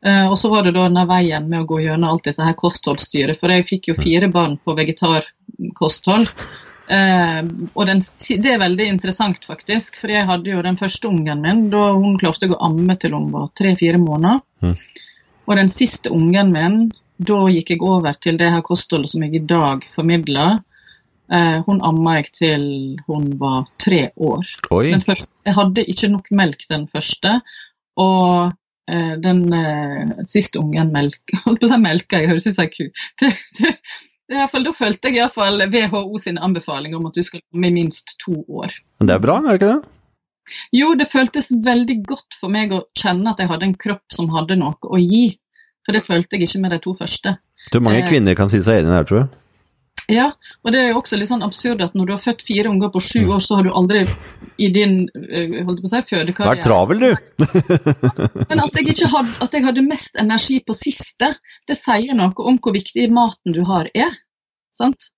Eh, 0.00 0.26
og 0.26 0.38
så 0.40 0.50
var 0.52 0.64
det 0.64 0.74
da 0.74 0.88
denne 0.88 1.06
veien 1.08 1.46
med 1.48 1.62
å 1.62 1.68
gå 1.68 1.82
gjennom 1.84 2.10
alt 2.10 2.26
dette 2.26 2.44
her 2.44 2.56
kostholdsstyret, 2.58 3.38
for 3.40 3.52
jeg 3.52 3.68
fikk 3.68 3.92
jo 3.92 4.00
fire 4.00 4.28
barn 4.32 4.58
på 4.64 4.74
vegetarkosthold. 4.78 6.32
Eh, 6.90 7.42
og 7.74 7.86
den, 7.86 8.00
det 8.42 8.54
er 8.54 8.62
veldig 8.62 8.86
interessant, 8.90 9.44
faktisk, 9.46 10.00
for 10.00 10.10
jeg 10.10 10.26
hadde 10.26 10.50
jo 10.50 10.62
den 10.66 10.78
første 10.80 11.10
ungen 11.10 11.44
min 11.44 11.68
da 11.70 11.90
hun 11.94 12.18
klarte 12.18 12.48
å 12.48 12.54
gå 12.54 12.58
amme 12.66 12.96
til 12.98 13.14
hun 13.14 13.28
var 13.34 13.52
tre-fire 13.58 14.00
måneder. 14.02 14.42
Mm. 14.64 14.74
Og 15.46 15.58
den 15.58 15.70
siste 15.70 16.10
ungen 16.14 16.50
min, 16.54 16.80
da 17.20 17.38
gikk 17.52 17.74
jeg 17.74 17.84
over 17.84 18.16
til 18.18 18.40
det 18.40 18.50
her 18.50 18.64
kostholdet 18.66 19.12
som 19.12 19.22
jeg 19.26 19.38
i 19.38 19.46
dag 19.52 19.86
formidler. 19.94 20.58
Eh, 21.30 21.58
hun 21.66 21.82
amma 21.86 22.16
jeg 22.18 22.32
til 22.40 22.64
hun 23.06 23.28
var 23.38 23.68
tre 23.78 24.08
år. 24.16 24.46
Første, 25.06 25.30
jeg 25.46 25.58
hadde 25.60 25.86
ikke 25.94 26.10
nok 26.10 26.30
melk 26.34 26.66
den 26.72 26.88
første, 26.90 27.36
og 28.02 28.50
eh, 28.90 29.14
den 29.22 29.44
eh, 29.54 30.14
siste 30.26 30.58
ungen 30.58 30.90
melk, 30.94 31.22
holdt 31.46 31.62
på 31.62 31.70
å 31.70 31.74
si 31.74 31.82
melka, 31.86 32.18
jeg 32.18 32.32
høres 32.32 32.50
ut 32.50 32.56
som 32.58 32.66
ei 32.66 32.72
ku. 32.74 32.88
I 34.30 34.36
hvert 34.38 34.52
fall, 34.52 34.62
da 34.62 34.72
følte 34.76 35.10
jeg 35.10 35.18
iallfall 35.18 35.64
WHO 35.72 36.18
sin 36.22 36.38
anbefaling 36.38 36.94
om 36.94 37.08
at 37.08 37.16
du 37.18 37.22
skal 37.26 37.40
komme 37.50 37.66
i 37.66 37.74
minst 37.74 38.12
to 38.22 38.36
år. 38.46 38.70
Men 39.00 39.10
det 39.10 39.16
er 39.16 39.24
bra, 39.24 39.38
er 39.42 39.48
det 39.48 39.56
ikke 39.58 39.72
det? 39.72 39.96
Jo, 40.74 40.92
det 40.98 41.06
føltes 41.10 41.50
veldig 41.66 41.96
godt 42.06 42.36
for 42.40 42.50
meg 42.50 42.72
å 42.74 42.84
kjenne 42.98 43.30
at 43.34 43.42
jeg 43.42 43.50
hadde 43.50 43.66
en 43.68 43.74
kropp 43.78 44.14
som 44.14 44.30
hadde 44.34 44.56
noe 44.58 44.74
å 44.86 44.98
gi. 45.02 45.36
For 45.86 45.96
det 45.96 46.04
følte 46.06 46.36
jeg 46.38 46.46
ikke 46.46 46.62
med 46.62 46.74
de 46.76 46.78
to 46.84 46.94
første. 46.98 47.36
Jeg 47.64 47.72
tror 47.74 47.82
mange 47.86 48.02
Eh. 48.04 48.08
kvinner 48.08 48.34
kan 48.38 48.50
si 48.50 48.62
seg 48.62 48.80
enig 48.84 48.90
i 48.92 48.96
det 48.98 49.06
tror 49.10 49.18
jeg. 49.20 49.28
Ja, 50.10 50.30
og 50.64 50.72
det 50.74 50.80
er 50.80 50.88
jo 50.90 51.00
også 51.00 51.18
litt 51.20 51.30
sånn 51.30 51.44
absurd 51.46 51.82
at 51.84 51.94
når 51.94 52.08
du 52.08 52.12
har 52.16 52.22
født 52.22 52.42
fire 52.46 52.70
unger 52.70 52.90
på 52.90 53.02
sju 53.04 53.20
år, 53.30 53.42
så 53.44 53.58
har 53.58 53.66
du 53.66 53.70
aldri 53.76 54.02
i 54.58 54.70
din 54.74 55.04
eh, 55.06 55.60
holdt 55.66 55.84
på 55.84 55.88
å 55.88 55.92
si, 55.92 56.00
fødekarriere 56.10 56.64
travel, 56.64 57.04
du. 57.04 57.44
Men 58.50 58.64
at 58.64 58.80
jeg 58.80 59.10
hadde, 59.12 59.36
at 59.44 59.54
jeg 59.54 59.66
hadde 59.68 59.86
mest 59.86 60.18
energi 60.20 60.58
på 60.66 60.76
siste, 60.76 61.32
det 61.70 61.78
sier 61.78 62.18
noe 62.18 62.34
om 62.42 62.58
hvor 62.58 62.74
viktig 62.74 63.06
maten 63.14 63.54
du 63.54 63.62
har 63.68 63.90
er. 63.94 64.18
Sant? 64.76 65.10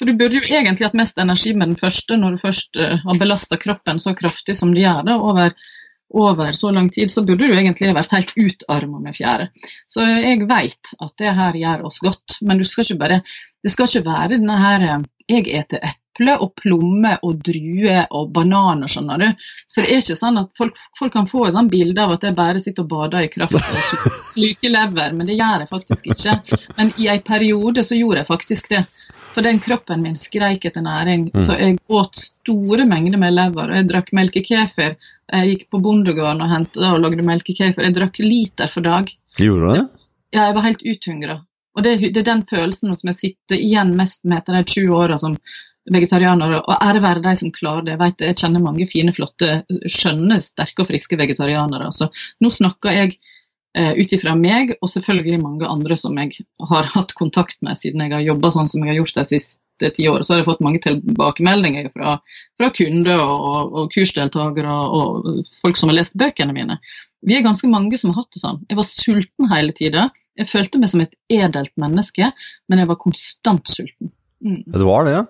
For 0.00 0.08
du 0.08 0.16
burde 0.16 0.40
jo 0.40 0.46
egentlig 0.48 0.86
hatt 0.88 0.96
mest 0.96 1.18
energi 1.20 1.52
med 1.52 1.72
den 1.72 1.80
første 1.80 2.16
når 2.16 2.36
du 2.36 2.44
først 2.44 2.78
eh, 2.80 2.96
har 3.02 3.20
belasta 3.20 3.58
kroppen 3.60 4.00
så 4.00 4.14
kraftig 4.16 4.56
som 4.56 4.72
du 4.72 4.80
gjør 4.80 5.04
det 5.08 5.16
over, 5.16 5.56
over 6.10 6.52
så 6.52 6.70
lang 6.70 6.90
tid, 6.90 7.10
så 7.10 7.22
burde 7.22 7.46
du 7.46 7.54
egentlig 7.54 7.94
vært 7.94 8.14
helt 8.16 8.34
utarma 8.36 9.00
med 9.02 9.14
fjære. 9.16 9.48
Så 9.88 10.04
jeg 10.06 10.42
veit 10.50 10.92
at 10.98 11.14
det 11.22 11.34
her 11.38 11.58
gjør 11.60 11.86
oss 11.86 12.00
godt, 12.02 12.40
men 12.42 12.58
du 12.58 12.66
skal 12.66 12.98
bare, 12.98 13.20
det 13.62 13.72
skal 13.72 13.88
ikke 13.88 14.06
være 14.08 14.36
denne 14.36 14.58
her 14.60 14.86
eh, 14.88 15.08
Jeg 15.30 15.46
eter 15.54 15.84
eple 15.86 16.34
og 16.42 16.56
plomme 16.58 17.12
og 17.22 17.38
druer 17.46 18.08
og 18.10 18.32
bananer, 18.34 18.90
skjønner 18.90 19.22
du. 19.22 19.28
Så 19.70 19.84
det 19.84 19.92
er 19.92 20.02
ikke 20.02 20.18
sånn 20.18 20.40
at 20.40 20.50
folk, 20.58 20.80
folk 20.98 21.14
kan 21.14 21.28
få 21.30 21.44
et 21.46 21.54
sånt 21.54 21.70
bilde 21.70 22.02
av 22.02 22.16
at 22.16 22.26
jeg 22.26 22.34
bare 22.34 22.58
sitter 22.58 22.82
og 22.82 22.90
bader 22.90 23.28
i 23.28 23.30
kraft 23.30 23.54
og 23.54 23.62
sl- 23.62 24.16
sluker 24.34 24.74
lever, 24.74 25.14
men 25.14 25.30
det 25.30 25.38
gjør 25.38 25.62
jeg 25.62 25.70
faktisk 25.70 26.10
ikke. 26.10 26.34
Men 26.80 26.92
i 26.98 27.06
en 27.14 27.22
periode 27.22 27.86
så 27.86 27.94
gjorde 27.94 28.24
jeg 28.24 28.30
faktisk 28.32 28.74
det. 28.74 28.82
For 29.30 29.46
den 29.46 29.60
kroppen 29.62 30.02
min 30.02 30.16
skreik 30.18 30.64
etter 30.66 30.82
næring. 30.82 31.28
Så 31.46 31.54
jeg 31.54 31.78
åt 31.86 32.18
store 32.18 32.82
mengder 32.90 33.20
med 33.22 33.36
lever, 33.36 33.70
og 33.70 33.76
jeg 33.78 33.86
drakk 33.86 34.10
melkekefir. 34.18 34.96
Jeg 35.30 35.52
gikk 35.52 35.64
på 35.70 35.80
bondegården 35.84 36.42
og 36.44 36.50
hentet 36.50 36.84
og 36.86 37.00
lagde 37.04 37.24
melkekaker. 37.26 37.86
Jeg 37.86 37.96
drakk 37.96 38.20
liter 38.22 38.70
for 38.72 38.86
dag. 38.86 39.10
Gjorde 39.38 39.62
du 39.62 39.74
det? 39.76 39.86
Ja, 40.34 40.48
jeg 40.48 40.56
var 40.56 40.66
helt 40.66 40.84
uthungra. 40.86 41.40
Og 41.78 41.86
det, 41.86 41.96
det 42.02 42.22
er 42.22 42.28
den 42.32 42.46
følelsen 42.50 42.94
som 42.98 43.10
jeg 43.12 43.18
sitter 43.18 43.60
igjen 43.60 43.94
mest 43.98 44.24
med 44.26 44.40
etter 44.40 44.58
de 44.58 44.64
20 44.66 44.96
åra 44.98 45.18
som 45.22 45.36
vegetarianer. 45.90 46.56
Og 46.60 46.74
ære 46.76 47.02
være 47.04 47.24
de 47.24 47.34
som 47.38 47.52
klarer 47.54 47.86
det. 47.86 47.94
Jeg, 47.94 48.02
vet, 48.02 48.26
jeg 48.26 48.38
kjenner 48.42 48.64
mange 48.64 48.86
fine, 48.90 49.14
flotte, 49.16 49.62
skjønne, 49.86 50.40
sterke 50.44 50.84
og 50.84 50.90
friske 50.90 51.18
vegetarianere. 51.20 51.90
Så 51.94 52.10
nå 52.42 52.50
snakker 52.54 52.98
jeg 52.98 53.16
eh, 53.78 53.94
ut 53.96 54.14
ifra 54.16 54.34
meg, 54.38 54.74
og 54.80 54.92
selvfølgelig 54.92 55.42
mange 55.44 55.70
andre 55.70 55.98
som 55.98 56.18
jeg 56.20 56.44
har 56.72 56.90
hatt 56.94 57.14
kontakt 57.18 57.60
med 57.66 57.78
siden 57.78 58.02
jeg 58.04 58.16
har 58.16 58.26
jobba 58.32 58.52
sånn 58.54 58.70
som 58.70 58.84
jeg 58.84 58.94
har 58.94 59.02
gjort 59.02 59.18
de 59.22 59.28
siste 59.32 59.62
årene. 59.88 60.24
Så 60.26 60.34
har 60.34 60.40
jeg 60.40 60.48
fått 60.48 60.62
mange 60.64 60.80
tilbakemeldinger 60.84 61.90
fra, 61.94 62.16
fra 62.60 62.70
kunder 62.76 63.22
og, 63.24 63.74
og, 63.74 63.90
kursdeltakere 63.94 64.76
og 65.00 65.44
folk 65.64 65.80
som 65.80 65.92
har 65.92 65.98
lest 65.98 66.16
bøkene 66.20 66.56
mine. 66.56 66.78
Vi 67.26 67.36
er 67.36 67.44
ganske 67.44 67.68
mange 67.68 67.98
som 68.00 68.14
har 68.14 68.22
hatt 68.22 68.36
det 68.36 68.42
sånn. 68.42 68.62
Jeg 68.70 68.78
var 68.78 68.88
sulten 68.88 69.50
hele 69.52 69.76
tida. 69.76 70.08
Jeg 70.40 70.48
følte 70.48 70.80
meg 70.80 70.92
som 70.92 71.02
et 71.04 71.16
edelt 71.32 71.72
menneske, 71.80 72.30
men 72.70 72.80
jeg 72.80 72.88
var 72.88 73.00
konstant 73.00 73.68
sulten. 73.68 74.12
Mm. 74.40 74.62
Ja, 74.64 74.78
Det 74.78 74.86
var 74.88 75.04
det, 75.04 75.16
ja. 75.18 75.24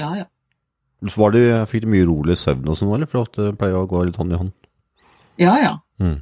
Ja, 0.00 0.10
ja. 0.22 0.26
Så 1.06 1.20
var 1.22 1.32
det, 1.32 1.44
fikk 1.70 1.86
du 1.86 1.92
mye 1.92 2.08
rolig 2.08 2.36
søvn 2.36 2.66
og 2.68 2.76
sånn, 2.76 2.90
eller? 2.96 3.08
For 3.08 3.28
det 3.36 3.54
pleier 3.60 3.78
å 3.78 3.86
gå 3.88 4.02
litt 4.04 4.18
hånd 4.20 4.34
i 4.34 4.40
hånd. 4.40 4.50
Ja, 5.40 5.54
ja. 5.62 5.76
Mm. 6.02 6.18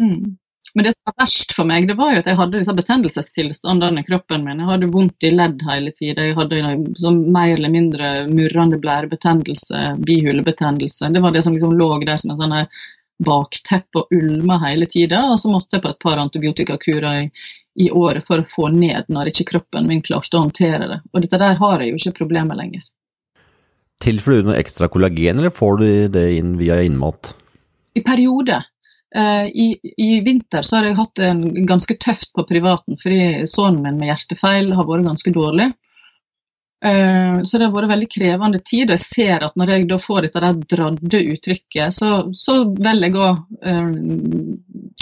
Mm. 0.00 0.36
Men 0.74 0.86
det 0.86 0.92
som 0.94 1.10
var 1.10 1.16
verst 1.24 1.54
for 1.56 1.66
meg, 1.66 1.88
det 1.88 1.96
var 1.98 2.12
jo 2.14 2.20
at 2.22 2.28
jeg 2.30 2.38
hadde 2.38 2.60
disse 2.60 2.74
betennelsestilstandene 2.78 4.02
i 4.02 4.06
kroppen 4.06 4.44
min. 4.46 4.62
Jeg 4.62 4.70
hadde 4.70 4.90
vondt 4.94 5.26
i 5.26 5.32
ledd 5.34 5.64
hele 5.66 5.92
tida. 5.96 6.28
Jeg 6.28 6.36
hadde 6.38 6.60
sånn 7.02 7.24
mer 7.34 7.56
eller 7.56 7.72
mindre 7.74 8.10
murrende 8.30 8.78
blærebetennelse, 8.82 9.82
bihulebetennelse. 10.06 11.10
Det 11.10 11.22
var 11.24 11.34
det 11.34 11.42
som 11.46 11.56
liksom 11.56 11.74
lå 11.78 11.90
der 12.04 12.20
som 12.22 12.36
en 12.36 12.44
sånn 12.44 12.58
bakteppe 13.20 14.04
og 14.04 14.14
ulma 14.16 14.60
hele 14.62 14.86
tida. 14.90 15.24
Og 15.32 15.40
så 15.42 15.50
måtte 15.52 15.78
jeg 15.78 15.84
på 15.84 15.92
et 15.92 16.02
par 16.06 16.22
antibiotikakurer 16.22 17.24
i, 17.24 17.26
i 17.86 17.90
året 17.90 18.26
for 18.28 18.42
å 18.42 18.48
få 18.54 18.70
ned 18.74 19.10
når 19.12 19.32
ikke 19.32 19.50
kroppen 19.52 19.90
min 19.90 20.04
klarte 20.06 20.38
å 20.38 20.46
håndtere 20.46 20.86
det. 20.86 21.02
Og 21.12 21.26
dette 21.26 21.42
der 21.42 21.58
har 21.60 21.82
jeg 21.82 21.92
jo 21.92 22.00
ikke 22.00 22.18
problemer 22.22 22.58
lenger. 22.58 22.86
Tilfører 24.00 24.40
du 24.40 24.48
noe 24.48 24.60
ekstra 24.60 24.88
kollagen, 24.88 25.42
eller 25.42 25.52
får 25.52 25.80
du 25.82 25.88
det 26.14 26.28
inn 26.38 26.54
via 26.56 26.78
innmat? 26.80 27.34
I 27.98 28.00
perioder. 28.06 28.64
Eh, 29.16 29.46
i, 29.46 29.68
I 29.96 30.20
vinter 30.20 30.62
så 30.62 30.78
har 30.78 30.86
jeg 30.86 30.98
hatt 31.00 31.18
det 31.18 31.64
ganske 31.66 31.96
tøft 31.98 32.32
på 32.36 32.44
privaten, 32.46 32.98
fordi 33.00 33.46
sønnen 33.50 33.82
min 33.82 33.98
med 33.98 34.12
hjertefeil 34.12 34.70
har 34.76 34.86
vært 34.86 35.08
ganske 35.08 35.32
dårlig. 35.34 35.70
Eh, 36.84 37.42
så 37.42 37.58
det 37.58 37.66
har 37.66 37.74
vært 37.74 37.90
veldig 37.90 38.10
krevende 38.14 38.60
tid, 38.64 38.86
og 38.88 38.96
jeg 38.96 39.04
ser 39.04 39.46
at 39.46 39.58
når 39.58 39.74
jeg 39.74 39.88
da 39.90 39.98
får 40.00 40.26
dette 40.28 40.44
der 40.46 40.60
dradde 40.76 41.22
uttrykket, 41.34 41.96
så, 41.96 42.12
så 42.32 42.60
velger 42.70 43.10
jeg 43.10 43.18
å 43.20 43.30
eh, 43.72 43.90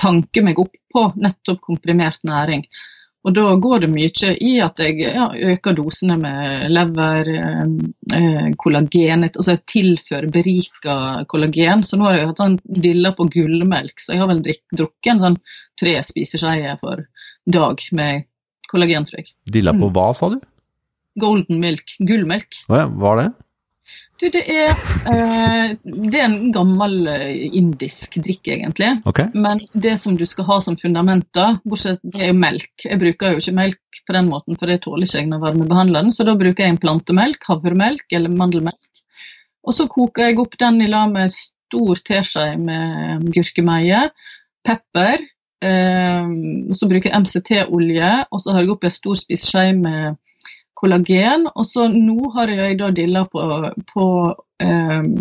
tanke 0.00 0.44
meg 0.46 0.62
opp 0.64 0.74
på 0.94 1.04
nettopp 1.20 1.60
komprimert 1.68 2.24
næring. 2.26 2.64
Og 3.28 3.34
da 3.36 3.44
går 3.60 3.82
det 3.84 3.88
mye 3.92 4.30
i 4.40 4.54
at 4.64 4.80
jeg 4.80 5.02
ja, 5.04 5.26
øker 5.52 5.74
dosene 5.76 6.16
med 6.16 6.70
lever, 6.72 7.28
eh, 7.36 7.64
eh, 8.16 8.46
kollagen, 8.56 9.26
altså 9.28 9.56
jeg 9.56 9.64
tilfører 9.68 10.30
berika 10.32 10.94
kollagen. 11.28 11.84
Så 11.84 11.98
nå 12.00 12.06
har 12.08 12.16
jeg 12.16 12.30
hatt 12.30 12.40
sånn 12.40 12.56
dilla 12.64 13.12
på 13.18 13.28
gullmelk, 13.34 14.00
så 14.00 14.14
jeg 14.14 14.22
har 14.22 14.30
vel 14.32 14.40
drukket 14.46 15.12
en 15.12 15.24
sånn 15.26 15.40
tre 15.78 15.98
spiseskjeer 16.08 16.80
for 16.80 17.04
dag 17.48 17.84
med 17.92 18.24
kollagen, 18.72 19.04
tror 19.08 19.20
jeg. 19.20 19.34
Dilla 19.48 19.76
på 19.76 19.90
Mm. 19.90 19.92
hva, 19.92 20.08
sa 20.16 20.30
du? 20.32 20.40
Golden 21.20 21.60
milk, 21.60 21.96
gullmelk. 22.00 22.64
Hva 22.68 22.86
hva 22.88 23.12
er 23.12 23.22
det? 23.22 23.30
Du, 24.18 24.26
det 24.34 24.40
er, 24.50 24.72
eh, 25.06 25.76
det 25.84 26.18
er 26.18 26.24
en 26.24 26.50
gammel 26.50 27.06
eh, 27.06 27.44
indisk 27.54 28.16
drikk, 28.18 28.48
egentlig. 28.50 28.90
Okay. 29.06 29.28
Men 29.34 29.62
det 29.78 29.94
som 30.02 30.16
du 30.18 30.24
skal 30.26 30.48
ha 30.48 30.56
som 30.64 30.78
fundament, 30.80 31.28
da, 31.36 31.52
bortsett 31.62 32.02
det 32.02 32.24
er 32.26 32.34
melk. 32.34 32.72
Jeg 32.82 32.98
bruker 32.98 33.36
jo 33.36 33.44
ikke 33.44 33.54
melk 33.54 34.00
på 34.08 34.16
den 34.16 34.30
måten, 34.32 34.58
for 34.58 34.70
det 34.70 34.80
tåler 34.82 35.06
ikke 35.06 35.22
jeg 35.22 35.30
når 35.30 35.44
varmebehandler 35.44 36.08
den. 36.08 36.14
Så 36.14 36.26
da 36.26 36.34
bruker 36.40 36.66
jeg 36.66 36.74
en 36.74 36.82
plantemelk, 36.82 37.46
havremelk 37.46 38.18
eller 38.18 38.34
mandelmelk. 38.34 39.04
Og 39.68 39.76
så 39.76 39.86
koker 39.92 40.32
jeg 40.32 40.42
opp 40.42 40.58
den 40.58 40.82
i 40.82 40.90
lag 40.90 41.14
med 41.14 41.30
stor 41.34 42.02
teskje 42.10 42.50
med 42.58 43.28
gurkemeie, 43.34 44.08
pepper. 44.66 45.22
Eh, 45.62 46.38
så 46.74 46.90
bruker 46.90 47.12
jeg 47.12 47.22
MCT-olje, 47.22 48.14
og 48.32 48.42
så 48.42 48.56
har 48.56 48.66
jeg 48.66 48.74
oppi 48.74 48.90
en 48.90 48.98
stor 48.98 49.22
spiseskje 49.22 49.68
med 49.78 50.18
kollagen. 50.78 51.48
Og 51.54 51.66
så 51.66 51.88
nå 51.92 52.30
har 52.36 52.52
jeg 52.52 52.78
da 52.80 52.92
dilla 52.94 53.24
på, 53.30 53.42
på 53.92 54.06
um, 54.62 55.12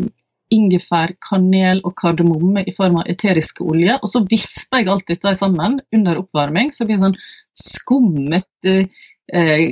ingefær, 0.53 1.13
kanel 1.23 1.81
og 1.85 1.95
kardemomme 1.99 2.63
i 2.67 2.73
form 2.77 3.01
av 3.01 3.09
eteriske 3.11 3.65
olje. 3.65 3.97
Og 4.01 4.11
så 4.11 4.23
visper 4.29 4.83
jeg 4.83 4.91
alt 4.93 5.09
dette 5.09 5.33
sammen 5.37 5.79
under 5.95 6.21
oppvarming, 6.21 6.71
så 6.71 6.83
det 6.83 6.93
blir 6.93 7.03
sånn 7.03 7.19
skummet 7.57 8.69
eh, 8.69 9.67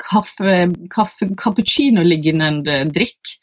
kaffe, 0.00 0.56
kaffe, 0.94 1.30
cappuccino-lignende 1.36 2.84
drikk. 2.94 3.36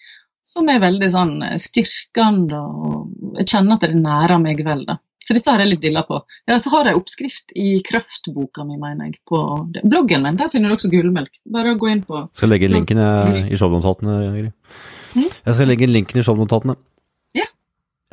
Som 0.45 0.69
er 0.69 0.78
veldig 0.80 1.07
sånn 1.09 1.39
styrkende, 1.59 2.59
og 2.59 3.39
jeg 3.41 3.49
kjenner 3.49 3.76
at 3.76 3.88
det 3.88 3.97
nærer 3.97 4.39
meg 4.39 4.61
vel. 4.63 4.86
da. 4.88 4.99
Så 5.26 5.34
dette 5.34 5.49
har 5.49 5.63
jeg 5.63 5.71
litt 5.71 5.82
dilla 5.82 6.03
på. 6.05 6.19
Ja, 6.45 6.57
så 6.61 6.69
har 6.76 6.89
jeg 6.89 6.99
oppskrift 6.99 7.53
i 7.57 7.80
kraftboka 7.86 8.65
mi, 8.67 8.78
mener 8.78 9.09
jeg. 9.09 9.19
På 9.26 9.39
det. 9.73 9.82
bloggen 9.89 10.26
min. 10.26 10.38
Der 10.38 10.51
finner 10.53 10.69
du 10.69 10.78
også 10.78 10.91
gullmelk. 10.91 11.39
Bare 11.49 11.73
gå 11.82 11.89
inn 11.89 12.03
på 12.05 12.28
Skal 12.38 12.53
legge 12.53 12.69
linken 12.69 13.01
eh, 13.01 13.47
i 13.49 13.57
shownotatene, 13.57 14.19
Ingrid. 14.30 14.51
Mm. 15.15 15.32
Jeg 15.32 15.55
skal 15.57 15.71
legge 15.71 15.89
linken 15.89 16.21
i 16.21 16.26
shownotatene. 16.28 16.78
Ja. 17.38 17.47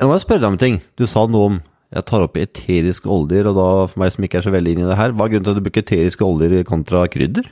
Jeg 0.01 0.09
må 0.09 0.17
spørre 0.23 0.41
deg 0.41 0.49
om 0.49 0.57
en 0.57 0.65
ting. 0.65 0.81
Du 0.97 1.05
sa 1.09 1.27
noe 1.29 1.51
om 1.51 1.61
jeg 1.93 2.07
tar 2.09 2.23
opp 2.25 2.39
eteriske 2.41 3.09
oljer, 3.13 3.45
og 3.51 3.57
da 3.59 3.67
for 3.91 4.01
meg 4.01 4.15
som 4.15 4.25
ikke 4.25 4.39
er 4.39 4.45
så 4.47 4.53
veldig 4.53 4.71
inn 4.73 4.81
i 4.81 4.87
det 4.89 4.97
her, 4.97 5.13
hva 5.13 5.27
er 5.27 5.35
grunnen 5.35 5.45
til 5.45 5.53
at 5.53 5.59
du 5.59 5.67
bruker 5.67 5.85
eteriske 5.85 6.25
oljer 6.25 6.63
kontra 6.65 7.03
krydder? 7.11 7.51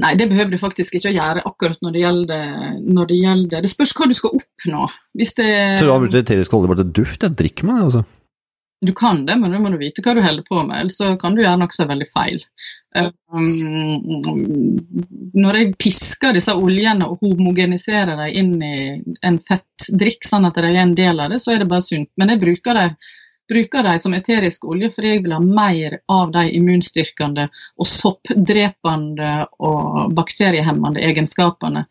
Nei, 0.00 0.14
det 0.16 0.28
behøver 0.30 0.54
du 0.54 0.60
faktisk 0.60 0.94
ikke 0.96 1.10
å 1.10 1.16
gjøre 1.16 1.42
akkurat 1.48 1.82
når 1.84 1.92
det 1.92 2.02
gjelder 2.04 2.44
når 2.86 3.10
det, 3.10 3.16
gjelder. 3.24 3.64
det 3.64 3.72
spørs 3.72 3.92
hva 3.98 4.06
du 4.08 4.14
skal 4.16 4.38
oppnå. 4.38 4.86
Hvis 5.18 5.34
det 5.36 5.50
Tror 5.80 5.90
du 5.90 5.92
har 5.92 6.04
brukt 6.04 6.20
eteriske 6.22 6.56
oljer 6.56 6.72
bare 6.72 6.84
til 6.84 6.94
duft. 7.00 7.26
Jeg 7.26 7.36
drikker 7.42 7.68
meg 7.68 7.80
det, 7.80 7.88
altså. 7.88 8.04
Du 8.80 8.92
kan 8.96 9.26
det, 9.26 9.36
men 9.36 9.52
da 9.52 9.58
må 9.60 9.68
du 9.68 9.76
vite 9.80 10.00
hva 10.04 10.14
du 10.16 10.22
holder 10.24 10.44
på 10.46 10.62
med, 10.64 10.78
ellers 10.80 10.96
så 10.96 11.10
kan 11.20 11.34
du 11.36 11.42
gjøre 11.42 11.66
er 11.68 11.88
veldig 11.90 12.06
feil. 12.16 12.38
Um, 12.96 14.80
når 15.36 15.58
jeg 15.58 15.74
pisker 15.78 16.32
disse 16.34 16.54
oljene 16.56 17.06
og 17.06 17.20
homogeniserer 17.20 18.16
dem 18.22 18.38
inn 18.40 18.54
i 18.64 18.78
en 19.26 19.38
fettdrikk, 19.46 20.24
sånn 20.26 20.48
at 20.48 20.56
de 20.56 20.72
er 20.72 20.80
en 20.82 20.96
del 20.96 21.20
av 21.20 21.34
det, 21.34 21.42
så 21.44 21.54
er 21.54 21.62
det 21.62 21.68
bare 21.70 21.84
sunt. 21.86 22.08
Men 22.16 22.32
jeg 22.32 22.42
bruker 22.42 22.80
dem 22.80 22.96
bruker 23.50 23.82
de 23.82 23.96
som 23.98 24.14
eterisk 24.14 24.64
olje 24.70 24.92
fordi 24.94 25.14
jeg 25.14 25.24
vil 25.24 25.34
ha 25.34 25.40
mer 25.42 25.96
av 26.12 26.30
de 26.34 26.44
immunstyrkende 26.54 27.48
og 27.50 27.88
soppdrepende 27.88 29.32
og 29.58 30.14
bakteriehemmende 30.14 31.02
egenskapene 31.08 31.82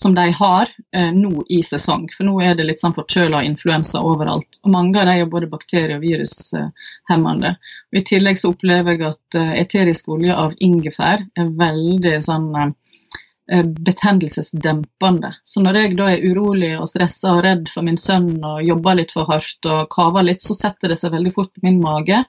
som 0.00 0.14
de 0.14 0.30
har 0.30 0.68
eh, 0.96 1.12
nå 1.12 1.44
i 1.48 1.62
sesong. 1.62 2.06
For 2.14 2.26
nå 2.28 2.36
er 2.46 2.54
det 2.54 2.68
litt 2.68 2.78
sånn 2.78 2.94
forkjøla 2.94 3.40
influensa 3.48 3.98
overalt. 4.06 4.60
Og 4.62 4.70
mange 4.70 5.00
av 5.00 5.08
de 5.08 5.16
er 5.18 5.30
både 5.32 5.50
bakterie- 5.50 5.96
og 5.98 6.04
virushemmende. 6.06 7.56
Og 7.90 7.98
I 7.98 8.04
tillegg 8.06 8.38
så 8.38 8.52
opplever 8.52 8.94
jeg 8.94 9.08
at 9.08 9.38
eh, 9.40 9.56
eterisk 9.64 10.12
olje 10.14 10.36
av 10.38 10.54
ingefær 10.62 11.24
er 11.34 11.50
veldig 11.64 12.14
sånn 12.28 12.46
eh, 12.62 13.64
betennelsesdempende. 13.88 15.32
Så 15.42 15.64
når 15.66 15.80
jeg 15.80 15.98
da 15.98 16.12
er 16.12 16.30
urolig 16.30 16.76
og 16.78 16.86
stressa 16.92 17.34
og 17.34 17.42
redd 17.48 17.66
for 17.74 17.88
min 17.88 17.98
sønn 17.98 18.36
og 18.38 18.62
jobber 18.62 19.00
litt 19.00 19.16
for 19.16 19.26
hardt 19.32 19.66
og 19.66 19.88
kaver 19.96 20.30
litt, 20.30 20.46
så 20.46 20.54
setter 20.54 20.94
det 20.94 21.00
seg 21.02 21.16
veldig 21.16 21.34
fort 21.34 21.50
på 21.56 21.66
min 21.66 21.82
mage. 21.82 22.22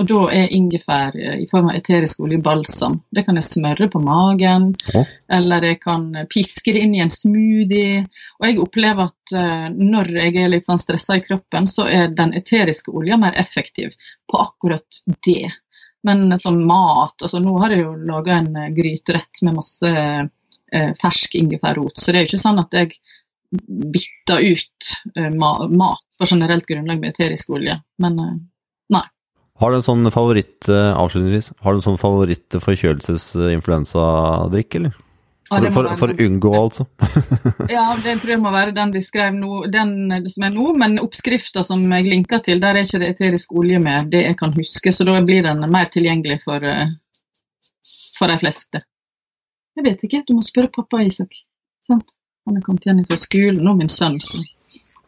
Og 0.00 0.08
da 0.08 0.20
er 0.32 0.52
ingefær 0.56 1.16
eh, 1.20 1.42
i 1.44 1.46
form 1.50 1.68
av 1.68 1.76
eterisk 1.76 2.22
olje 2.24 2.38
balsam. 2.42 2.96
Det 3.12 3.26
kan 3.26 3.36
jeg 3.36 3.44
smøre 3.44 3.90
på 3.92 4.00
magen, 4.02 4.70
ja. 4.94 5.04
eller 5.36 5.66
jeg 5.68 5.82
kan 5.82 6.06
piske 6.32 6.72
det 6.72 6.84
inn 6.86 6.94
i 6.96 7.02
en 7.04 7.12
smoothie. 7.12 8.04
Og 8.40 8.46
jeg 8.48 8.60
opplever 8.62 9.10
at 9.10 9.34
uh, 9.36 9.66
når 9.68 10.14
jeg 10.16 10.38
er 10.40 10.52
litt 10.54 10.68
sånn 10.68 10.80
stressa 10.80 11.18
i 11.18 11.24
kroppen, 11.24 11.68
så 11.68 11.84
er 11.84 12.14
den 12.16 12.32
eteriske 12.38 12.94
olja 12.94 13.18
mer 13.20 13.36
effektiv 13.40 13.92
på 14.30 14.40
akkurat 14.40 15.02
det. 15.26 15.52
Men 16.02 16.32
som 16.40 16.56
mat 16.66 17.22
altså 17.22 17.38
Nå 17.38 17.52
har 17.62 17.70
jeg 17.70 17.84
jo 17.84 17.92
laga 18.08 18.40
en 18.40 18.56
gryterett 18.74 19.42
med 19.46 19.54
masse 19.60 19.90
fersk 20.98 21.34
ingefærrot, 21.36 22.00
så 22.00 22.10
det 22.10 22.18
er 22.18 22.24
jo 22.24 22.30
ikke 22.30 22.40
sånn 22.40 22.58
at 22.62 22.74
jeg 22.74 22.94
bytter 23.92 24.40
ut 24.40 24.88
mat 25.36 26.06
på 26.18 26.26
generelt 26.26 26.66
grunnlag 26.66 26.98
med 27.04 27.12
eterisk 27.12 27.52
olje. 27.54 27.76
Men. 28.02 28.18
Har 29.60 29.70
du 29.70 29.76
en 29.78 29.84
sånn 29.84 30.10
favoritt 30.10 30.68
eh, 30.72 30.92
avslutningsvis, 30.96 31.52
har 31.62 31.72
du 31.72 31.76
en 31.80 31.84
sånn 31.84 31.98
favoritt 32.00 32.54
forkjølelses-influensadrikk, 32.64 34.74
eller? 34.80 34.92
For, 35.52 35.66
for, 35.74 35.84
for 36.00 36.08
å 36.14 36.16
unngå, 36.24 36.50
altså. 36.56 36.86
Ja, 37.74 37.82
den 38.00 38.20
tror 38.22 38.32
jeg 38.32 38.40
må 38.40 38.50
være 38.54 38.72
den 38.72 38.92
vi 38.94 39.02
skrev 39.04 39.34
nå, 39.36 39.66
den 39.72 39.90
som 40.32 40.46
er 40.46 40.52
nå, 40.54 40.64
men 40.80 41.00
oppskrifta 41.02 41.62
som 41.66 41.82
jeg 41.84 42.08
linka 42.08 42.38
til, 42.44 42.60
der 42.62 42.78
er 42.78 42.82
ikke 42.86 43.02
det 43.02 43.10
eterisk 43.12 43.52
olje 43.60 43.78
med, 43.82 44.08
det 44.14 44.22
jeg 44.24 44.36
kan 44.40 44.54
huske, 44.56 44.92
så 44.96 45.02
da 45.08 45.14
blir 45.26 45.42
den 45.44 45.60
mer 45.74 45.86
tilgjengelig 45.92 46.38
for, 46.46 46.58
eh, 46.64 46.88
for 48.16 48.26
de 48.32 48.36
fleste. 48.40 48.78
Jeg 49.76 49.82
vet 49.88 50.00
ikke, 50.08 50.24
du 50.28 50.32
må 50.38 50.42
spørre 50.46 50.72
pappa 50.72 50.96
Isak. 51.04 51.32
Sant? 51.88 52.08
Han 52.48 52.58
er 52.58 52.64
kommet 52.64 52.84
igjen 52.86 53.04
fra 53.06 53.18
skolen 53.20 53.68
og 53.68 53.76
min 53.78 53.92
sønn. 53.92 54.18
Så. 54.24 54.38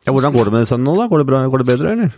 Ja, 0.05 0.12
hvordan 0.12 0.34
går 0.36 0.45
det 0.49 0.55
med 0.55 0.68
sønnen 0.68 0.86
nå, 0.90 0.95
da? 1.01 1.05
Går 1.09 1.18
det, 1.22 1.28
bra, 1.32 1.38
går 1.51 1.61
det 1.64 1.70
bedre, 1.72 1.88
eller? 1.97 2.11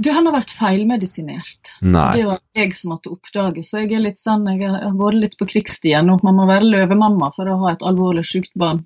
Du, 0.00 0.08
han 0.16 0.24
har 0.28 0.38
vært 0.38 0.52
feilmedisinert. 0.56 1.74
Nei. 1.84 2.06
Det 2.16 2.22
var 2.24 2.38
jeg 2.56 2.72
som 2.78 2.94
måtte 2.94 3.12
oppdage, 3.12 3.64
så 3.66 3.82
jeg 3.82 3.98
er 3.98 4.04
litt 4.06 4.20
sånn, 4.20 4.46
jeg 4.48 4.64
har 4.64 4.94
vært 4.96 5.20
litt 5.20 5.36
på 5.36 5.48
krigsstien 5.50 6.08
nå. 6.08 6.16
Man 6.24 6.38
må 6.38 6.46
være 6.48 6.70
løvemamma 6.70 7.28
for 7.34 7.50
å 7.50 7.58
ha 7.64 7.74
et 7.74 7.84
alvorlig 7.84 8.24
sykt 8.30 8.54
barn. 8.60 8.80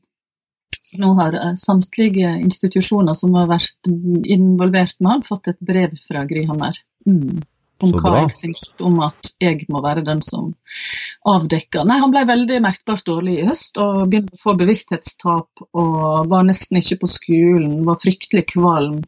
Så 0.85 0.99
Nå 1.01 1.13
har 1.17 1.37
eh, 1.39 1.55
samtlige 1.57 2.35
institusjoner 2.43 3.15
som 3.17 3.35
har 3.39 3.47
vært 3.49 3.89
involvert 3.89 4.99
med 4.99 5.13
han, 5.13 5.23
fått 5.27 5.53
et 5.53 5.61
brev 5.63 5.95
fra 6.09 6.25
Gryhammer. 6.29 6.81
Mm. 7.07 7.45
Om 7.85 7.95
hva 7.99 8.13
jeg 8.19 8.35
syns 8.37 8.65
om 8.83 8.99
at 9.05 9.31
jeg 9.43 9.69
må 9.73 9.81
være 9.85 10.05
den 10.07 10.21
som 10.23 10.51
avdekker. 11.31 11.87
Nei, 11.89 12.01
han 12.03 12.13
ble 12.15 12.25
veldig 12.29 12.59
merkbart 12.65 13.07
dårlig 13.07 13.39
i 13.39 13.47
høst 13.49 13.79
og 13.83 14.05
begynte 14.11 14.35
å 14.37 14.43
få 14.45 14.55
bevissthetstap 14.59 15.65
og 15.71 16.29
var 16.31 16.47
nesten 16.47 16.79
ikke 16.81 17.01
på 17.03 17.11
skolen, 17.15 17.81
var 17.87 18.03
fryktelig 18.03 18.47
kvalm. 18.55 19.01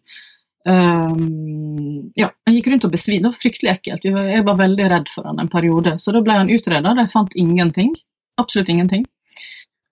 Um, 0.67 2.11
ja, 2.19 2.31
Han 2.47 2.57
gikk 2.57 2.67
rundt 2.73 2.87
og 2.89 2.95
besvimte. 2.95 3.23
Det 3.27 3.33
var 3.33 3.43
fryktelig 3.43 3.73
ekkelt. 3.77 4.07
Jeg 4.09 4.47
var 4.47 4.59
veldig 4.59 4.89
redd 4.93 5.11
for 5.13 5.29
han 5.29 5.39
en 5.43 5.51
periode. 5.53 5.97
Så 6.03 6.15
da 6.15 6.23
ble 6.27 6.39
han 6.41 6.51
utreda. 6.53 6.95
De 6.99 7.05
fant 7.13 7.37
ingenting. 7.39 7.93
Absolutt 8.41 8.73
ingenting. 8.73 9.05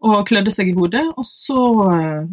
Og 0.04 0.26
klødde 0.28 0.52
seg 0.54 0.72
i 0.72 0.76
hodet. 0.76 1.04
Og 1.16 1.26
så, 1.28 1.60
eh, 1.94 2.26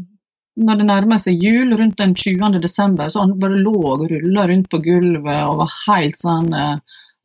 når 0.62 0.82
det 0.82 0.88
nærmer 0.90 1.22
seg 1.22 1.44
jul, 1.44 1.76
rundt 1.78 1.98
den 2.02 2.16
20. 2.16 2.60
desember, 2.64 3.10
så 3.10 3.24
han 3.26 3.38
bare 3.40 3.62
lå 3.62 3.76
og 3.94 4.08
rulla 4.12 4.48
rundt 4.50 4.70
på 4.74 4.82
gulvet 4.84 5.46
og 5.48 5.62
var 5.62 5.78
helt 5.86 6.18
sånn 6.20 6.52
eh, 6.54 6.76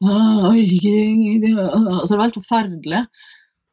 «Åh, 0.04 0.50
oi, 0.50 1.38
det- 1.40 1.56
åh». 1.56 2.00
Altså, 2.00 2.12
det 2.12 2.18
var 2.18 2.28
helt 2.28 2.40
forferdelig. 2.42 3.02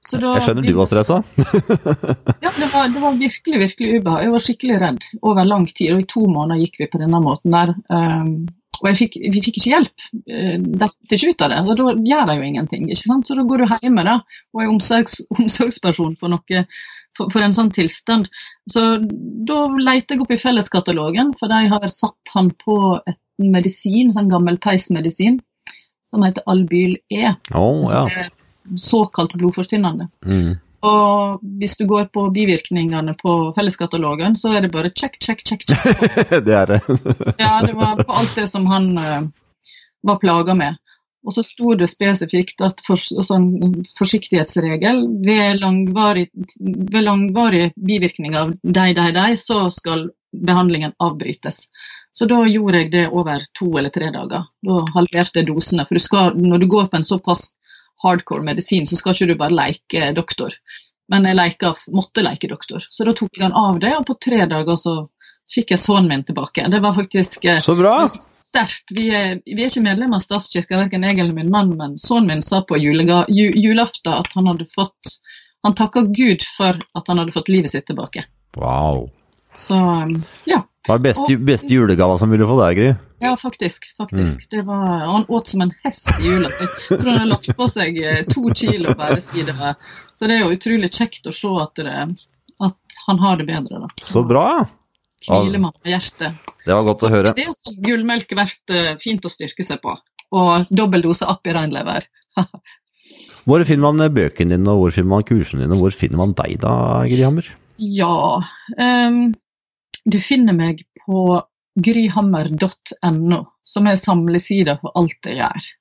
Så 0.04 0.20
da- 0.20 0.34
Jeg 0.36 0.44
skjønner 0.48 0.66
du 0.68 0.74
var 0.76 0.90
stressa. 0.90 1.22
ja, 2.44 2.52
det 2.58 2.68
var, 2.74 2.90
det 2.92 3.02
var 3.04 3.16
virkelig 3.20 3.60
virkelig 3.62 3.92
ubehag. 4.02 4.26
Jeg 4.26 4.34
var 4.34 4.44
skikkelig 4.44 4.80
redd 4.82 5.06
over 5.22 5.48
lang 5.48 5.68
tid, 5.70 5.94
og 5.96 6.02
i 6.04 6.10
to 6.12 6.26
måneder 6.28 6.60
gikk 6.64 6.82
vi 6.82 6.90
på 6.92 7.00
denne 7.00 7.22
måten 7.24 7.56
der. 7.56 7.72
Um, 7.88 8.34
og 8.84 8.90
jeg 8.90 8.98
fikk, 9.00 9.14
vi 9.32 9.42
fikk 9.46 9.60
ikke 9.62 9.70
hjelp. 9.72 10.08
De 10.28 10.90
ikke 11.16 11.30
ut 11.32 11.46
av 11.46 11.54
det, 11.54 11.60
og 11.64 11.78
da 11.80 11.94
gjør 12.04 12.26
de 12.28 12.36
jo 12.36 12.48
ingenting. 12.50 12.90
ikke 12.92 13.00
sant? 13.06 13.30
Så 13.30 13.38
da 13.40 13.46
går 13.48 13.64
du 13.64 13.76
hjemme 13.86 14.04
da, 14.04 14.18
og 14.52 14.64
er 14.66 14.74
omsorgs, 14.74 15.22
omsorgsperson 15.40 16.18
for, 16.20 16.34
noe, 16.34 16.66
for, 17.16 17.32
for 17.32 17.46
en 17.46 17.56
sånn 17.56 17.72
tilstand. 17.72 18.28
Så 18.68 18.84
da 19.48 19.62
leter 19.80 20.18
jeg 20.18 20.26
opp 20.26 20.36
i 20.36 20.42
felleskatalogen, 20.42 21.32
for 21.40 21.48
de 21.54 21.62
har 21.72 21.88
satt 21.94 22.36
han 22.36 22.52
på 22.60 22.76
et 23.08 23.20
medisin, 23.40 24.10
en 24.12 24.18
sånn 24.20 24.32
gammel 24.36 24.60
peismedisin, 24.62 25.40
som 26.04 26.28
heter 26.28 26.44
Albyl 26.52 26.98
E. 27.10 27.32
Som 27.88 28.12
ja. 28.12 28.28
Såkalt 28.80 29.34
blodfortynnende. 29.34 30.08
Mm. 30.26 30.54
Og 30.84 31.44
hvis 31.60 31.78
du 31.80 31.86
går 31.88 32.10
på 32.12 32.26
bivirkningene 32.36 33.16
på 33.22 33.34
felleskatalogen, 33.56 34.36
så 34.36 34.52
er 34.52 34.66
det 34.66 34.74
bare 34.74 34.92
check, 34.92 35.16
check, 35.24 35.44
check. 35.48 35.64
check. 35.64 36.02
det 36.48 36.58
er 36.60 36.74
det. 36.74 36.82
Ja, 37.44 37.62
det 37.64 37.76
var 37.78 38.04
på 38.04 38.12
alt 38.12 38.36
det 38.36 38.50
som 38.52 38.68
han 38.68 38.90
uh, 38.98 39.22
var 40.04 40.20
plaga 40.20 40.56
med. 40.60 40.80
Og 41.24 41.32
så 41.32 41.44
sto 41.48 41.72
det 41.80 41.88
spesifikt 41.88 42.60
at 42.68 42.84
for, 42.84 43.00
sånn 43.00 43.48
forsiktighetsregel 43.96 45.06
ved 45.24 45.62
langvarig, 45.62 46.28
ved 46.60 47.06
langvarig 47.06 47.70
bivirkning 47.80 48.36
av 48.36 48.52
deg, 48.60 48.98
deg, 48.98 49.14
deg, 49.16 49.38
så 49.40 49.70
skal 49.72 50.10
behandlingen 50.34 50.92
avbrytes. 51.00 51.70
Så 52.14 52.28
da 52.30 52.44
gjorde 52.46 52.84
jeg 52.84 52.92
det 52.92 53.06
over 53.08 53.46
to 53.58 53.72
eller 53.80 53.94
tre 53.94 54.12
dager. 54.14 54.50
Da 54.68 54.84
halverte 54.98 55.40
jeg 55.40 55.48
dosene. 55.48 55.88
For 55.88 55.96
du 55.96 56.04
skal, 56.04 56.36
når 56.36 56.62
du 56.62 56.68
går 56.76 56.92
på 56.92 57.00
en 57.00 57.08
såpass 57.08 57.54
hardcore 58.04 58.46
medisin, 58.46 58.86
så 58.86 59.00
skal 59.00 59.16
ikke 59.16 59.32
du 59.32 59.40
bare 59.40 59.56
leke 59.56 60.12
doktor. 60.18 60.56
Men 61.12 61.28
jeg 61.28 61.38
leka, 61.38 61.74
måtte 61.94 62.24
leke 62.24 62.50
doktor. 62.52 62.86
Så 62.90 63.08
da 63.08 63.14
tok 63.16 63.36
jeg 63.36 63.48
han 63.48 63.58
av 63.58 63.80
det, 63.84 63.92
og 63.98 64.08
på 64.08 64.18
tre 64.24 64.46
dager 64.50 64.78
så 64.80 64.96
fikk 65.54 65.74
jeg 65.74 65.82
sønnen 65.84 66.10
min 66.10 66.24
tilbake. 66.26 66.66
Det 66.72 66.80
var 66.84 66.96
faktisk 66.96 67.46
eh, 67.46 67.60
Så 67.62 67.76
bra! 67.78 68.08
sterkt. 68.54 68.94
Vi 68.94 69.10
er, 69.10 69.40
vi 69.46 69.58
er 69.58 69.70
ikke 69.70 69.84
medlem 69.86 70.14
av 70.14 70.22
statskirka, 70.24 70.78
verken 70.78 71.06
jeg 71.08 71.20
eller 71.20 71.34
min 71.36 71.52
mann, 71.54 71.74
men 71.80 71.98
sønnen 72.02 72.36
min 72.36 72.46
sa 72.46 72.62
på 72.68 72.78
julega, 72.78 73.24
ju, 73.30 73.50
julaften 73.58 74.14
at 74.14 74.30
han 74.38 74.50
hadde 74.52 74.70
fått 74.74 75.20
Han 75.64 75.78
takka 75.80 76.02
Gud 76.12 76.42
for 76.44 76.76
at 76.76 77.08
han 77.08 77.22
hadde 77.22 77.32
fått 77.32 77.48
livet 77.48 77.72
sitt 77.72 77.86
tilbake. 77.88 78.26
Wow. 78.60 79.06
Så 79.56 79.78
ja. 80.44 80.58
Hva 80.84 80.98
er 80.98 81.06
beste, 81.06 81.38
beste 81.40 81.72
julegava 81.72 82.18
som 82.20 82.34
ville 82.36 82.44
få 82.50 82.58
deg, 82.60 82.82
Gry? 82.82 82.90
Ja, 83.24 83.38
faktisk. 83.40 83.86
faktisk. 83.98 84.50
Det 84.52 84.62
var, 84.68 85.06
han 85.08 85.26
åt 85.28 85.48
som 85.48 85.62
en 85.64 85.72
hest 85.84 86.10
i 86.20 86.28
jula. 86.28 86.50
Jeg 86.60 87.00
tror 87.00 87.10
han 87.10 87.22
har 87.22 87.30
lagt 87.32 87.54
på 87.56 87.68
seg 87.72 88.00
eh, 88.04 88.22
to 88.28 88.50
kilo 88.52 88.92
hver 89.00 89.16
det. 89.16 89.74
Så 90.14 90.28
det 90.28 90.36
er 90.36 90.44
jo 90.44 90.56
utrolig 90.58 90.90
kjekt 90.92 91.30
å 91.30 91.36
se 91.36 91.52
at, 91.64 91.80
det, 91.80 91.96
at 92.68 92.98
han 93.08 93.22
har 93.24 93.40
det 93.40 93.48
bedre. 93.48 93.86
da. 93.86 93.92
Så 94.04 94.26
bra! 94.28 94.66
Hviler 95.24 95.64
man 95.64 95.72
med 95.80 95.94
hjertet. 95.94 96.52
Det 96.66 96.76
var 96.76 96.84
godt 96.90 97.06
å 97.08 97.14
høre. 97.14 97.32
Det 97.38 97.46
er 97.46 97.54
også 97.54 97.76
gullmelk 97.86 98.36
verdt 98.36 98.76
eh, 98.76 98.92
fint 99.00 99.24
å 99.24 99.32
styrke 99.32 99.64
seg 99.64 99.80
på. 99.84 99.96
Og 100.36 100.68
dobbel 100.74 101.06
dose 101.06 101.28
app 101.30 101.48
i 101.48 101.56
reinlever. 101.56 102.10
Hvor 103.48 103.64
finner 103.68 103.92
man 103.92 104.16
bøkene 104.16 104.56
dine, 104.58 104.72
og 104.72 104.86
hvor 104.86 104.94
finner 104.96 105.12
man 105.12 105.26
kursene 105.28 105.66
dine, 105.66 105.76
og 105.76 105.84
hvor 105.84 105.96
finner 105.96 106.20
man 106.22 106.36
deg 106.38 106.60
da, 106.64 106.76
Gry 107.08 107.24
Hammer? 107.26 107.50
Ja 107.84 108.40
um, 108.78 109.34
Du 110.08 110.16
finner 110.24 110.56
meg 110.56 110.86
på 111.04 111.42
gryhammer.no, 111.76 113.40
som 113.64 113.88
er 113.88 113.96
samlesida 113.96 114.78
for 114.82 114.94
alt 115.00 115.30
jeg 115.30 115.40
gjør. 115.42 115.72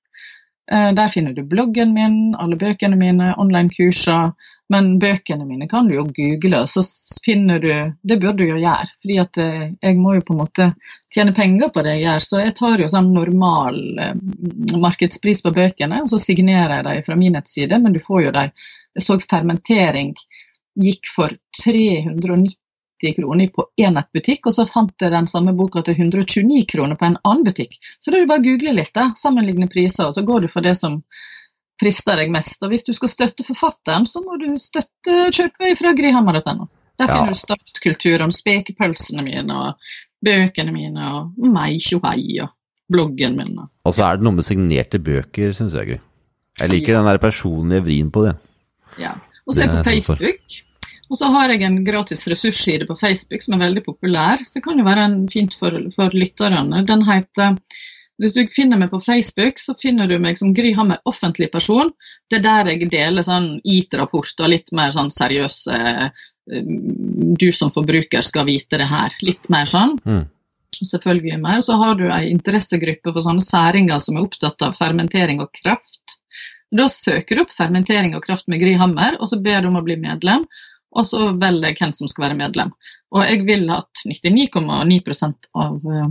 Eh, 0.73 0.89
der 0.97 1.13
finner 1.13 1.35
du 1.37 1.43
bloggen 1.45 1.93
min, 1.95 2.35
alle 2.39 2.57
bøkene 2.57 2.97
mine, 2.97 3.35
online-kurser. 3.39 4.33
Men 4.73 4.95
bøkene 5.03 5.45
mine 5.45 5.67
kan 5.69 5.89
du 5.89 5.97
jo 5.99 6.07
google, 6.17 6.63
så 6.71 6.81
finner 7.25 7.59
du 7.61 7.73
Det 8.09 8.17
bør 8.23 8.33
du 8.39 8.45
jo 8.47 8.57
gjøre, 8.57 8.89
fordi 9.03 9.19
eh, 9.21 9.65
jeg 9.83 9.99
må 10.01 10.15
jo 10.17 10.23
på 10.25 10.33
en 10.33 10.41
måte 10.41 10.69
tjene 11.13 11.35
penger 11.37 11.69
på 11.75 11.83
det 11.85 11.99
jeg 11.99 12.07
gjør. 12.07 12.27
Så 12.29 12.41
jeg 12.41 12.55
tar 12.57 12.81
jo 12.81 12.89
sånn 12.89 13.13
normal 13.13 13.83
eh, 14.01 14.15
markedspris 14.81 15.43
på 15.45 15.53
bøkene, 15.59 16.05
og 16.05 16.09
så 16.13 16.21
signerer 16.23 16.79
jeg 16.79 16.87
dem 16.89 17.05
fra 17.09 17.19
min 17.21 17.37
nettside, 17.37 17.83
men 17.83 17.93
du 17.93 18.01
får 18.01 18.29
jo 18.29 18.37
dem 18.39 18.55
Jeg 18.93 19.05
så 19.07 19.15
fermentering 19.25 20.11
gikk 20.77 21.09
for 21.09 21.33
390 21.63 22.57
kroner 23.17 23.51
på 23.51 23.65
én 23.83 23.97
nettbutikk, 23.99 24.47
og 24.47 24.53
så 24.55 24.65
fant 24.71 24.95
jeg 25.03 25.11
den 25.11 25.27
samme 25.27 25.53
boka 25.59 25.83
til 25.83 25.95
129 25.99 26.63
kroner 26.71 26.95
på 27.01 27.09
en 27.09 27.19
annen 27.25 27.45
butikk. 27.45 27.75
Så 28.01 28.11
da 28.11 28.17
er 28.17 28.25
det 28.25 28.29
bare 28.31 28.43
å 28.45 28.47
google 28.47 28.75
litt, 28.79 28.93
da, 28.95 29.09
sammenligne 29.19 29.69
priser, 29.73 30.07
og 30.07 30.15
så 30.15 30.23
går 30.25 30.41
du 30.47 30.49
for 30.53 30.63
det 30.63 30.77
som 30.79 31.03
frister 31.83 32.17
deg 32.17 32.31
mest. 32.31 32.63
Og 32.63 32.71
hvis 32.71 32.85
du 32.87 32.93
skal 32.95 33.09
støtte 33.11 33.45
forfatteren, 33.49 34.07
så 34.07 34.23
må 34.23 34.39
du 34.39 34.53
støtte 34.61 35.29
kjøpe 35.35 35.75
fra 35.81 35.93
grihammer.no. 35.99 36.69
Der 37.01 37.09
Ja. 37.09 37.15
finner 37.17 37.33
du 37.33 37.39
startkulturen, 37.41 38.31
spekepølsene 38.31 39.23
mine 39.27 39.51
og 39.51 39.75
bøkene 40.25 40.73
mine 40.73 41.03
og 41.17 41.33
meg 41.39 41.81
tjohei 41.81 42.41
og 42.43 42.51
bloggen 42.93 43.37
min. 43.37 43.59
og- 43.59 43.69
Og 43.85 43.95
så 43.95 44.05
er 44.13 44.17
det 44.17 44.25
noe 44.25 44.33
med 44.35 44.45
signerte 44.45 44.99
bøker, 45.03 45.53
syns 45.57 45.73
jeg, 45.75 45.87
Gry. 45.87 45.99
Jeg 46.61 46.69
liker 46.71 46.95
den 46.95 47.05
der 47.07 47.19
personlige 47.19 47.83
vrien 47.83 48.11
på 48.11 48.27
det. 48.29 48.37
Ja. 48.99 49.15
Og 49.47 49.55
så 49.55 49.63
er 49.63 49.69
jeg 49.73 49.85
på. 49.85 49.91
Facebook. 49.91 50.63
Og 51.13 51.19
så 51.21 51.29
har 51.29 51.51
jeg 51.53 51.61
en 51.67 51.83
gratis 51.85 52.25
ressursside 52.31 52.87
på 52.89 52.97
Facebook 52.97 53.45
som 53.45 53.59
er 53.59 53.67
veldig 53.67 53.85
populær. 53.85 54.41
Så 54.49 54.59
det 54.59 54.65
kan 54.65 54.79
jo 54.81 54.87
være 54.87 55.05
en 55.05 55.19
fint 55.33 55.53
for, 55.61 55.75
for 55.93 56.15
lytterne. 56.17 56.85
Den 56.89 57.05
heter 57.05 57.59
Hvis 58.23 58.33
du 58.37 58.47
finner 58.55 58.79
meg 58.81 58.89
på 58.93 59.01
Facebook, 59.03 59.61
så 59.61 59.75
finner 59.77 60.09
du 60.09 60.17
meg 60.23 60.39
som 60.41 60.55
Gry 60.57 60.73
Hammer 60.77 61.03
offentlig 61.09 61.51
person. 61.53 61.91
Det 62.31 62.39
er 62.39 62.45
der 62.47 62.71
jeg 62.73 62.89
deler 62.93 63.25
sånn 63.27 63.59
IT-rapporter, 63.61 64.49
litt 64.49 64.73
mer 64.73 64.93
sånn 64.95 65.11
seriøse 65.13 65.77
eh, 65.77 66.25
Du 67.41 67.49
som 67.53 67.71
forbruker 67.75 68.25
skal 68.25 68.49
vite 68.49 68.81
det 68.81 68.89
her. 68.89 69.13
Litt 69.21 69.51
mer 69.53 69.69
sånn. 69.69 69.99
Mm. 70.09 70.25
Selvfølgelig 70.81 71.43
mer. 71.45 71.61
Så 71.61 71.77
har 71.77 72.01
du 72.01 72.07
ei 72.09 72.31
interessegruppe 72.33 73.13
for 73.13 73.21
sånne 73.25 73.45
særinger 73.45 74.01
som 74.01 74.17
er 74.17 74.31
opptatt 74.31 74.65
av 74.65 74.81
fermentering 74.81 75.45
og 75.45 75.53
kraft. 75.61 76.21
Da 76.73 76.89
søker 76.89 77.37
du 77.37 77.45
opp 77.45 77.53
fermentering 77.53 78.15
og 78.17 78.25
kraft 78.25 78.49
med 78.49 78.63
Gry 78.63 78.79
Hammer, 78.81 79.19
og 79.21 79.29
så 79.29 79.37
ber 79.45 79.61
du 79.61 79.69
om 79.69 79.77
å 79.77 79.85
bli 79.85 79.99
medlem. 80.01 80.47
Og 80.93 81.07
så 81.09 81.31
velger 81.31 81.71
jeg 81.71 81.79
hvem 81.81 81.95
som 81.97 82.11
skal 82.11 82.29
være 82.29 82.39
medlem. 82.41 82.73
Og 83.13 83.25
jeg 83.25 83.47
vil 83.49 83.71
at 83.73 84.03
99,9% 84.09 85.49
av 85.63 85.93
eh, 85.93 86.11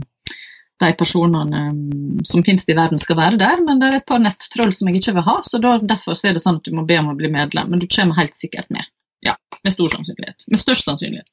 de 0.82 0.94
personene 0.98 1.62
mm, 1.76 2.24
som 2.26 2.44
finnes 2.46 2.66
i 2.70 2.78
verden 2.78 3.02
skal 3.02 3.20
være 3.20 3.40
der, 3.42 3.62
men 3.66 3.82
det 3.82 3.90
er 3.90 4.00
et 4.00 4.08
par 4.10 4.22
nettroll 4.22 4.74
som 4.74 4.90
jeg 4.90 5.02
ikke 5.02 5.16
vil 5.20 5.28
ha, 5.28 5.38
så 5.46 5.62
da, 5.62 5.76
derfor 5.94 6.18
så 6.18 6.30
er 6.30 6.38
det 6.38 6.44
sånn 6.44 6.58
at 6.62 6.66
du 6.66 6.74
må 6.78 6.86
be 6.90 6.98
om 7.02 7.12
å 7.12 7.18
bli 7.18 7.30
medlem. 7.34 7.70
Men 7.72 7.84
du 7.84 7.88
kommer 7.92 8.18
helt 8.18 8.38
sikkert 8.38 8.72
med. 8.74 8.90
Ja, 9.22 9.36
med 9.62 9.76
stor 9.76 9.92
sannsynlighet. 9.94 10.48
Med 10.50 10.58
størst 10.58 10.88
sannsynlighet. 10.88 11.30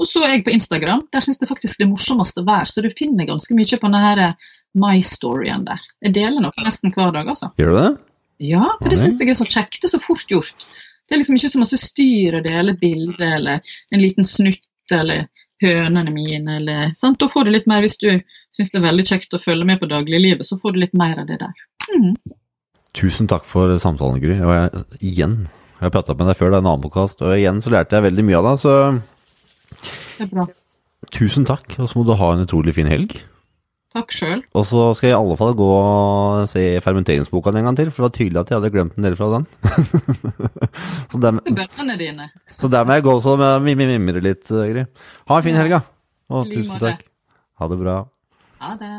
Og 0.00 0.08
så 0.08 0.22
er 0.24 0.38
jeg 0.38 0.46
på 0.46 0.54
Instagram. 0.56 1.04
Der 1.12 1.24
syns 1.24 1.42
jeg 1.42 1.50
faktisk 1.50 1.82
det 1.82 1.90
morsomste 1.90 2.40
å 2.40 2.48
være, 2.48 2.68
så 2.72 2.84
du 2.84 2.88
finner 2.96 3.28
ganske 3.28 3.56
mye 3.56 3.80
på 3.80 3.92
denne 3.92 4.30
eh, 4.30 4.52
My 4.76 5.00
Storyen 5.04 5.68
der. 5.68 5.84
Jeg 6.04 6.16
deler 6.16 6.40
noe 6.44 6.64
nesten 6.64 6.92
hver 6.96 7.12
dag, 7.12 7.28
altså. 7.32 7.52
Gjør 7.60 7.72
du 7.72 7.78
det? 7.82 7.92
Ja, 8.44 8.66
for 8.80 8.92
det 8.92 8.98
syns 9.00 9.20
jeg 9.20 9.32
er 9.32 9.38
så 9.38 9.48
kjekt. 9.48 9.80
Det 9.80 9.88
er 9.88 9.96
så 9.96 10.02
fort 10.04 10.32
gjort. 10.32 10.66
Det 11.06 11.14
er 11.14 11.20
liksom 11.22 11.38
ikke 11.38 11.52
så 11.52 11.62
masse 11.62 11.78
styr 11.78 12.38
å 12.38 12.44
dele 12.44 12.74
et 12.74 12.80
bilde 12.82 13.26
eller 13.38 13.74
en 13.94 14.02
liten 14.02 14.26
snutt 14.26 14.94
eller 14.94 15.26
hønene 15.62 16.12
mine 16.12 16.56
eller 16.58 16.90
sant? 16.98 17.18
Da 17.20 17.28
får 17.30 17.46
du 17.46 17.52
litt 17.54 17.68
mer, 17.70 17.84
hvis 17.84 17.98
du 18.02 18.08
syns 18.56 18.72
det 18.72 18.80
er 18.80 18.88
veldig 18.88 19.06
kjekt 19.08 19.36
å 19.36 19.42
følge 19.42 19.68
med 19.68 19.80
på 19.80 19.88
dagliglivet, 19.90 20.46
så 20.48 20.58
får 20.60 20.74
du 20.74 20.82
litt 20.82 20.96
mer 20.98 21.22
av 21.22 21.28
det 21.30 21.38
der. 21.42 21.54
Mm. 21.94 22.16
Tusen 22.96 23.28
takk 23.30 23.46
for 23.48 23.72
samtalen, 23.80 24.20
Gry. 24.22 24.38
Og 24.40 24.52
jeg, 24.56 24.84
igjen, 25.12 25.38
jeg 25.76 25.84
har 25.86 25.94
prata 25.94 26.16
med 26.16 26.30
deg 26.30 26.38
før, 26.38 26.50
det 26.52 26.58
er 26.58 26.64
en 26.64 26.70
annen 26.72 26.84
podkast, 26.86 27.22
og 27.22 27.36
igjen 27.36 27.62
så 27.64 27.72
lærte 27.74 27.98
jeg 27.98 28.06
veldig 28.08 28.24
mye 28.26 28.40
av 28.40 28.48
deg, 28.50 28.60
så 28.64 28.74
Det 30.18 30.28
bra. 30.32 30.46
tusen 31.12 31.44
takk. 31.48 31.78
Og 31.78 31.90
så 31.90 31.98
må 32.00 32.06
du 32.08 32.14
ha 32.16 32.32
en 32.34 32.44
utrolig 32.46 32.74
fin 32.76 32.88
helg. 32.90 33.18
Takk 33.94 34.10
sjøl. 34.12 34.40
Og 34.58 34.64
så 34.66 34.80
skal 34.98 35.08
jeg 35.08 35.14
i 35.14 35.18
alle 35.20 35.36
fall 35.38 35.54
gå 35.56 35.66
og 35.72 36.48
se 36.50 36.62
fermenteringsboka 36.84 37.52
en 37.54 37.68
gang 37.70 37.76
til, 37.78 37.90
for 37.94 38.02
det 38.02 38.08
var 38.08 38.14
tydelig 38.18 38.40
at 38.42 38.50
jeg 38.50 38.58
hadde 38.58 38.72
glemt 38.74 38.96
en 38.98 39.06
del 39.06 39.16
fra 39.16 39.28
den. 39.36 39.46
så, 41.12 41.20
der, 41.22 41.38
så 42.60 42.68
der 42.72 42.84
må 42.88 42.96
jeg 42.98 43.06
gå 43.06 43.14
så 43.24 43.36
med 43.40 43.62
mim- 43.68 43.84
mimre 43.94 44.20
litt, 44.24 44.44
Gry. 44.50 44.84
Ha 45.30 45.38
en 45.38 45.46
fin 45.46 45.56
helg. 45.56 45.78
Og 46.28 46.48
tusen 46.50 46.80
takk. 46.82 47.06
Ha 47.62 47.68
det 47.72 47.78
bra. 47.80 47.96
Ha 48.60 48.74
det. 48.80 48.92